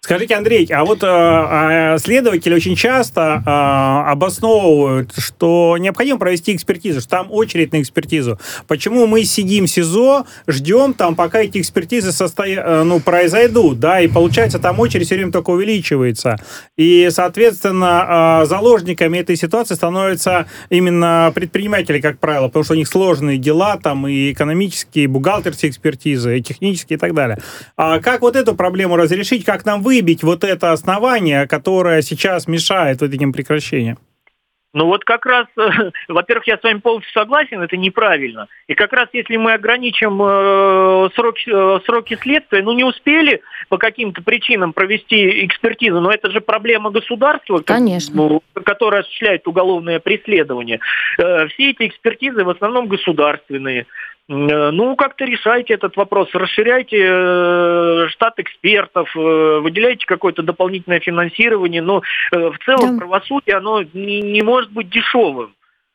Скажите, 0.00 0.36
Андрей, 0.36 0.64
а 0.72 0.84
вот 0.84 1.00
э, 1.02 1.98
следователи 1.98 2.54
очень 2.54 2.76
часто 2.76 3.42
э, 3.44 4.10
обосновывают, 4.10 5.12
что 5.18 5.76
необходимо 5.76 6.20
провести 6.20 6.54
экспертизу, 6.54 7.00
что 7.00 7.10
там 7.10 7.32
очередь 7.32 7.72
на 7.72 7.82
экспертизу. 7.82 8.38
Почему 8.68 9.08
мы 9.08 9.24
сидим 9.24 9.66
в 9.66 9.68
СИЗО, 9.68 10.24
ждем 10.46 10.94
там, 10.94 11.16
пока 11.16 11.40
эти 11.40 11.58
экспертизы 11.60 12.12
состоя... 12.12 12.62
Э, 12.64 12.82
ну, 12.84 13.00
произойдут, 13.00 13.80
да, 13.80 14.00
и 14.00 14.06
получается 14.06 14.60
там 14.60 14.78
очередь 14.78 15.06
все 15.06 15.16
время 15.16 15.32
только 15.32 15.50
увеличивается. 15.50 16.36
И, 16.76 17.08
соответственно, 17.10 18.42
э, 18.42 18.46
заложниками 18.46 19.18
этой 19.18 19.34
ситуации 19.34 19.74
становятся 19.74 20.46
именно 20.70 21.32
предприниматели, 21.34 22.00
как 22.00 22.20
правило, 22.20 22.46
потому 22.46 22.64
что 22.64 22.74
у 22.74 22.76
них 22.76 22.86
сложные 22.86 23.36
дела, 23.36 23.76
там 23.76 24.06
и 24.06 24.30
экономические, 24.30 25.04
и 25.04 25.08
бухгалтерские 25.08 25.70
экспертизы, 25.70 26.38
и 26.38 26.42
технические 26.42 26.98
и 26.98 27.00
так 27.00 27.14
далее. 27.14 27.38
А 27.76 27.98
как 27.98 28.22
вот 28.22 28.36
эту 28.36 28.54
проблему 28.54 28.94
разрешить, 28.94 29.44
как 29.44 29.64
нам 29.64 29.82
выбить 29.88 30.22
вот 30.22 30.44
это 30.44 30.72
основание, 30.72 31.46
которое 31.46 32.02
сейчас 32.02 32.46
мешает 32.46 33.00
вот 33.00 33.14
этим 33.14 33.32
прекращениям? 33.32 33.98
Ну 34.74 34.84
вот 34.84 35.02
как 35.04 35.24
раз, 35.24 35.46
во-первых, 36.08 36.46
я 36.46 36.58
с 36.58 36.62
вами 36.62 36.80
полностью 36.80 37.10
согласен, 37.14 37.62
это 37.62 37.78
неправильно. 37.78 38.48
И 38.66 38.74
как 38.74 38.92
раз 38.92 39.08
если 39.14 39.38
мы 39.38 39.54
ограничим 39.54 40.20
э, 40.20 41.08
сроки, 41.14 41.48
э, 41.48 41.80
сроки 41.86 42.18
следствия, 42.20 42.62
ну 42.62 42.74
не 42.74 42.84
успели 42.84 43.40
по 43.70 43.78
каким-то 43.78 44.22
причинам 44.22 44.74
провести 44.74 45.46
экспертизу, 45.46 46.00
но 46.00 46.10
это 46.10 46.30
же 46.30 46.42
проблема 46.42 46.90
государства, 46.90 47.62
Конечно. 47.64 48.14
ну, 48.14 48.42
которое 48.62 49.00
осуществляет 49.00 49.48
уголовное 49.48 50.00
преследование. 50.00 50.80
Э, 51.18 51.46
все 51.48 51.70
эти 51.70 51.86
экспертизы 51.86 52.44
в 52.44 52.50
основном 52.50 52.88
государственные. 52.88 53.86
Э, 54.28 54.70
ну, 54.70 54.94
как-то 54.96 55.24
решайте 55.24 55.74
этот 55.74 55.96
вопрос, 55.96 56.28
расширяйте 56.34 56.98
э, 57.00 58.08
штат 58.10 58.38
экспертов, 58.38 59.10
э, 59.16 59.60
выделяйте 59.60 60.04
какое-то 60.06 60.42
дополнительное 60.42 61.00
финансирование, 61.00 61.80
но 61.80 62.02
в 62.30 62.58
целом 62.64 62.94
да. 62.94 62.98
правосудие, 62.98 63.56
оно 63.56 63.82
не, 63.94 64.20
не 64.20 64.42
может 64.42 64.70
быть 64.70 64.90
дешевым. 64.90 65.54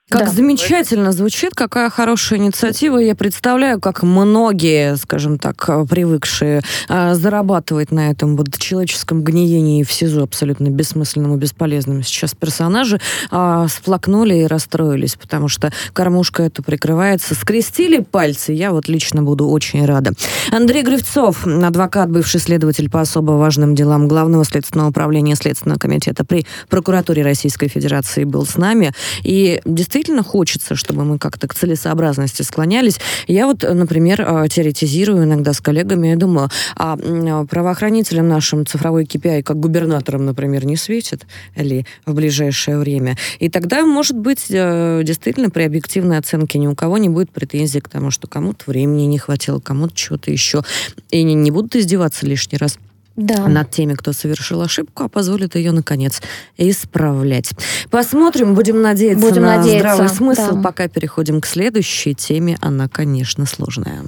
Как 0.10 0.26
да. 0.26 0.32
замечательно 0.32 1.14
звучит, 1.14 1.56
какая 1.56 1.90
хорошая 1.90 2.38
инициатива. 2.38 2.98
Я 2.98 3.16
представляю, 3.16 3.80
как 3.80 4.04
многие, 4.04 4.98
скажем 4.98 5.40
так, 5.40 5.66
привыкшие 5.90 6.62
а, 6.90 7.14
зарабатывать 7.14 7.92
на 7.92 8.12
этом 8.12 8.36
вот 8.36 8.56
человеческом 8.58 9.24
гниении 9.24 9.82
в 9.84 9.92
СИЗО 9.92 10.24
абсолютно 10.24 10.70
бессмысленному, 10.70 11.38
бесполезному 11.38 12.04
сейчас 12.04 12.36
персонажи 12.36 13.00
а, 13.32 13.70
сплакнули 13.70 14.36
и 14.36 14.46
расстроились, 14.46 15.16
потому 15.16 15.48
что 15.48 15.72
кормушка 15.94 16.44
эту 16.44 16.64
прикрывается. 16.64 17.34
Скрестили 17.34 18.00
пальцы, 18.00 18.52
я 18.52 18.74
вот 18.74 18.90
лично 18.90 19.24
буду 19.24 19.48
очень 19.48 19.86
рада. 19.86 20.12
Андрей 20.52 20.84
Гривцов, 20.84 21.48
адвокат, 21.48 22.12
бывший 22.12 22.42
следователь 22.42 22.90
по 22.90 23.00
особо 23.00 23.32
важным 23.32 23.74
делам 23.74 24.10
Главного 24.10 24.44
следственного 24.44 24.90
управления 24.90 25.36
Следственного 25.36 25.80
комитета 25.80 26.26
при 26.26 26.46
прокуратуре 26.70 27.24
Российской 27.24 27.70
Федерации 27.70 28.26
был 28.26 28.46
с 28.46 28.58
нами. 28.58 28.92
И 29.24 29.62
действительно 29.64 29.93
действительно 29.94 30.24
хочется, 30.24 30.76
чтобы 30.76 31.06
мы 31.06 31.20
как-то 31.20 31.48
к 31.48 31.54
целесообразности 31.54 32.42
склонялись. 32.42 33.00
Я 33.28 33.46
вот, 33.46 33.62
например, 33.62 34.26
а, 34.28 34.48
теоретизирую 34.48 35.24
иногда 35.24 35.54
с 35.54 35.62
коллегами 35.62 36.14
и 36.14 36.16
думаю, 36.16 36.50
а 36.76 36.98
правоохранителям 37.46 38.28
нашим 38.28 38.66
цифровой 38.66 39.04
KPI, 39.04 39.44
как 39.44 39.60
губернаторам, 39.60 40.26
например, 40.26 40.66
не 40.66 40.78
светит 40.78 41.28
или 41.56 41.86
в 42.08 42.16
ближайшее 42.16 42.80
время. 42.80 43.18
И 43.38 43.50
тогда, 43.50 43.86
может 43.86 44.18
быть, 44.18 44.48
э, 44.50 45.02
действительно 45.04 45.52
при 45.52 45.62
объективной 45.62 46.18
оценке 46.18 46.58
ни 46.58 46.66
у 46.66 46.74
кого 46.74 46.98
не 46.98 47.10
будет 47.10 47.30
претензий 47.30 47.80
к 47.80 47.88
тому, 47.88 48.10
что 48.10 48.28
кому-то 48.28 48.64
времени 48.66 49.04
не 49.04 49.20
хватило, 49.20 49.60
кому-то 49.60 49.94
чего-то 49.94 50.32
еще. 50.32 50.64
И 51.12 51.22
не 51.22 51.52
будут 51.52 51.76
издеваться 51.76 52.26
лишний 52.26 52.58
раз 52.58 52.80
да. 53.16 53.48
над 53.48 53.70
теми, 53.70 53.94
кто 53.94 54.14
совершил 54.14 54.62
ошибку, 54.62 55.04
а 55.04 55.10
позволит 55.10 55.56
ее, 55.56 55.72
наконец, 55.72 56.22
исправлять. 56.58 57.52
Посмотрим, 57.90 58.56
будем 58.56 58.82
надеяться 58.82 59.26
будем 59.26 59.44
на 59.44 59.58
надеяться, 59.58 59.96
здравый 59.96 60.10
смысл, 60.10 60.56
да. 60.56 60.62
пока 60.62 60.88
переходим 60.88 61.42
к 61.42 61.46
следующей 61.46 62.16
теме. 62.16 62.58
Она, 62.62 62.88
конечно, 62.88 63.46
сложная. 63.46 64.04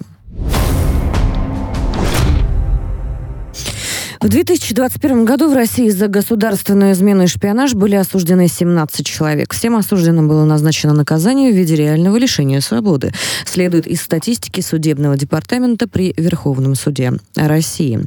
В 4.25 4.27
2021 4.27 5.23
году 5.23 5.51
в 5.51 5.53
России 5.53 5.87
за 5.89 6.07
государственную 6.07 6.93
измену 6.93 7.25
и 7.25 7.27
шпионаж 7.27 7.75
были 7.75 7.93
осуждены 7.93 8.47
17 8.47 9.05
человек. 9.05 9.53
Всем 9.53 9.75
осужденным 9.75 10.27
было 10.27 10.45
назначено 10.45 10.93
наказание 10.93 11.51
в 11.51 11.55
виде 11.55 11.75
реального 11.75 12.17
лишения 12.17 12.59
свободы. 12.59 13.11
Следует 13.45 13.85
из 13.85 14.01
статистики 14.01 14.61
Судебного 14.61 15.15
департамента 15.15 15.87
при 15.87 16.11
Верховном 16.17 16.73
суде 16.73 17.13
России. 17.35 17.99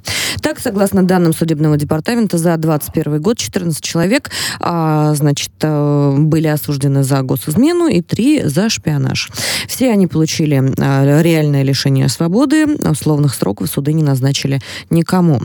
Так, 0.43 0.59
согласно 0.59 1.05
данным 1.05 1.33
Судебного 1.33 1.77
департамента, 1.77 2.37
за 2.37 2.57
2021 2.57 3.23
год 3.23 3.39
14 3.39 3.81
человек 3.81 4.33
а, 4.59 5.15
значит, 5.15 5.53
э, 5.63 6.15
были 6.19 6.49
осуждены 6.49 7.05
за 7.05 7.23
госизмену 7.23 7.87
и 7.87 8.03
3 8.03 8.43
за 8.45 8.69
шпионаж. 8.69 9.31
Все 9.69 9.93
они 9.93 10.09
получили 10.09 10.73
а, 10.79 11.23
реальное 11.23 11.63
лишение 11.63 12.09
свободы, 12.09 12.67
условных 12.67 13.37
сроков 13.37 13.71
суды 13.71 13.93
не 13.93 14.03
назначили 14.03 14.61
никому. 14.91 15.41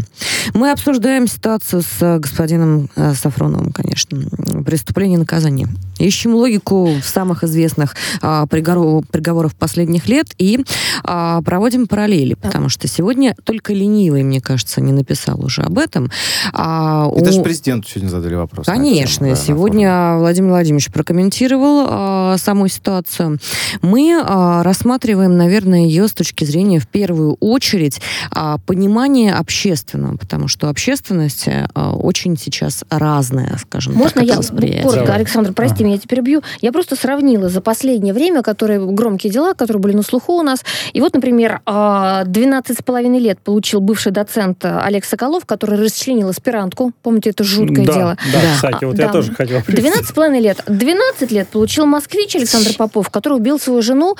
Мы 0.62 0.62
обсуждаем 0.71 1.27
ситуацию 1.27 1.81
с 1.81 2.01
э, 2.01 2.19
господином 2.19 2.89
э, 2.95 3.13
Сафроновым, 3.13 3.71
конечно. 3.71 4.19
Преступление 4.65 5.17
и 5.17 5.19
наказание. 5.19 5.67
Ищем 5.99 6.33
логику 6.33 6.85
в 6.85 7.05
самых 7.05 7.43
известных 7.43 7.95
а, 8.21 8.45
приговоров, 8.47 9.07
приговоров 9.07 9.55
последних 9.55 10.07
лет 10.07 10.27
и 10.37 10.63
а, 11.03 11.41
проводим 11.41 11.87
параллели, 11.87 12.33
потому 12.33 12.69
что 12.69 12.87
сегодня 12.87 13.35
только 13.43 13.73
ленивый, 13.73 14.23
мне 14.23 14.41
кажется, 14.41 14.81
не 14.81 14.91
написал 14.91 15.43
уже 15.43 15.61
об 15.61 15.77
этом. 15.77 16.09
А, 16.51 17.09
и 17.15 17.21
у... 17.21 17.23
даже 17.23 17.41
президенту 17.41 17.87
сегодня 17.87 18.09
задали 18.09 18.35
вопрос. 18.35 18.65
Конечно. 18.65 19.27
Тему, 19.27 19.35
да, 19.35 19.41
сегодня 19.41 20.15
Владимир 20.17 20.49
Владимирович 20.51 20.91
прокомментировал 20.91 21.87
а, 21.89 22.37
саму 22.37 22.67
ситуацию. 22.67 23.39
Мы 23.81 24.19
а, 24.23 24.63
рассматриваем, 24.63 25.37
наверное, 25.37 25.85
ее 25.85 26.07
с 26.07 26.13
точки 26.13 26.45
зрения, 26.45 26.79
в 26.79 26.87
первую 26.87 27.37
очередь, 27.39 28.01
а, 28.31 28.57
понимания 28.59 29.33
общественного, 29.33 30.17
потому 30.17 30.47
что 30.47 30.52
общественность 30.61 31.47
а, 31.47 31.93
очень 31.93 32.37
сейчас 32.37 32.83
разная, 32.89 33.57
скажем 33.61 33.93
Можно 33.93 34.25
так. 34.25 34.35
Можно 34.37 34.65
я 34.65 34.83
коротко, 34.83 35.13
Александр, 35.13 35.53
прости, 35.53 35.83
а. 35.83 35.87
меня 35.87 35.97
теперь 35.97 36.21
бью. 36.21 36.41
Я 36.61 36.71
просто 36.71 36.95
сравнила 36.95 37.49
за 37.49 37.61
последнее 37.61 38.13
время, 38.13 38.41
которые 38.41 38.85
громкие 38.85 39.31
дела, 39.31 39.53
которые 39.53 39.81
были 39.81 39.95
на 39.95 40.03
слуху 40.03 40.33
у 40.33 40.41
нас. 40.41 40.63
И 40.93 41.01
вот, 41.01 41.13
например, 41.13 41.61
12 41.65 41.65
а, 41.65 42.73
с 42.73 42.83
половиной 42.83 43.19
лет 43.19 43.39
получил 43.39 43.81
бывший 43.81 44.11
доцент 44.11 44.63
Олег 44.65 45.05
Соколов, 45.05 45.45
который 45.45 45.79
расчленил 45.79 46.29
аспирантку. 46.29 46.91
Помните, 47.01 47.31
это 47.31 47.43
жуткое 47.43 47.85
да, 47.85 47.93
дело. 47.93 48.17
Да, 48.31 48.39
да, 48.41 48.55
кстати, 48.55 48.85
вот 48.85 48.95
да. 48.95 49.03
я 49.03 49.09
тоже 49.09 49.31
хотел 49.33 49.61
12 49.67 50.07
с 50.07 50.11
половиной 50.11 50.41
лет. 50.41 50.63
12 50.67 51.31
лет 51.31 51.47
получил 51.47 51.85
москвич 51.85 52.35
Александр 52.35 52.71
Попов, 52.77 53.09
который 53.09 53.37
убил 53.37 53.59
свою 53.59 53.81
жену, 53.81 54.15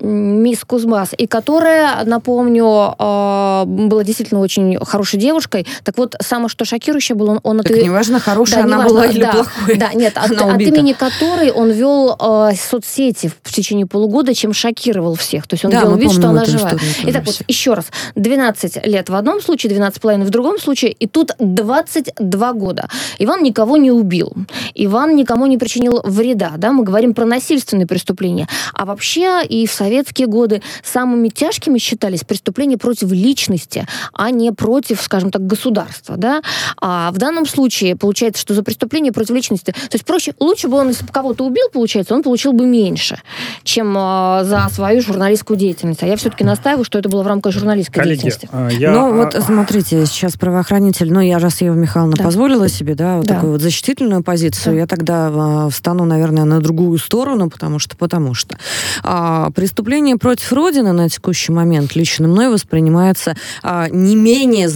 мисс 0.00 0.64
Кузбас, 0.64 1.10
и 1.16 1.26
которая, 1.26 2.04
напомню, 2.04 2.94
была 2.98 4.04
действительно 4.04 4.40
очень 4.40 4.78
хорошей 4.84 5.18
девушкой. 5.18 5.49
Так 5.84 5.98
вот, 5.98 6.16
самое 6.20 6.48
что 6.48 6.64
шокирующее 6.64 7.16
было, 7.16 7.32
он... 7.32 7.40
он 7.42 7.58
так 7.58 7.72
от... 7.72 7.82
неважно, 7.82 8.20
хорошая 8.20 8.64
да, 8.64 8.76
она 8.76 8.86
была 8.86 9.06
или 9.06 9.20
да, 9.20 9.32
плохой. 9.32 9.76
Да, 9.76 9.92
нет, 9.92 10.16
от, 10.16 10.30
от 10.30 10.60
имени 10.60 10.92
которой 10.92 11.50
он 11.50 11.70
вел 11.70 12.16
э, 12.18 12.52
соцсети 12.56 13.30
в 13.42 13.52
течение 13.52 13.86
полугода, 13.86 14.34
чем 14.34 14.52
шокировал 14.52 15.14
всех. 15.14 15.46
То 15.46 15.54
есть 15.54 15.64
он 15.64 15.70
да, 15.70 15.82
делал 15.82 15.96
вид, 15.96 16.12
что 16.12 16.28
она 16.28 16.44
жива. 16.44 16.72
Итак, 17.04 17.24
вот 17.26 17.42
еще 17.48 17.74
раз. 17.74 17.86
12 18.14 18.86
лет 18.86 19.08
в 19.08 19.14
одном 19.14 19.40
случае, 19.40 19.72
12,5 19.72 20.24
в 20.24 20.30
другом 20.30 20.58
случае, 20.58 20.92
и 20.92 21.06
тут 21.06 21.32
22 21.38 22.52
года. 22.52 22.88
Иван 23.18 23.42
никого 23.42 23.76
не 23.76 23.90
убил. 23.90 24.32
Иван 24.74 25.16
никому 25.16 25.46
не 25.46 25.58
причинил 25.58 26.00
вреда. 26.04 26.52
Да? 26.56 26.72
Мы 26.72 26.84
говорим 26.84 27.14
про 27.14 27.26
насильственные 27.26 27.86
преступления. 27.86 28.48
А 28.74 28.84
вообще 28.84 29.42
и 29.44 29.66
в 29.66 29.72
советские 29.72 30.26
годы 30.26 30.62
самыми 30.82 31.28
тяжкими 31.28 31.78
считались 31.78 32.24
преступления 32.24 32.76
против 32.76 33.12
личности, 33.12 33.86
а 34.12 34.30
не 34.30 34.52
против, 34.52 35.00
скажем 35.00 35.30
так, 35.30 35.39
государства. 35.46 36.16
Да? 36.16 36.42
А 36.80 37.10
в 37.12 37.18
данном 37.18 37.46
случае 37.46 37.96
получается, 37.96 38.40
что 38.40 38.54
за 38.54 38.62
преступление 38.62 39.12
против 39.12 39.34
личности... 39.34 39.72
То 39.72 39.94
есть 39.94 40.04
проще, 40.04 40.34
лучше 40.38 40.68
бы 40.68 40.76
он, 40.76 40.88
если 40.88 41.04
бы 41.04 41.12
кого-то 41.12 41.44
убил, 41.44 41.68
получается, 41.72 42.14
он 42.14 42.22
получил 42.22 42.52
бы 42.52 42.66
меньше, 42.66 43.20
чем 43.64 43.96
э, 43.96 44.44
за 44.44 44.68
свою 44.72 45.00
журналистскую 45.00 45.56
деятельность. 45.56 46.02
А 46.02 46.06
я 46.06 46.16
все-таки 46.16 46.44
настаиваю, 46.44 46.84
что 46.84 46.98
это 46.98 47.08
было 47.08 47.22
в 47.22 47.26
рамках 47.26 47.52
журналистской 47.52 48.02
Коллеги, 48.02 48.22
деятельности. 48.22 48.48
А, 48.52 48.68
я... 48.68 48.92
Ну 48.92 49.16
вот 49.16 49.34
смотрите, 49.44 50.06
сейчас 50.06 50.36
правоохранитель, 50.36 51.12
ну 51.12 51.20
я 51.20 51.38
раз 51.38 51.60
Ева 51.60 51.74
Михайловна 51.74 52.16
да. 52.16 52.24
позволила 52.24 52.68
себе, 52.68 52.94
да, 52.94 53.16
вот 53.16 53.26
да. 53.26 53.34
такую 53.34 53.52
вот 53.52 53.60
защитительную 53.60 54.22
позицию, 54.22 54.74
да. 54.74 54.80
я 54.80 54.86
тогда 54.86 55.66
э, 55.66 55.70
встану, 55.70 56.04
наверное, 56.04 56.44
на 56.44 56.60
другую 56.60 56.98
сторону, 56.98 57.50
потому 57.50 57.78
что, 57.78 57.96
потому 57.96 58.34
что 58.34 58.56
а, 59.02 59.50
преступление 59.50 60.16
против 60.16 60.52
Родины 60.52 60.92
на 60.92 61.08
текущий 61.08 61.52
момент 61.52 61.94
лично 61.94 62.28
мной 62.28 62.48
воспринимается 62.48 63.34
а, 63.62 63.88
не 63.88 64.16
менее 64.16 64.68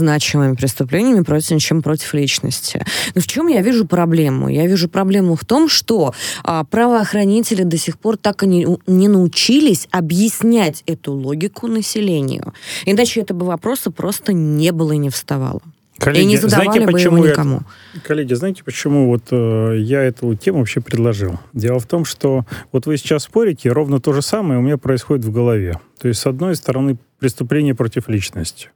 значимыми 0.54 0.56
преступлениями 0.56 1.22
против, 1.22 1.60
чем 1.60 1.82
против 1.82 2.14
личности. 2.14 2.84
Но 3.14 3.20
в 3.20 3.26
чем 3.26 3.48
я 3.48 3.62
вижу 3.62 3.86
проблему? 3.86 4.48
Я 4.48 4.66
вижу 4.66 4.88
проблему 4.88 5.34
в 5.34 5.44
том, 5.44 5.68
что 5.68 6.14
а, 6.42 6.64
правоохранители 6.64 7.64
до 7.64 7.76
сих 7.76 7.98
пор 7.98 8.16
так 8.16 8.42
и 8.42 8.46
не, 8.46 8.66
не 8.86 9.08
научились 9.08 9.88
объяснять 9.90 10.82
эту 10.86 11.12
логику 11.12 11.66
населению. 11.66 12.52
Иначе 12.86 13.20
этого 13.20 13.44
вопроса 13.44 13.90
просто 13.90 14.32
не 14.32 14.72
было 14.72 14.92
и 14.92 14.98
не 14.98 15.10
вставало. 15.10 15.60
Коллеги, 15.98 16.22
и 16.22 16.26
не 16.26 16.36
задавали 16.36 16.66
знаете, 16.66 16.86
бы 16.86 16.92
почему 16.92 17.16
его 17.18 17.26
никому. 17.28 17.60
Я, 17.94 18.00
коллеги, 18.00 18.34
знаете, 18.34 18.64
почему 18.64 19.06
вот 19.06 19.22
э, 19.30 19.76
я 19.78 20.02
эту 20.02 20.34
тему 20.34 20.58
вообще 20.58 20.80
предложил? 20.80 21.38
Дело 21.52 21.78
в 21.78 21.86
том, 21.86 22.04
что 22.04 22.44
вот 22.72 22.86
вы 22.86 22.96
сейчас 22.96 23.24
спорите, 23.24 23.70
ровно 23.70 24.00
то 24.00 24.12
же 24.12 24.20
самое 24.20 24.58
у 24.58 24.62
меня 24.62 24.76
происходит 24.76 25.24
в 25.24 25.30
голове. 25.30 25.78
То 26.00 26.08
есть, 26.08 26.20
с 26.20 26.26
одной 26.26 26.56
стороны, 26.56 26.96
преступление 27.20 27.74
против 27.74 28.08
личности. 28.08 28.70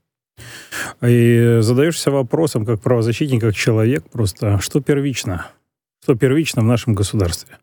И 1.03 1.59
задаешься 1.61 2.11
вопросом, 2.11 2.65
как 2.65 2.81
правозащитник, 2.81 3.41
как 3.41 3.55
человек, 3.55 4.09
просто 4.11 4.59
что 4.61 4.81
первично? 4.81 5.47
Что 6.03 6.15
первично 6.15 6.63
в 6.63 6.67
нашем 6.67 6.95
государстве? 6.95 7.59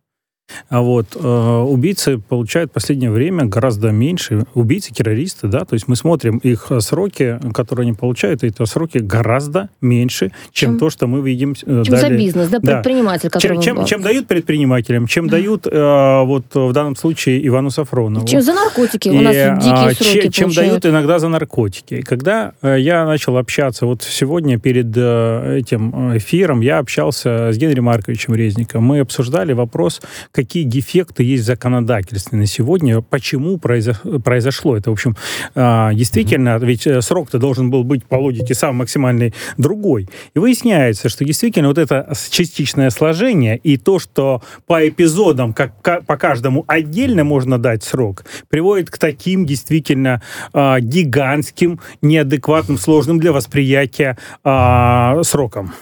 А 0.70 0.82
вот 0.82 1.16
э, 1.16 1.20
убийцы 1.20 2.18
получают 2.18 2.72
в 2.72 2.74
последнее 2.74 3.12
время 3.12 3.46
гораздо 3.46 3.92
меньше. 3.92 4.46
Убийцы, 4.54 4.94
террористы, 4.94 5.48
да, 5.48 5.66
то 5.66 5.74
есть 5.74 5.88
мы 5.88 5.96
смотрим 5.96 6.38
их 6.38 6.72
сроки, 6.80 7.40
которые 7.54 7.84
они 7.84 7.94
получают, 7.94 8.44
и 8.44 8.48
это 8.48 8.66
сроки 8.66 9.00
гораздо 9.00 9.70
меньше, 9.82 10.32
чем, 10.52 10.72
чем 10.72 10.80
то, 10.80 10.90
что 10.90 11.08
мы 11.08 11.22
видим 11.22 11.52
э, 11.52 11.84
Чем 11.84 11.84
далее. 11.84 12.00
за 12.00 12.10
бизнес, 12.10 12.50
да, 12.50 12.60
предприниматель, 12.60 13.30
да. 13.32 13.40
Чем, 13.40 13.62
чем, 13.62 13.86
чем 13.86 14.02
дают 14.02 14.28
предпринимателям, 14.28 15.08
чем 15.08 15.28
дают 15.28 15.68
э, 15.68 16.22
вот 16.24 16.54
в 16.54 16.72
данном 16.74 16.96
случае 16.96 17.46
Ивану 17.48 17.70
Сафронову. 17.70 18.28
Чем 18.28 18.42
за 18.42 18.54
наркотики, 18.54 19.10
у 19.10 19.22
нас 19.22 19.36
и, 19.36 19.62
дикие 19.62 19.96
сроки 19.96 20.30
чем, 20.30 20.52
чем 20.52 20.52
дают 20.52 20.86
иногда 20.86 21.20
за 21.20 21.28
наркотики. 21.28 22.02
Когда 22.02 22.54
э, 22.62 22.78
я 22.80 23.06
начал 23.06 23.38
общаться, 23.38 23.86
вот 23.86 24.04
сегодня 24.04 24.60
перед 24.60 24.96
э, 24.96 25.58
этим 25.60 26.18
эфиром 26.18 26.62
я 26.62 26.80
общался 26.80 27.52
с 27.52 27.58
Генри 27.58 27.80
Марковичем 27.80 28.36
Резником, 28.36 28.84
мы 28.84 29.00
обсуждали 29.00 29.54
вопрос, 29.54 30.02
какие 30.36 30.64
дефекты 30.64 31.24
есть 31.24 31.44
в 31.44 31.46
законодательстве 31.48 32.38
на 32.38 32.46
сегодня, 32.46 33.02
почему 33.02 33.58
произошло 33.58 34.76
это. 34.76 34.90
В 34.90 34.94
общем, 34.94 35.16
а, 35.56 35.94
действительно, 35.94 36.58
ведь 36.58 36.86
э, 36.86 37.02
срок-то 37.02 37.40
должен 37.40 37.70
был 37.70 37.84
быть 37.84 38.06
по 38.06 38.16
логике 38.16 38.54
сам 38.54 38.76
максимальный 38.76 39.34
другой. 39.58 40.10
И 40.34 40.40
выясняется, 40.40 41.08
что 41.08 41.24
действительно 41.24 41.70
вот 41.70 41.78
это 41.78 42.14
частичное 42.30 42.90
сложение 42.90 43.58
и 43.58 43.78
то, 43.78 43.98
что 43.98 44.44
по 44.68 44.88
эпизодам, 44.88 45.54
как 45.54 46.06
по 46.06 46.18
каждому 46.18 46.66
отдельно 46.68 47.24
можно 47.24 47.58
дать 47.58 47.84
срок, 47.84 48.26
приводит 48.50 48.90
к 48.90 48.98
таким 48.98 49.46
действительно 49.46 50.22
а, 50.52 50.80
гигантским, 50.82 51.80
неадекватным, 52.02 52.78
сложным 52.78 53.20
для 53.20 53.32
восприятия 53.32 54.18
а, 54.44 55.24
срокам. 55.24 55.74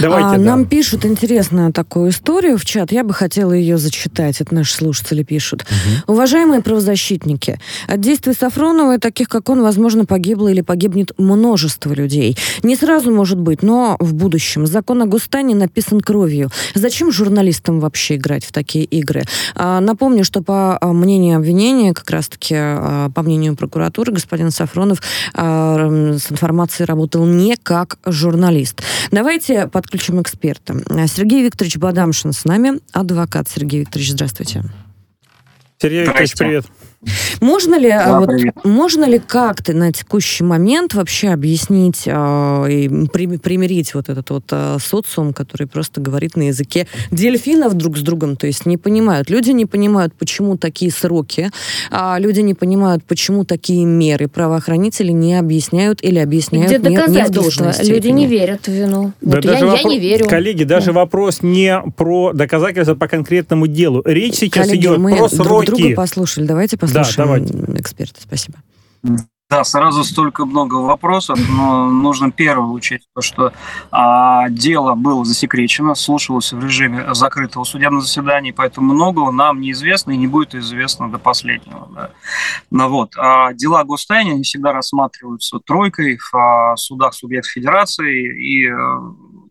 Давайте, 0.00 0.28
а, 0.28 0.32
да. 0.32 0.38
Нам 0.38 0.66
пишут 0.66 1.04
интересную 1.04 1.72
такую 1.72 2.10
историю 2.10 2.58
в 2.58 2.64
чат. 2.64 2.92
Я 2.92 3.04
бы 3.04 3.12
хотела 3.12 3.52
ее 3.52 3.78
зачитать. 3.78 4.40
Это 4.40 4.54
наши 4.54 4.74
слушатели 4.74 5.22
пишут. 5.22 5.62
Угу. 5.62 6.14
Уважаемые 6.14 6.62
правозащитники, 6.62 7.58
от 7.86 8.00
действий 8.00 8.34
Сафронова 8.34 8.96
и 8.96 8.98
таких, 8.98 9.28
как 9.28 9.48
он, 9.48 9.62
возможно, 9.62 10.04
погибло 10.04 10.48
или 10.48 10.60
погибнет 10.60 11.12
множество 11.18 11.92
людей. 11.92 12.36
Не 12.62 12.76
сразу, 12.76 13.10
может 13.10 13.38
быть, 13.38 13.62
но 13.62 13.96
в 14.00 14.14
будущем. 14.14 14.66
Закон 14.66 15.02
о 15.02 15.06
Густане 15.06 15.54
написан 15.54 16.00
кровью. 16.00 16.50
Зачем 16.74 17.12
журналистам 17.12 17.80
вообще 17.80 18.16
играть 18.16 18.44
в 18.44 18.52
такие 18.52 18.84
игры? 18.84 19.22
А, 19.54 19.80
напомню, 19.80 20.24
что 20.24 20.42
по 20.42 20.78
а, 20.80 20.92
мнению 20.92 21.36
обвинения, 21.36 21.92
как 21.92 22.10
раз-таки 22.10 22.54
а, 22.56 23.10
по 23.10 23.22
мнению 23.22 23.56
прокуратуры, 23.56 24.12
господин 24.12 24.50
Сафронов 24.50 25.02
а, 25.34 26.14
с 26.18 26.30
информацией 26.30 26.86
работал 26.86 27.24
не 27.26 27.56
как 27.56 27.98
журналист. 28.04 28.82
Давайте 29.10 29.68
подключим 29.84 30.20
эксперта. 30.20 30.74
Сергей 31.06 31.44
Викторович 31.44 31.76
Бадамшин 31.76 32.32
с 32.32 32.44
нами, 32.44 32.80
адвокат. 32.92 33.48
Сергей 33.48 33.80
Викторович, 33.80 34.12
здравствуйте. 34.12 34.64
Сергей 35.78 36.04
Викторович, 36.04 36.34
привет. 36.36 36.66
Можно 37.40 37.78
ли, 37.78 37.88
да, 37.88 38.20
вот, 38.20 38.30
можно 38.64 39.04
ли 39.04 39.18
как-то 39.18 39.72
на 39.72 39.92
текущий 39.92 40.44
момент 40.44 40.94
вообще 40.94 41.28
объяснить 41.28 42.02
э, 42.06 42.66
и 42.70 43.06
при, 43.12 43.36
примирить 43.38 43.94
вот 43.94 44.08
этот 44.08 44.30
вот 44.30 44.44
э, 44.50 44.76
социум, 44.82 45.32
который 45.32 45.66
просто 45.66 46.00
говорит 46.00 46.36
на 46.36 46.48
языке 46.48 46.86
дельфинов 47.10 47.74
друг 47.74 47.96
с 47.96 48.00
другом, 48.00 48.36
то 48.36 48.46
есть 48.46 48.66
не 48.66 48.76
понимают. 48.76 49.30
Люди 49.30 49.50
не 49.50 49.66
понимают, 49.66 50.14
почему 50.14 50.56
такие 50.56 50.90
сроки, 50.90 51.50
а 51.90 52.16
люди 52.18 52.40
не 52.40 52.54
понимают, 52.54 53.04
почему 53.04 53.44
такие 53.44 53.84
меры. 53.84 54.28
Правоохранители 54.28 55.10
не 55.10 55.38
объясняют 55.38 56.02
или 56.02 56.18
объясняют 56.18 56.70
Где 56.70 56.90
не, 56.90 56.96
не 56.96 57.24
в 57.24 57.30
должной 57.30 57.72
Люди 57.82 58.08
не 58.08 58.26
верят 58.26 58.66
в 58.66 58.72
вину. 58.72 59.12
Да 59.20 59.36
вот 59.36 59.44
даже 59.44 59.64
я, 59.64 59.66
вопрос, 59.66 59.82
я 59.84 59.90
не 59.90 59.98
верю. 59.98 60.28
Коллеги, 60.28 60.64
даже 60.64 60.86
да. 60.86 60.92
вопрос 60.92 61.42
не 61.42 61.82
про 61.96 62.32
доказательства 62.32 62.94
по 62.94 63.08
конкретному 63.08 63.66
делу. 63.66 64.02
Речь 64.04 64.36
сейчас 64.36 64.66
коллеги, 64.66 64.82
идет 64.82 64.98
мы 64.98 65.16
про 65.16 65.28
сроки. 65.28 65.66
друг 65.66 65.80
друга 65.80 65.94
послушали. 65.94 66.46
Давайте 66.46 66.76
послушаем 66.76 66.93
да, 67.02 67.10
давайте. 67.16 67.54
эксперта. 67.76 68.20
Спасибо. 68.20 68.58
Да, 69.50 69.62
сразу 69.62 70.04
столько 70.04 70.46
много 70.46 70.76
вопросов, 70.76 71.38
но 71.50 71.88
нужно 71.88 72.32
первое 72.32 72.70
учесть 72.70 73.06
то, 73.14 73.20
что 73.20 73.52
а, 73.92 74.48
дело 74.48 74.94
было 74.94 75.24
засекречено, 75.24 75.94
слушалось 75.94 76.52
в 76.52 76.64
режиме 76.64 77.14
закрытого 77.14 77.64
судебного 77.64 78.02
заседания, 78.02 78.54
поэтому 78.54 78.94
многого 78.94 79.30
нам 79.30 79.60
неизвестно 79.60 80.12
и 80.12 80.16
не 80.16 80.26
будет 80.26 80.54
известно 80.54 81.10
до 81.10 81.18
последнего. 81.18 81.88
Да. 81.94 82.10
Ну, 82.70 82.88
вот. 82.88 83.12
А 83.18 83.52
дела 83.52 83.84
гостайни 83.84 84.30
не 84.30 84.42
всегда 84.44 84.72
рассматриваются 84.72 85.60
тройкой 85.60 86.16
в 86.16 86.34
а, 86.34 86.74
судах 86.76 87.12
субъектов 87.14 87.52
федерации 87.52 88.42
и 88.42 88.66
э, 88.66 88.74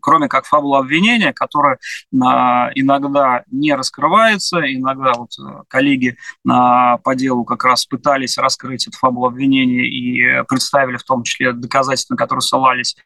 кроме 0.04 0.28
как 0.28 0.44
фабула 0.44 0.80
обвинения, 0.80 1.32
которая 1.32 1.78
а, 2.22 2.70
иногда 2.74 3.42
не 3.50 3.74
раскрывается, 3.74 4.60
иногда 4.60 5.14
вот 5.14 5.30
э, 5.38 5.62
коллеги 5.66 6.18
а, 6.46 6.98
по 6.98 7.14
делу 7.14 7.44
как 7.44 7.64
раз 7.64 7.86
пытались 7.86 8.36
раскрыть 8.36 8.86
эту 8.86 8.98
фабулу 8.98 9.26
обвинения 9.26 9.86
и 9.86 10.44
представили 10.46 10.98
в 10.98 11.04
том 11.04 11.22
числе 11.22 11.52
доказательства, 11.52 12.14
на 12.14 12.18
которые 12.18 12.42
ссылались 12.42 12.96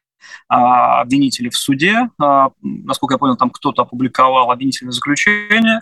обвинителей 0.49 1.51
в 1.51 1.57
суде. 1.57 2.11
А, 2.21 2.51
насколько 2.62 3.14
я 3.14 3.19
понял, 3.19 3.37
там 3.37 3.51
кто-то 3.51 3.83
опубликовал 3.83 4.51
обвинительное 4.51 4.93
заключение. 4.93 5.81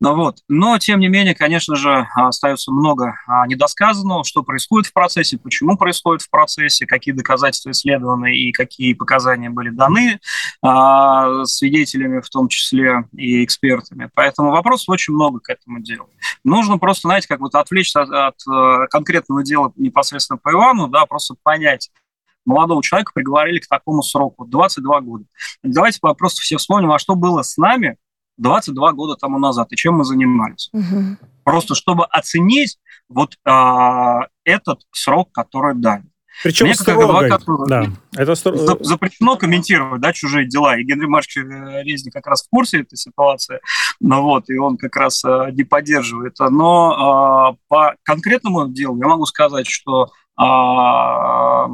Ну, 0.00 0.14
вот. 0.14 0.38
Но, 0.48 0.78
тем 0.78 1.00
не 1.00 1.08
менее, 1.08 1.34
конечно 1.34 1.76
же, 1.76 2.06
остается 2.14 2.72
много 2.72 3.14
а, 3.26 3.46
недосказанного, 3.46 4.24
что 4.24 4.42
происходит 4.42 4.88
в 4.88 4.92
процессе, 4.92 5.38
почему 5.38 5.76
происходит 5.76 6.22
в 6.22 6.30
процессе, 6.30 6.86
какие 6.86 7.14
доказательства 7.14 7.70
исследованы 7.70 8.34
и 8.34 8.52
какие 8.52 8.94
показания 8.94 9.50
были 9.50 9.70
даны 9.70 10.20
свидетелями, 11.44 12.20
в 12.20 12.28
том 12.28 12.48
числе 12.48 13.04
и 13.12 13.44
экспертами. 13.44 14.10
Поэтому 14.14 14.50
вопросов 14.50 14.88
очень 14.88 15.14
много 15.14 15.40
к 15.40 15.48
этому 15.48 15.80
делу. 15.80 16.08
Нужно 16.44 16.78
просто, 16.78 17.08
знаете, 17.08 17.28
как 17.28 17.40
вот 17.40 17.54
отвлечься 17.54 18.02
от, 18.02 18.10
от 18.10 18.34
э, 18.50 18.86
конкретного 18.88 19.42
дела 19.42 19.72
непосредственно 19.76 20.38
по 20.38 20.52
Ивану, 20.52 20.88
да, 20.88 21.06
просто 21.06 21.34
понять, 21.42 21.90
молодого 22.44 22.82
человека 22.82 23.12
приговорили 23.14 23.58
к 23.58 23.68
такому 23.68 24.02
сроку, 24.02 24.44
22 24.44 25.00
года. 25.00 25.24
Давайте 25.62 25.98
просто 26.00 26.40
все 26.40 26.56
вспомним, 26.56 26.92
а 26.92 26.98
что 26.98 27.14
было 27.14 27.42
с 27.42 27.56
нами 27.56 27.96
22 28.38 28.92
года 28.92 29.16
тому 29.16 29.38
назад 29.38 29.68
и 29.72 29.76
чем 29.76 29.94
мы 29.94 30.04
занимались. 30.04 30.70
Угу. 30.72 31.16
Просто 31.44 31.74
чтобы 31.74 32.04
оценить 32.06 32.78
вот 33.08 33.34
а, 33.44 34.26
этот 34.44 34.80
срок, 34.92 35.30
который 35.32 35.74
дали. 35.74 36.04
Причем 36.42 36.66
Мне 36.66 36.74
как 36.74 36.88
адвокату 36.88 37.64
да. 37.68 37.86
Это 38.16 38.34
запрещено 38.34 39.36
комментировать 39.36 40.00
да, 40.00 40.12
чужие 40.12 40.48
дела. 40.48 40.76
И 40.76 40.82
Генри 40.82 41.06
Марч 41.06 41.36
Резник 41.36 42.12
как 42.12 42.26
раз 42.26 42.42
в 42.42 42.50
курсе 42.50 42.80
этой 42.80 42.96
ситуации, 42.96 43.60
ну, 44.00 44.20
вот, 44.22 44.50
и 44.50 44.58
он 44.58 44.76
как 44.76 44.96
раз 44.96 45.24
а, 45.24 45.50
не 45.50 45.62
поддерживает. 45.62 46.36
Но 46.40 46.90
а, 46.92 47.56
по 47.68 47.94
конкретному 48.02 48.68
делу 48.68 48.98
я 48.98 49.06
могу 49.06 49.26
сказать, 49.26 49.68
что 49.68 50.10
а, 50.36 51.68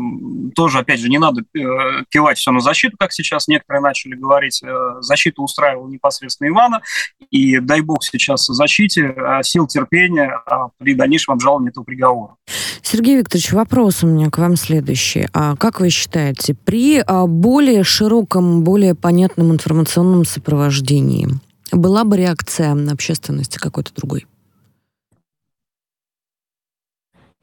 тоже, 0.55 0.79
опять 0.79 1.01
же, 1.01 1.09
не 1.09 1.19
надо 1.19 1.41
э, 1.41 2.05
кивать 2.11 2.39
все 2.39 2.51
на 2.51 2.61
защиту, 2.61 2.97
как 2.99 3.13
сейчас 3.13 3.49
некоторые 3.49 3.81
начали 3.81 4.15
говорить. 4.15 4.63
Э, 4.63 5.01
защиту 5.01 5.43
устраивал 5.43 5.89
непосредственно 5.89 6.49
Ивана, 6.49 6.83
и 7.31 7.59
дай 7.61 7.81
бог 7.81 8.05
сейчас 8.05 8.47
защите 8.47 9.15
э, 9.17 9.43
сил 9.43 9.67
терпения 9.67 10.43
при 10.79 10.95
дальнейшем 10.95 11.35
обжаловании 11.35 11.71
этого 11.71 11.85
приговора. 11.85 12.35
Сергей 12.83 13.17
Викторович, 13.17 13.53
вопрос 13.53 14.03
у 14.03 14.07
меня 14.07 14.31
к 14.31 14.39
вам 14.39 14.57
следующий. 14.57 15.27
А 15.33 15.57
как 15.57 15.81
вы 15.81 15.89
считаете, 15.91 16.55
при 16.55 17.03
более 17.27 17.85
широком, 17.85 18.63
более 18.63 18.95
понятном 18.95 19.53
информационном 19.53 20.25
сопровождении 20.25 21.29
была 21.73 22.05
бы 22.05 22.17
реакция 22.17 22.77
общественности 22.91 23.59
какой-то 23.59 23.95
другой? 23.95 24.27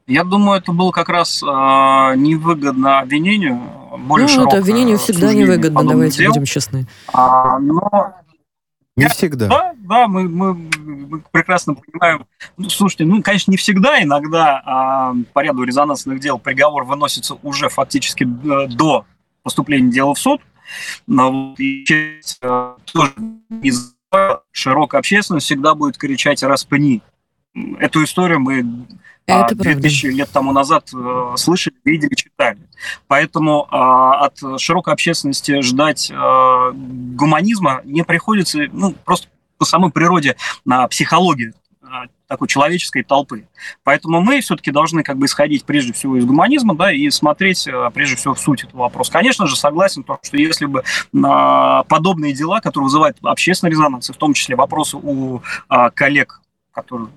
Я 0.08 0.24
думаю, 0.24 0.58
это 0.58 0.72
было 0.72 0.90
как 0.90 1.10
раз 1.10 1.42
э, 1.42 1.46
невыгодно 1.46 3.00
обвинению. 3.00 3.60
Более 3.98 4.26
ну, 4.36 4.46
это 4.48 4.56
обвинению 4.56 4.96
всегда 4.96 5.34
невыгодно, 5.34 5.84
давайте 5.84 6.18
дел. 6.18 6.32
будем 6.32 6.46
честны. 6.46 6.86
А, 7.12 7.58
но 7.58 8.14
не 8.96 9.02
я, 9.04 9.10
всегда. 9.10 9.48
Да, 9.48 9.74
да, 9.76 10.08
мы, 10.08 10.22
мы, 10.28 10.54
мы 10.54 11.20
прекрасно 11.30 11.74
понимаем. 11.74 12.26
Ну, 12.56 12.70
слушайте, 12.70 13.04
ну, 13.04 13.22
конечно, 13.22 13.50
не 13.50 13.58
всегда. 13.58 14.02
Иногда 14.02 14.62
а, 14.64 15.14
по 15.34 15.40
ряду 15.40 15.62
резонансных 15.62 16.20
дел 16.20 16.38
приговор 16.38 16.84
выносится 16.84 17.36
уже 17.42 17.68
фактически 17.68 18.24
э, 18.24 18.66
до 18.68 19.04
поступления 19.42 19.92
дела 19.92 20.14
в 20.14 20.18
суд. 20.18 20.40
Но 21.06 21.54
и, 21.58 21.84
тоже 22.92 23.12
из 23.62 23.94
широкая 24.52 25.00
общественность 25.00 25.44
всегда 25.44 25.74
будет 25.74 25.98
кричать 25.98 26.42
«распни». 26.42 27.02
Эту 27.78 28.02
историю 28.04 28.40
мы 28.40 28.86
это 29.28 29.54
2000 29.54 30.02
правда. 30.02 30.18
лет 30.18 30.30
тому 30.30 30.52
назад 30.52 30.88
э, 30.94 31.34
слышали, 31.36 31.76
видели, 31.84 32.14
читали. 32.14 32.58
Поэтому 33.06 33.68
э, 33.70 33.76
от 33.76 34.60
широкой 34.60 34.94
общественности 34.94 35.60
ждать 35.60 36.10
э, 36.10 36.72
гуманизма 36.74 37.82
не 37.84 38.04
приходится, 38.04 38.60
ну, 38.72 38.92
просто 39.04 39.28
по 39.58 39.64
самой 39.64 39.90
природе 39.90 40.36
психологии 40.88 41.52
такой 42.28 42.46
человеческой 42.46 43.02
толпы. 43.02 43.48
Поэтому 43.82 44.20
мы 44.20 44.40
все-таки 44.40 44.70
должны 44.70 45.02
как 45.02 45.16
бы 45.16 45.26
исходить 45.26 45.64
прежде 45.64 45.92
всего 45.92 46.16
из 46.16 46.24
гуманизма, 46.26 46.76
да, 46.76 46.92
и 46.92 47.10
смотреть 47.10 47.66
прежде 47.92 48.14
всего 48.14 48.34
в 48.34 48.38
суть 48.38 48.64
этого 48.64 48.82
вопроса. 48.82 49.10
Конечно 49.10 49.46
же, 49.46 49.56
согласен, 49.56 50.04
то, 50.04 50.18
что 50.22 50.36
если 50.36 50.66
бы 50.66 50.84
подобные 51.88 52.34
дела, 52.34 52.60
которые 52.60 52.84
вызывают 52.84 53.16
общественный 53.22 53.70
резонанс, 53.70 54.10
и 54.10 54.12
в 54.12 54.16
том 54.16 54.34
числе 54.34 54.54
вопросы 54.54 54.96
у 54.96 55.40
коллег, 55.94 56.42
которые 56.72 57.08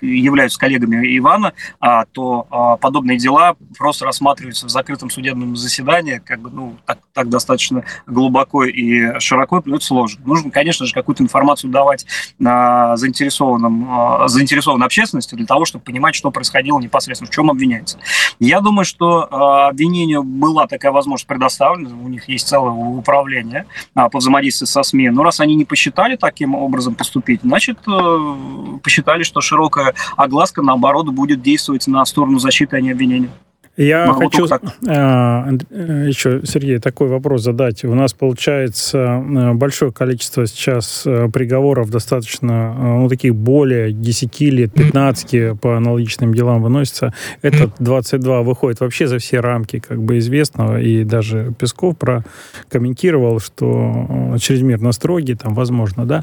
являются 0.00 0.58
коллегами 0.58 1.16
Ивана, 1.18 1.52
а, 1.80 2.04
то 2.06 2.46
а, 2.50 2.76
подобные 2.76 3.18
дела 3.18 3.56
просто 3.76 4.04
рассматриваются 4.04 4.66
в 4.66 4.70
закрытом 4.70 5.10
судебном 5.10 5.56
заседании, 5.56 6.20
как 6.24 6.40
бы, 6.40 6.50
ну, 6.50 6.76
так, 6.86 6.98
так 7.12 7.28
достаточно 7.28 7.84
глубоко 8.06 8.64
и 8.64 9.18
широко, 9.20 9.58
это 9.58 9.80
сложно. 9.80 10.22
Нужно, 10.24 10.50
конечно 10.50 10.86
же, 10.86 10.94
какую-то 10.94 11.22
информацию 11.22 11.70
давать 11.70 12.06
а, 12.44 12.96
заинтересованным, 12.96 14.28
заинтересованной 14.28 14.86
общественности 14.86 15.34
для 15.34 15.46
того, 15.46 15.64
чтобы 15.64 15.84
понимать, 15.84 16.14
что 16.14 16.30
происходило 16.30 16.78
непосредственно, 16.80 17.30
в 17.30 17.34
чем 17.34 17.50
обвиняется. 17.50 17.98
Я 18.38 18.60
думаю, 18.60 18.84
что 18.84 19.68
обвинению 19.68 20.22
была 20.22 20.66
такая 20.66 20.92
возможность 20.92 21.26
предоставлена, 21.26 21.90
у 21.90 22.08
них 22.08 22.28
есть 22.28 22.48
целое 22.48 22.72
управление 22.72 23.66
по 23.94 24.18
взаимодействию 24.18 24.66
со 24.66 24.82
СМИ, 24.82 25.10
но 25.10 25.22
раз 25.22 25.40
они 25.40 25.54
не 25.54 25.64
посчитали 25.64 26.16
таким 26.16 26.54
образом 26.54 26.94
поступить, 26.94 27.40
значит, 27.42 27.78
а, 27.86 28.78
посчитали, 28.82 29.22
что 29.22 29.40
широко 29.40 29.63
широкая 29.64 29.94
огласка, 30.16 30.62
наоборот, 30.62 31.08
будет 31.08 31.42
действовать 31.42 31.86
на 31.86 32.04
сторону 32.04 32.38
защиты, 32.38 32.76
а 32.76 32.80
не 32.80 32.92
обвинения. 32.92 33.30
Я 33.76 34.06
Могу 34.06 34.30
хочу 34.30 34.46
а, 34.86 35.48
э, 35.70 36.04
еще, 36.06 36.42
Сергей, 36.44 36.78
такой 36.78 37.08
вопрос 37.08 37.42
задать. 37.42 37.84
У 37.84 37.92
нас 37.92 38.12
получается 38.12 38.98
э, 38.98 39.52
большое 39.54 39.90
количество 39.90 40.46
сейчас 40.46 41.02
э, 41.04 41.28
приговоров, 41.28 41.90
достаточно, 41.90 42.72
ну, 42.72 43.08
таких 43.08 43.34
более 43.34 43.90
10 43.90 44.40
лет, 44.42 44.72
15 44.72 45.58
по 45.60 45.76
аналогичным 45.76 46.34
делам 46.34 46.62
выносится. 46.62 47.12
Этот 47.42 47.72
22 47.80 48.42
выходит 48.42 48.78
вообще 48.78 49.08
за 49.08 49.18
все 49.18 49.40
рамки 49.40 49.80
как 49.80 50.00
бы 50.00 50.18
известного, 50.18 50.80
и 50.80 51.02
даже 51.02 51.52
Песков 51.58 51.96
прокомментировал, 51.98 53.40
что 53.40 54.36
чрезмерно 54.38 54.92
строгий, 54.92 55.34
там, 55.34 55.52
возможно, 55.54 56.06
да, 56.06 56.22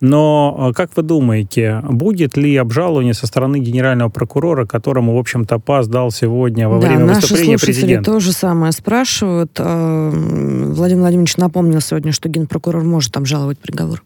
но 0.00 0.72
как 0.74 0.96
вы 0.96 1.02
думаете, 1.02 1.82
будет 1.88 2.36
ли 2.36 2.56
обжалование 2.56 3.14
со 3.14 3.26
стороны 3.26 3.58
генерального 3.58 4.08
прокурора, 4.08 4.66
которому, 4.66 5.14
в 5.14 5.18
общем-то, 5.18 5.58
ПАС 5.58 5.88
дал 5.88 6.10
сегодня 6.10 6.68
во 6.68 6.80
да, 6.80 6.88
время 6.88 7.04
наши 7.06 7.20
выступления 7.22 7.58
президента? 7.58 8.12
то 8.12 8.20
же 8.20 8.32
самое 8.32 8.72
спрашивают. 8.72 9.52
А, 9.58 10.10
Владимир 10.10 11.02
Владимирович 11.02 11.36
напомнил 11.36 11.80
сегодня, 11.80 12.12
что 12.12 12.28
генпрокурор 12.28 12.82
может 12.82 13.16
обжаловать 13.16 13.58
приговор. 13.58 14.02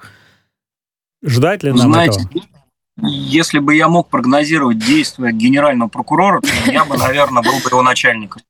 Ждать 1.25 1.63
ли 1.63 1.71
нам 1.71 1.93
Знаете, 1.93 2.21
этого? 2.21 2.45
Если 3.01 3.61
бы 3.61 3.77
я 3.77 3.89
мог 3.89 4.09
прогнозировать 4.09 4.85
действия 4.85 5.31
генерального 5.33 5.89
прокурора, 5.89 6.41
то 6.41 6.71
я 6.71 6.85
бы, 6.85 6.97
наверное, 6.97 7.43
был 7.43 7.53
бы 7.53 7.69
его 7.71 7.83
начальником. 7.83 8.43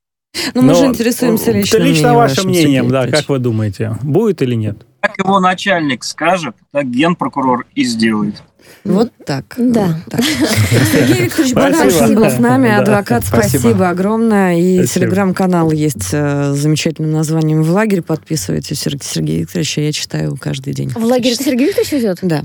Ну, 0.54 0.62
мы 0.62 0.74
же 0.74 0.86
интересуемся 0.86 1.52
лично. 1.52 1.78
Лично 1.78 2.14
вашим 2.14 2.48
мнением, 2.48 2.88
да, 2.88 3.06
как 3.08 3.28
вы 3.28 3.38
думаете, 3.38 3.96
будет 4.02 4.40
или 4.42 4.54
нет? 4.54 4.87
Как 5.00 5.16
его 5.18 5.38
начальник 5.38 6.02
скажет, 6.02 6.56
так 6.72 6.90
генпрокурор 6.90 7.66
и 7.74 7.84
сделает. 7.84 8.42
Вот 8.84 9.12
так. 9.26 9.44
Да. 9.56 9.86
Вот 9.86 10.12
так. 10.12 10.20
Сергей 10.92 11.24
Викторович 11.24 11.52
Богданшин 11.52 12.14
был 12.14 12.30
с 12.30 12.38
нами, 12.38 12.70
адвокат. 12.70 13.24
Спасибо, 13.26 13.60
спасибо 13.60 13.88
огромное. 13.88 14.58
И 14.58 14.86
телеграм-канал 14.86 15.70
есть 15.70 16.10
с 16.10 16.52
замечательным 16.54 17.12
названием 17.12 17.62
«В 17.62 17.70
лагерь». 17.70 18.02
Подписывайтесь, 18.02 18.80
Сергей 18.80 19.40
Викторович, 19.40 19.78
я 19.78 19.92
читаю 19.92 20.36
каждый 20.40 20.72
день. 20.72 20.90
В 20.90 21.04
лагерь 21.04 21.34
Сергей 21.34 21.68
Викторович 21.68 21.94
идет? 21.94 22.18
Да. 22.22 22.44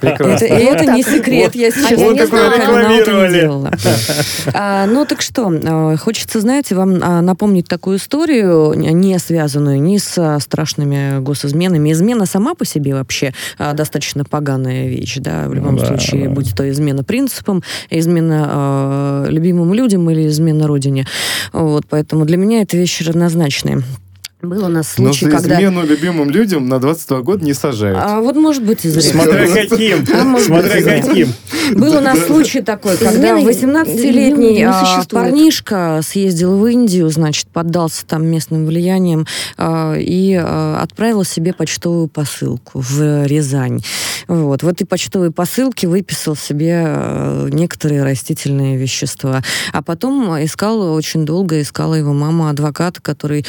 Прекрасно. 0.00 0.44
Это, 0.44 0.54
это 0.54 0.92
не 0.92 1.02
секрет, 1.02 1.54
я 1.54 1.70
сейчас 1.70 1.90
рекламировали. 1.92 3.40
делала. 3.40 3.72
А, 4.54 4.86
ну 4.86 5.04
так 5.04 5.22
что, 5.22 5.96
хочется, 6.00 6.40
знаете, 6.40 6.74
вам 6.74 6.98
напомнить 7.24 7.68
такую 7.68 7.98
историю, 7.98 8.74
не 8.74 9.18
связанную 9.18 9.80
ни 9.80 9.98
с 9.98 10.38
страшными 10.40 11.20
госизменами. 11.20 11.92
Измена 11.92 12.26
сама 12.26 12.54
по 12.54 12.64
себе 12.64 12.94
вообще 12.94 13.32
достаточно 13.58 14.24
поганая 14.24 14.88
вещь, 14.88 15.18
да, 15.22 15.48
в 15.48 15.54
любом 15.54 15.76
да, 15.76 15.86
случае, 15.86 16.28
да. 16.28 16.34
будь 16.34 16.54
то 16.54 16.68
измена 16.70 17.04
принципам, 17.04 17.62
измена 17.90 19.24
э, 19.26 19.30
любимым 19.30 19.72
людям 19.74 20.08
или 20.10 20.26
измена 20.26 20.66
родине. 20.66 21.06
Вот, 21.52 21.84
поэтому 21.88 22.24
для 22.24 22.36
меня 22.36 22.62
это 22.62 22.76
вещи 22.76 23.02
равнозначные. 23.02 23.82
Был 24.42 24.64
у 24.64 24.68
нас 24.68 24.88
случай, 24.88 25.26
Но 25.26 25.30
за 25.30 25.36
когда... 25.36 25.54
измену 25.54 25.86
любимым 25.86 26.28
людям 26.28 26.66
на 26.66 26.80
22 26.80 27.20
год 27.20 27.42
не 27.42 27.54
сажают. 27.54 27.96
А 28.02 28.20
вот 28.20 28.34
может 28.34 28.64
быть 28.64 28.84
из 28.84 28.92
Смотря 29.08 29.46
каким. 29.46 30.04
А, 30.12 30.40
Смотря 30.40 30.82
каким. 30.82 31.32
Был 31.76 31.96
у 31.96 32.00
нас 32.00 32.18
случай 32.26 32.60
такой, 32.60 32.96
когда 32.96 33.38
18-летний 33.38 34.64
а, 34.64 35.04
парнишка 35.08 36.00
съездил 36.02 36.56
в 36.58 36.66
Индию, 36.66 37.08
значит, 37.10 37.46
поддался 37.50 38.04
там 38.04 38.26
местным 38.26 38.66
влиянием 38.66 39.28
а, 39.58 39.94
и 39.96 40.34
отправил 40.34 41.22
себе 41.22 41.52
почтовую 41.52 42.08
посылку 42.08 42.80
в 42.80 43.24
Рязань. 43.24 43.80
Вот. 44.26 44.64
В 44.64 44.68
этой 44.68 44.86
почтовой 44.86 45.30
посылке 45.30 45.86
выписал 45.86 46.34
себе 46.34 47.48
некоторые 47.52 48.02
растительные 48.02 48.76
вещества. 48.76 49.40
А 49.72 49.82
потом 49.82 50.34
искал, 50.44 50.94
очень 50.94 51.24
долго 51.24 51.60
искала 51.60 51.94
его 51.94 52.12
мама 52.12 52.50
адвоката, 52.50 53.00
который 53.00 53.46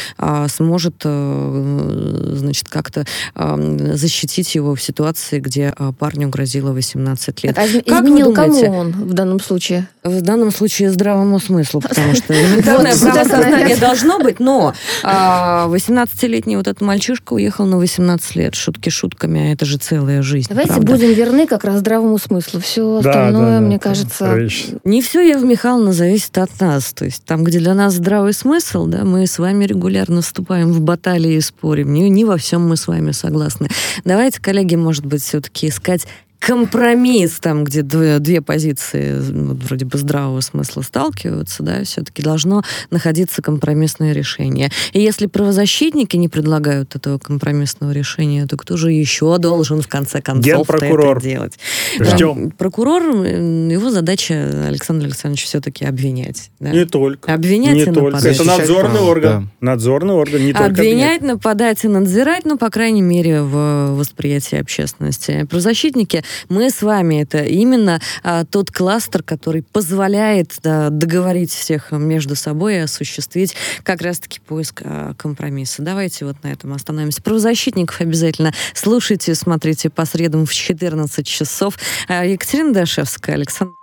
сможет 0.49 0.82
может, 0.83 1.01
э, 1.05 2.33
значит, 2.35 2.67
как-то 2.67 3.05
защитить 3.35 4.55
его 4.55 4.75
в 4.75 4.81
ситуации, 4.81 5.39
где 5.39 5.73
э, 5.77 5.91
парню 5.97 6.27
грозило 6.27 6.71
18 6.71 7.43
лет. 7.43 7.57
А 7.57 7.61
как 7.61 8.03
изменил 8.03 8.33
кому 8.33 8.61
он 8.69 8.91
в 8.91 9.13
данном 9.13 9.39
случае? 9.39 9.87
В 10.03 10.21
данном 10.21 10.51
случае 10.51 10.91
здравому 10.91 11.39
смыслу, 11.39 11.79
потому 11.79 12.13
что 12.15 12.33
элементарное 12.39 12.95
правосознание 12.97 13.77
должно 13.77 14.19
быть, 14.19 14.41
но 14.41 14.73
18-летний 15.03 16.55
а, 16.55 16.57
вот 16.57 16.67
этот 16.67 16.81
мальчишка 16.81 17.33
уехал 17.33 17.65
на 17.65 17.77
18 17.77 18.35
лет. 18.35 18.55
Шутки 18.55 18.89
шутками, 18.89 19.39
а 19.39 19.53
это 19.53 19.65
же 19.65 19.77
целая 19.77 20.21
жизнь. 20.21 20.47
Давайте 20.49 20.81
будем 20.81 21.13
верны 21.13 21.47
как 21.47 21.63
раз 21.63 21.79
здравому 21.79 22.17
смыслу. 22.17 22.59
Все 22.59 22.97
остальное, 22.97 23.61
мне 23.61 23.79
кажется... 23.79 24.37
Не 24.83 25.01
все, 25.01 25.21
Ева 25.21 25.45
Михайловна, 25.45 25.93
зависит 25.93 26.37
от 26.37 26.59
нас. 26.59 26.91
То 26.93 27.05
есть 27.05 27.23
там, 27.23 27.45
где 27.45 27.59
для 27.59 27.73
нас 27.73 27.93
здравый 27.93 28.33
смысл, 28.33 28.87
да, 28.87 29.05
мы 29.05 29.25
с 29.25 29.39
вами 29.39 29.63
регулярно 29.65 30.21
вступаем 30.21 30.72
в 30.73 30.81
баталии 30.81 31.39
спорим. 31.39 31.93
Не, 31.93 32.09
не 32.09 32.25
во 32.25 32.37
всем 32.37 32.67
мы 32.67 32.75
с 32.75 32.87
вами 32.87 33.11
согласны. 33.11 33.69
Давайте, 34.03 34.41
коллеги, 34.41 34.75
может 34.75 35.05
быть, 35.05 35.21
все-таки 35.21 35.69
искать 35.69 36.07
компромисс, 36.45 37.39
там, 37.39 37.63
где 37.63 37.83
две, 37.83 38.19
две 38.19 38.41
позиции 38.41 39.17
вот, 39.17 39.63
вроде 39.63 39.85
бы 39.85 39.97
здравого 39.97 40.41
смысла 40.41 40.81
сталкиваются, 40.81 41.63
да, 41.63 41.83
все-таки 41.85 42.21
должно 42.21 42.63
находиться 42.89 43.41
компромиссное 43.41 44.11
решение. 44.11 44.69
И 44.91 44.99
если 44.99 45.27
правозащитники 45.27 46.17
не 46.17 46.27
предлагают 46.27 46.95
этого 46.95 47.17
компромиссного 47.17 47.91
решения, 47.91 48.45
то 48.45 48.57
кто 48.57 48.75
же 48.75 48.91
еще 48.91 49.37
должен 49.37 49.81
в 49.81 49.87
конце 49.87 50.21
концов 50.21 50.69
это 50.69 51.19
делать? 51.21 51.57
Ждем. 51.97 52.49
Да, 52.49 52.55
прокурор, 52.57 53.03
его 53.03 53.89
задача 53.89 54.67
Александр 54.67 55.05
Александрович 55.05 55.45
все-таки 55.45 55.85
обвинять. 55.85 56.51
Да? 56.59 56.71
Не 56.71 56.85
только. 56.85 57.33
Обвинять 57.33 57.75
не 57.75 57.81
и 57.83 57.85
только. 57.85 58.01
нападать. 58.01 58.35
Это 58.35 58.43
надзорный 58.43 58.99
орган. 58.99 59.49
Да. 59.61 59.67
Надзорный 59.73 60.13
орган, 60.13 60.45
не 60.45 60.51
только 60.51 60.65
обвинять. 60.65 60.93
Обвинять, 60.93 61.21
нападать 61.21 61.85
и 61.85 61.87
надзирать, 61.87 62.43
ну, 62.43 62.57
по 62.57 62.69
крайней 62.69 63.01
мере, 63.01 63.41
в 63.41 63.95
восприятии 63.95 64.59
общественности. 64.59 65.45
Правозащитники 65.49 66.23
мы 66.49 66.69
с 66.69 66.81
вами 66.81 67.21
это 67.21 67.43
именно 67.43 68.01
а, 68.23 68.45
тот 68.45 68.71
кластер, 68.71 69.23
который 69.23 69.63
позволяет 69.63 70.53
да, 70.61 70.89
договорить 70.89 71.51
всех 71.51 71.91
между 71.91 72.35
собой 72.35 72.75
и 72.75 72.79
осуществить 72.79 73.55
как 73.83 74.01
раз-таки 74.01 74.39
поиск 74.39 74.81
а, 74.83 75.13
компромисса. 75.15 75.81
Давайте 75.81 76.25
вот 76.25 76.37
на 76.43 76.51
этом 76.51 76.73
остановимся. 76.73 77.21
Правозащитников 77.21 78.01
обязательно 78.01 78.53
слушайте, 78.73 79.35
смотрите 79.35 79.89
по 79.89 80.05
средам 80.05 80.45
в 80.45 80.53
14 80.53 81.25
часов. 81.25 81.77
А, 82.07 82.25
Екатерина 82.25 82.73
Дашевская, 82.73 83.35
Александр. 83.35 83.73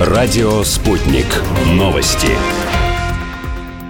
Радио 0.00 0.62
«Спутник». 0.64 1.26
Новости 1.66 2.36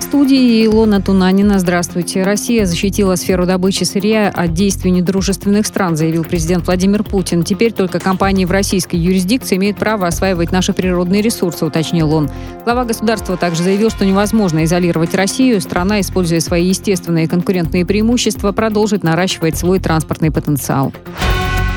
студии 0.02 0.66
Илона 0.66 1.00
Тунанина. 1.00 1.58
Здравствуйте. 1.58 2.24
Россия 2.24 2.66
защитила 2.66 3.14
сферу 3.14 3.46
добычи 3.46 3.84
сырья 3.84 4.28
от 4.28 4.52
действий 4.52 4.90
недружественных 4.90 5.66
стран, 5.66 5.96
заявил 5.96 6.24
президент 6.24 6.66
Владимир 6.66 7.04
Путин. 7.04 7.44
Теперь 7.44 7.72
только 7.72 8.00
компании 8.00 8.44
в 8.44 8.50
российской 8.50 8.96
юрисдикции 8.96 9.56
имеют 9.56 9.78
право 9.78 10.06
осваивать 10.06 10.50
наши 10.52 10.72
природные 10.72 11.22
ресурсы, 11.22 11.64
уточнил 11.64 12.12
он. 12.12 12.30
Глава 12.64 12.84
государства 12.84 13.36
также 13.36 13.62
заявил, 13.62 13.90
что 13.90 14.04
невозможно 14.04 14.64
изолировать 14.64 15.14
Россию. 15.14 15.60
Страна, 15.60 16.00
используя 16.00 16.40
свои 16.40 16.66
естественные 16.66 17.28
конкурентные 17.28 17.86
преимущества, 17.86 18.52
продолжит 18.52 19.02
наращивать 19.04 19.56
свой 19.56 19.78
транспортный 19.78 20.30
потенциал. 20.30 20.92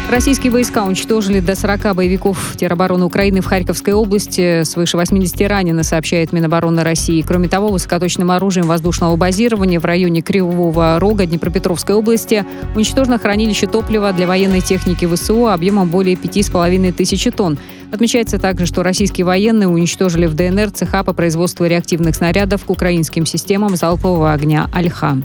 Российские 0.07 0.51
войска 0.51 0.83
уничтожили 0.83 1.39
до 1.39 1.55
40 1.55 1.95
боевиков 1.95 2.55
теробороны 2.55 3.05
Украины 3.05 3.41
в 3.41 3.47
Харьковской 3.47 3.93
области. 3.93 4.63
Свыше 4.63 4.97
80 4.97 5.49
ранено, 5.49 5.81
сообщает 5.81 6.31
Минобороны 6.31 6.83
России. 6.83 7.23
Кроме 7.23 7.49
того, 7.49 7.69
высокоточным 7.69 8.29
оружием 8.29 8.67
воздушного 8.67 9.15
базирования 9.15 9.79
в 9.79 9.85
районе 9.85 10.21
Кривого 10.21 10.99
Рога 10.99 11.25
Днепропетровской 11.25 11.95
области 11.95 12.45
уничтожено 12.75 13.17
хранилище 13.17 13.65
топлива 13.65 14.13
для 14.13 14.27
военной 14.27 14.61
техники 14.61 15.07
ВСУ 15.07 15.47
объемом 15.47 15.89
более 15.89 16.15
5,5 16.15 16.91
тысячи 16.93 17.31
тонн. 17.31 17.57
Отмечается 17.91 18.37
также, 18.37 18.67
что 18.67 18.83
российские 18.83 19.25
военные 19.25 19.67
уничтожили 19.67 20.27
в 20.27 20.35
ДНР 20.35 20.69
цеха 20.69 21.03
по 21.03 21.13
производству 21.13 21.65
реактивных 21.65 22.15
снарядов 22.15 22.63
к 22.63 22.69
украинским 22.69 23.25
системам 23.25 23.75
залпового 23.75 24.31
огня 24.31 24.69
«Альха». 24.71 25.17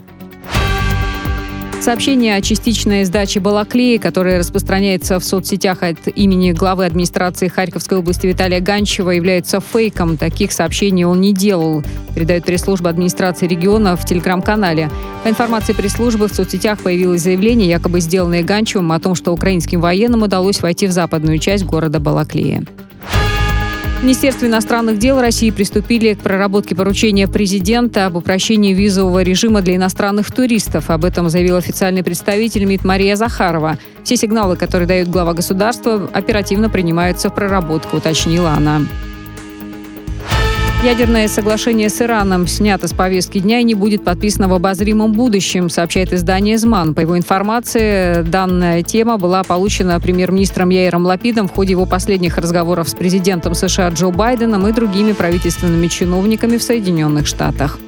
Сообщение 1.80 2.36
о 2.36 2.42
частичной 2.42 3.04
сдаче 3.04 3.40
Балаклеи, 3.40 3.96
которое 3.96 4.38
распространяется 4.38 5.18
в 5.18 5.24
соцсетях 5.24 5.82
от 5.82 5.96
имени 6.14 6.52
главы 6.52 6.84
администрации 6.84 7.48
Харьковской 7.48 7.96
области 7.96 8.26
Виталия 8.26 8.60
Ганчева, 8.60 9.10
является 9.10 9.60
фейком. 9.60 10.18
Таких 10.18 10.52
сообщений 10.52 11.04
он 11.04 11.22
не 11.22 11.32
делал, 11.32 11.82
передает 12.14 12.44
пресс-служба 12.44 12.90
администрации 12.90 13.48
региона 13.48 13.96
в 13.96 14.04
телеграм-канале. 14.04 14.90
По 15.24 15.30
информации 15.30 15.72
пресс-службы, 15.72 16.28
в 16.28 16.34
соцсетях 16.34 16.80
появилось 16.80 17.22
заявление, 17.22 17.70
якобы 17.70 18.00
сделанное 18.00 18.42
Ганчевым, 18.42 18.92
о 18.92 19.00
том, 19.00 19.14
что 19.14 19.32
украинским 19.32 19.80
военным 19.80 20.22
удалось 20.22 20.60
войти 20.60 20.86
в 20.86 20.92
западную 20.92 21.38
часть 21.38 21.64
города 21.64 21.98
Балаклея. 21.98 22.62
Министерство 24.02 24.46
иностранных 24.46 24.98
дел 24.98 25.20
России 25.20 25.50
приступили 25.50 26.14
к 26.14 26.20
проработке 26.20 26.74
поручения 26.74 27.28
президента 27.28 28.06
об 28.06 28.16
упрощении 28.16 28.72
визового 28.72 29.22
режима 29.22 29.60
для 29.60 29.76
иностранных 29.76 30.32
туристов. 30.32 30.88
Об 30.88 31.04
этом 31.04 31.28
заявил 31.28 31.56
официальный 31.56 32.02
представитель 32.02 32.64
МИД 32.64 32.84
Мария 32.84 33.14
Захарова. 33.14 33.76
Все 34.02 34.16
сигналы, 34.16 34.56
которые 34.56 34.88
дает 34.88 35.10
глава 35.10 35.34
государства, 35.34 36.08
оперативно 36.14 36.70
принимаются 36.70 37.28
в 37.28 37.34
проработку, 37.34 37.98
уточнила 37.98 38.52
она. 38.52 38.80
Ядерное 40.82 41.28
соглашение 41.28 41.90
с 41.90 42.00
Ираном 42.00 42.46
снято 42.46 42.88
с 42.88 42.94
повестки 42.94 43.38
дня 43.38 43.58
и 43.58 43.64
не 43.64 43.74
будет 43.74 44.02
подписано 44.02 44.48
в 44.48 44.54
обозримом 44.54 45.12
будущем, 45.12 45.68
сообщает 45.68 46.10
издание 46.14 46.56
«Зман». 46.56 46.94
По 46.94 47.00
его 47.00 47.18
информации, 47.18 48.22
данная 48.22 48.82
тема 48.82 49.18
была 49.18 49.44
получена 49.44 50.00
премьер-министром 50.00 50.70
Яиром 50.70 51.04
Лапидом 51.04 51.48
в 51.48 51.52
ходе 51.52 51.72
его 51.72 51.84
последних 51.84 52.38
разговоров 52.38 52.88
с 52.88 52.94
президентом 52.94 53.54
США 53.54 53.90
Джо 53.90 54.08
Байденом 54.08 54.66
и 54.68 54.72
другими 54.72 55.12
правительственными 55.12 55.86
чиновниками 55.86 56.56
в 56.56 56.62
Соединенных 56.62 57.26
Штатах. 57.26 57.78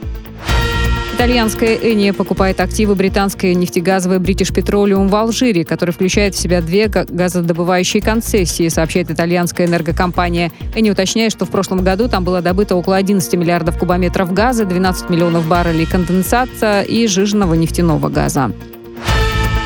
Итальянская 1.22 1.76
Эния 1.76 2.12
покупает 2.12 2.58
активы 2.58 2.96
британской 2.96 3.54
нефтегазовой 3.54 4.16
British 4.16 4.52
Petroleum 4.52 5.06
в 5.06 5.14
Алжире, 5.14 5.64
который 5.64 5.92
включает 5.92 6.34
в 6.34 6.38
себя 6.38 6.60
две 6.60 6.88
газодобывающие 6.88 8.02
концессии, 8.02 8.66
сообщает 8.66 9.08
итальянская 9.08 9.68
энергокомпания. 9.68 10.50
Эни 10.74 10.90
уточняет, 10.90 11.30
что 11.30 11.44
в 11.44 11.50
прошлом 11.50 11.84
году 11.84 12.08
там 12.08 12.24
было 12.24 12.42
добыто 12.42 12.74
около 12.74 12.96
11 12.96 13.34
миллиардов 13.34 13.78
кубометров 13.78 14.32
газа, 14.32 14.64
12 14.64 15.10
миллионов 15.10 15.46
баррелей 15.46 15.86
конденсата 15.86 16.82
и 16.82 17.06
жиженного 17.06 17.54
нефтяного 17.54 18.08
газа. 18.08 18.50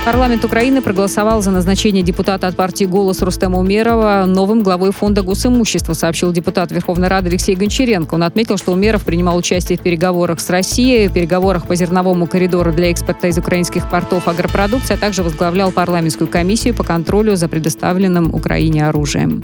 Парламент 0.06 0.44
Украины 0.44 0.82
проголосовал 0.82 1.42
за 1.42 1.50
назначение 1.50 2.04
депутата 2.04 2.46
от 2.46 2.54
партии 2.54 2.84
«Голос» 2.84 3.22
Рустема 3.22 3.58
Умерова 3.58 4.24
новым 4.24 4.62
главой 4.62 4.92
фонда 4.92 5.22
госимущества, 5.22 5.94
сообщил 5.94 6.30
депутат 6.30 6.70
Верховной 6.70 7.08
Рады 7.08 7.28
Алексей 7.28 7.56
Гончаренко. 7.56 8.14
Он 8.14 8.22
отметил, 8.22 8.56
что 8.56 8.70
Умеров 8.70 9.02
принимал 9.02 9.36
участие 9.36 9.76
в 9.76 9.80
переговорах 9.80 10.38
с 10.38 10.48
Россией, 10.48 11.08
в 11.08 11.12
переговорах 11.12 11.66
по 11.66 11.74
зерновому 11.74 12.28
коридору 12.28 12.72
для 12.72 12.92
экспорта 12.92 13.26
из 13.26 13.36
украинских 13.36 13.90
портов 13.90 14.28
агропродукции, 14.28 14.94
а 14.94 14.96
также 14.96 15.24
возглавлял 15.24 15.72
парламентскую 15.72 16.28
комиссию 16.28 16.74
по 16.74 16.84
контролю 16.84 17.34
за 17.34 17.48
предоставленным 17.48 18.32
Украине 18.32 18.86
оружием. 18.86 19.42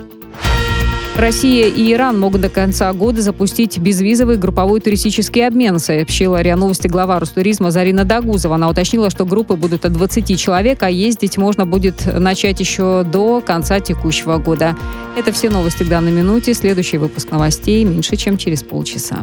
Россия 1.17 1.67
и 1.69 1.93
Иран 1.93 2.19
могут 2.19 2.41
до 2.41 2.49
конца 2.49 2.91
года 2.95 3.21
запустить 3.21 3.79
безвизовый 3.79 4.39
групповой 4.39 4.81
туристический 4.81 5.47
обмен, 5.47 5.79
сообщила 5.79 6.41
РИА 6.41 6.57
Новости 6.57 6.89
глава 6.89 7.21
Ростуризма 7.21 7.71
Зарина 7.71 8.05
Дагузова. 8.05 8.55
Она 8.55 8.71
уточнила, 8.71 9.11
что 9.11 9.27
группы 9.27 9.55
будут 9.55 9.85
от 9.85 9.93
20 9.93 10.41
человек, 10.41 10.83
а 10.83 10.89
ездить 10.89 11.37
можно 11.37 11.67
будет 11.67 12.07
начать 12.19 12.61
еще 12.61 13.05
до 13.05 13.43
конца 13.43 13.79
текущего 13.79 14.39
года. 14.39 14.75
Это 15.17 15.33
все 15.33 15.51
новости 15.51 15.83
к 15.83 15.89
данной 15.89 16.13
минуте. 16.13 16.55
Следующий 16.55 16.97
выпуск 16.97 17.31
новостей 17.31 17.85
меньше, 17.85 18.17
чем 18.17 18.39
через 18.39 18.63
полчаса. 18.63 19.19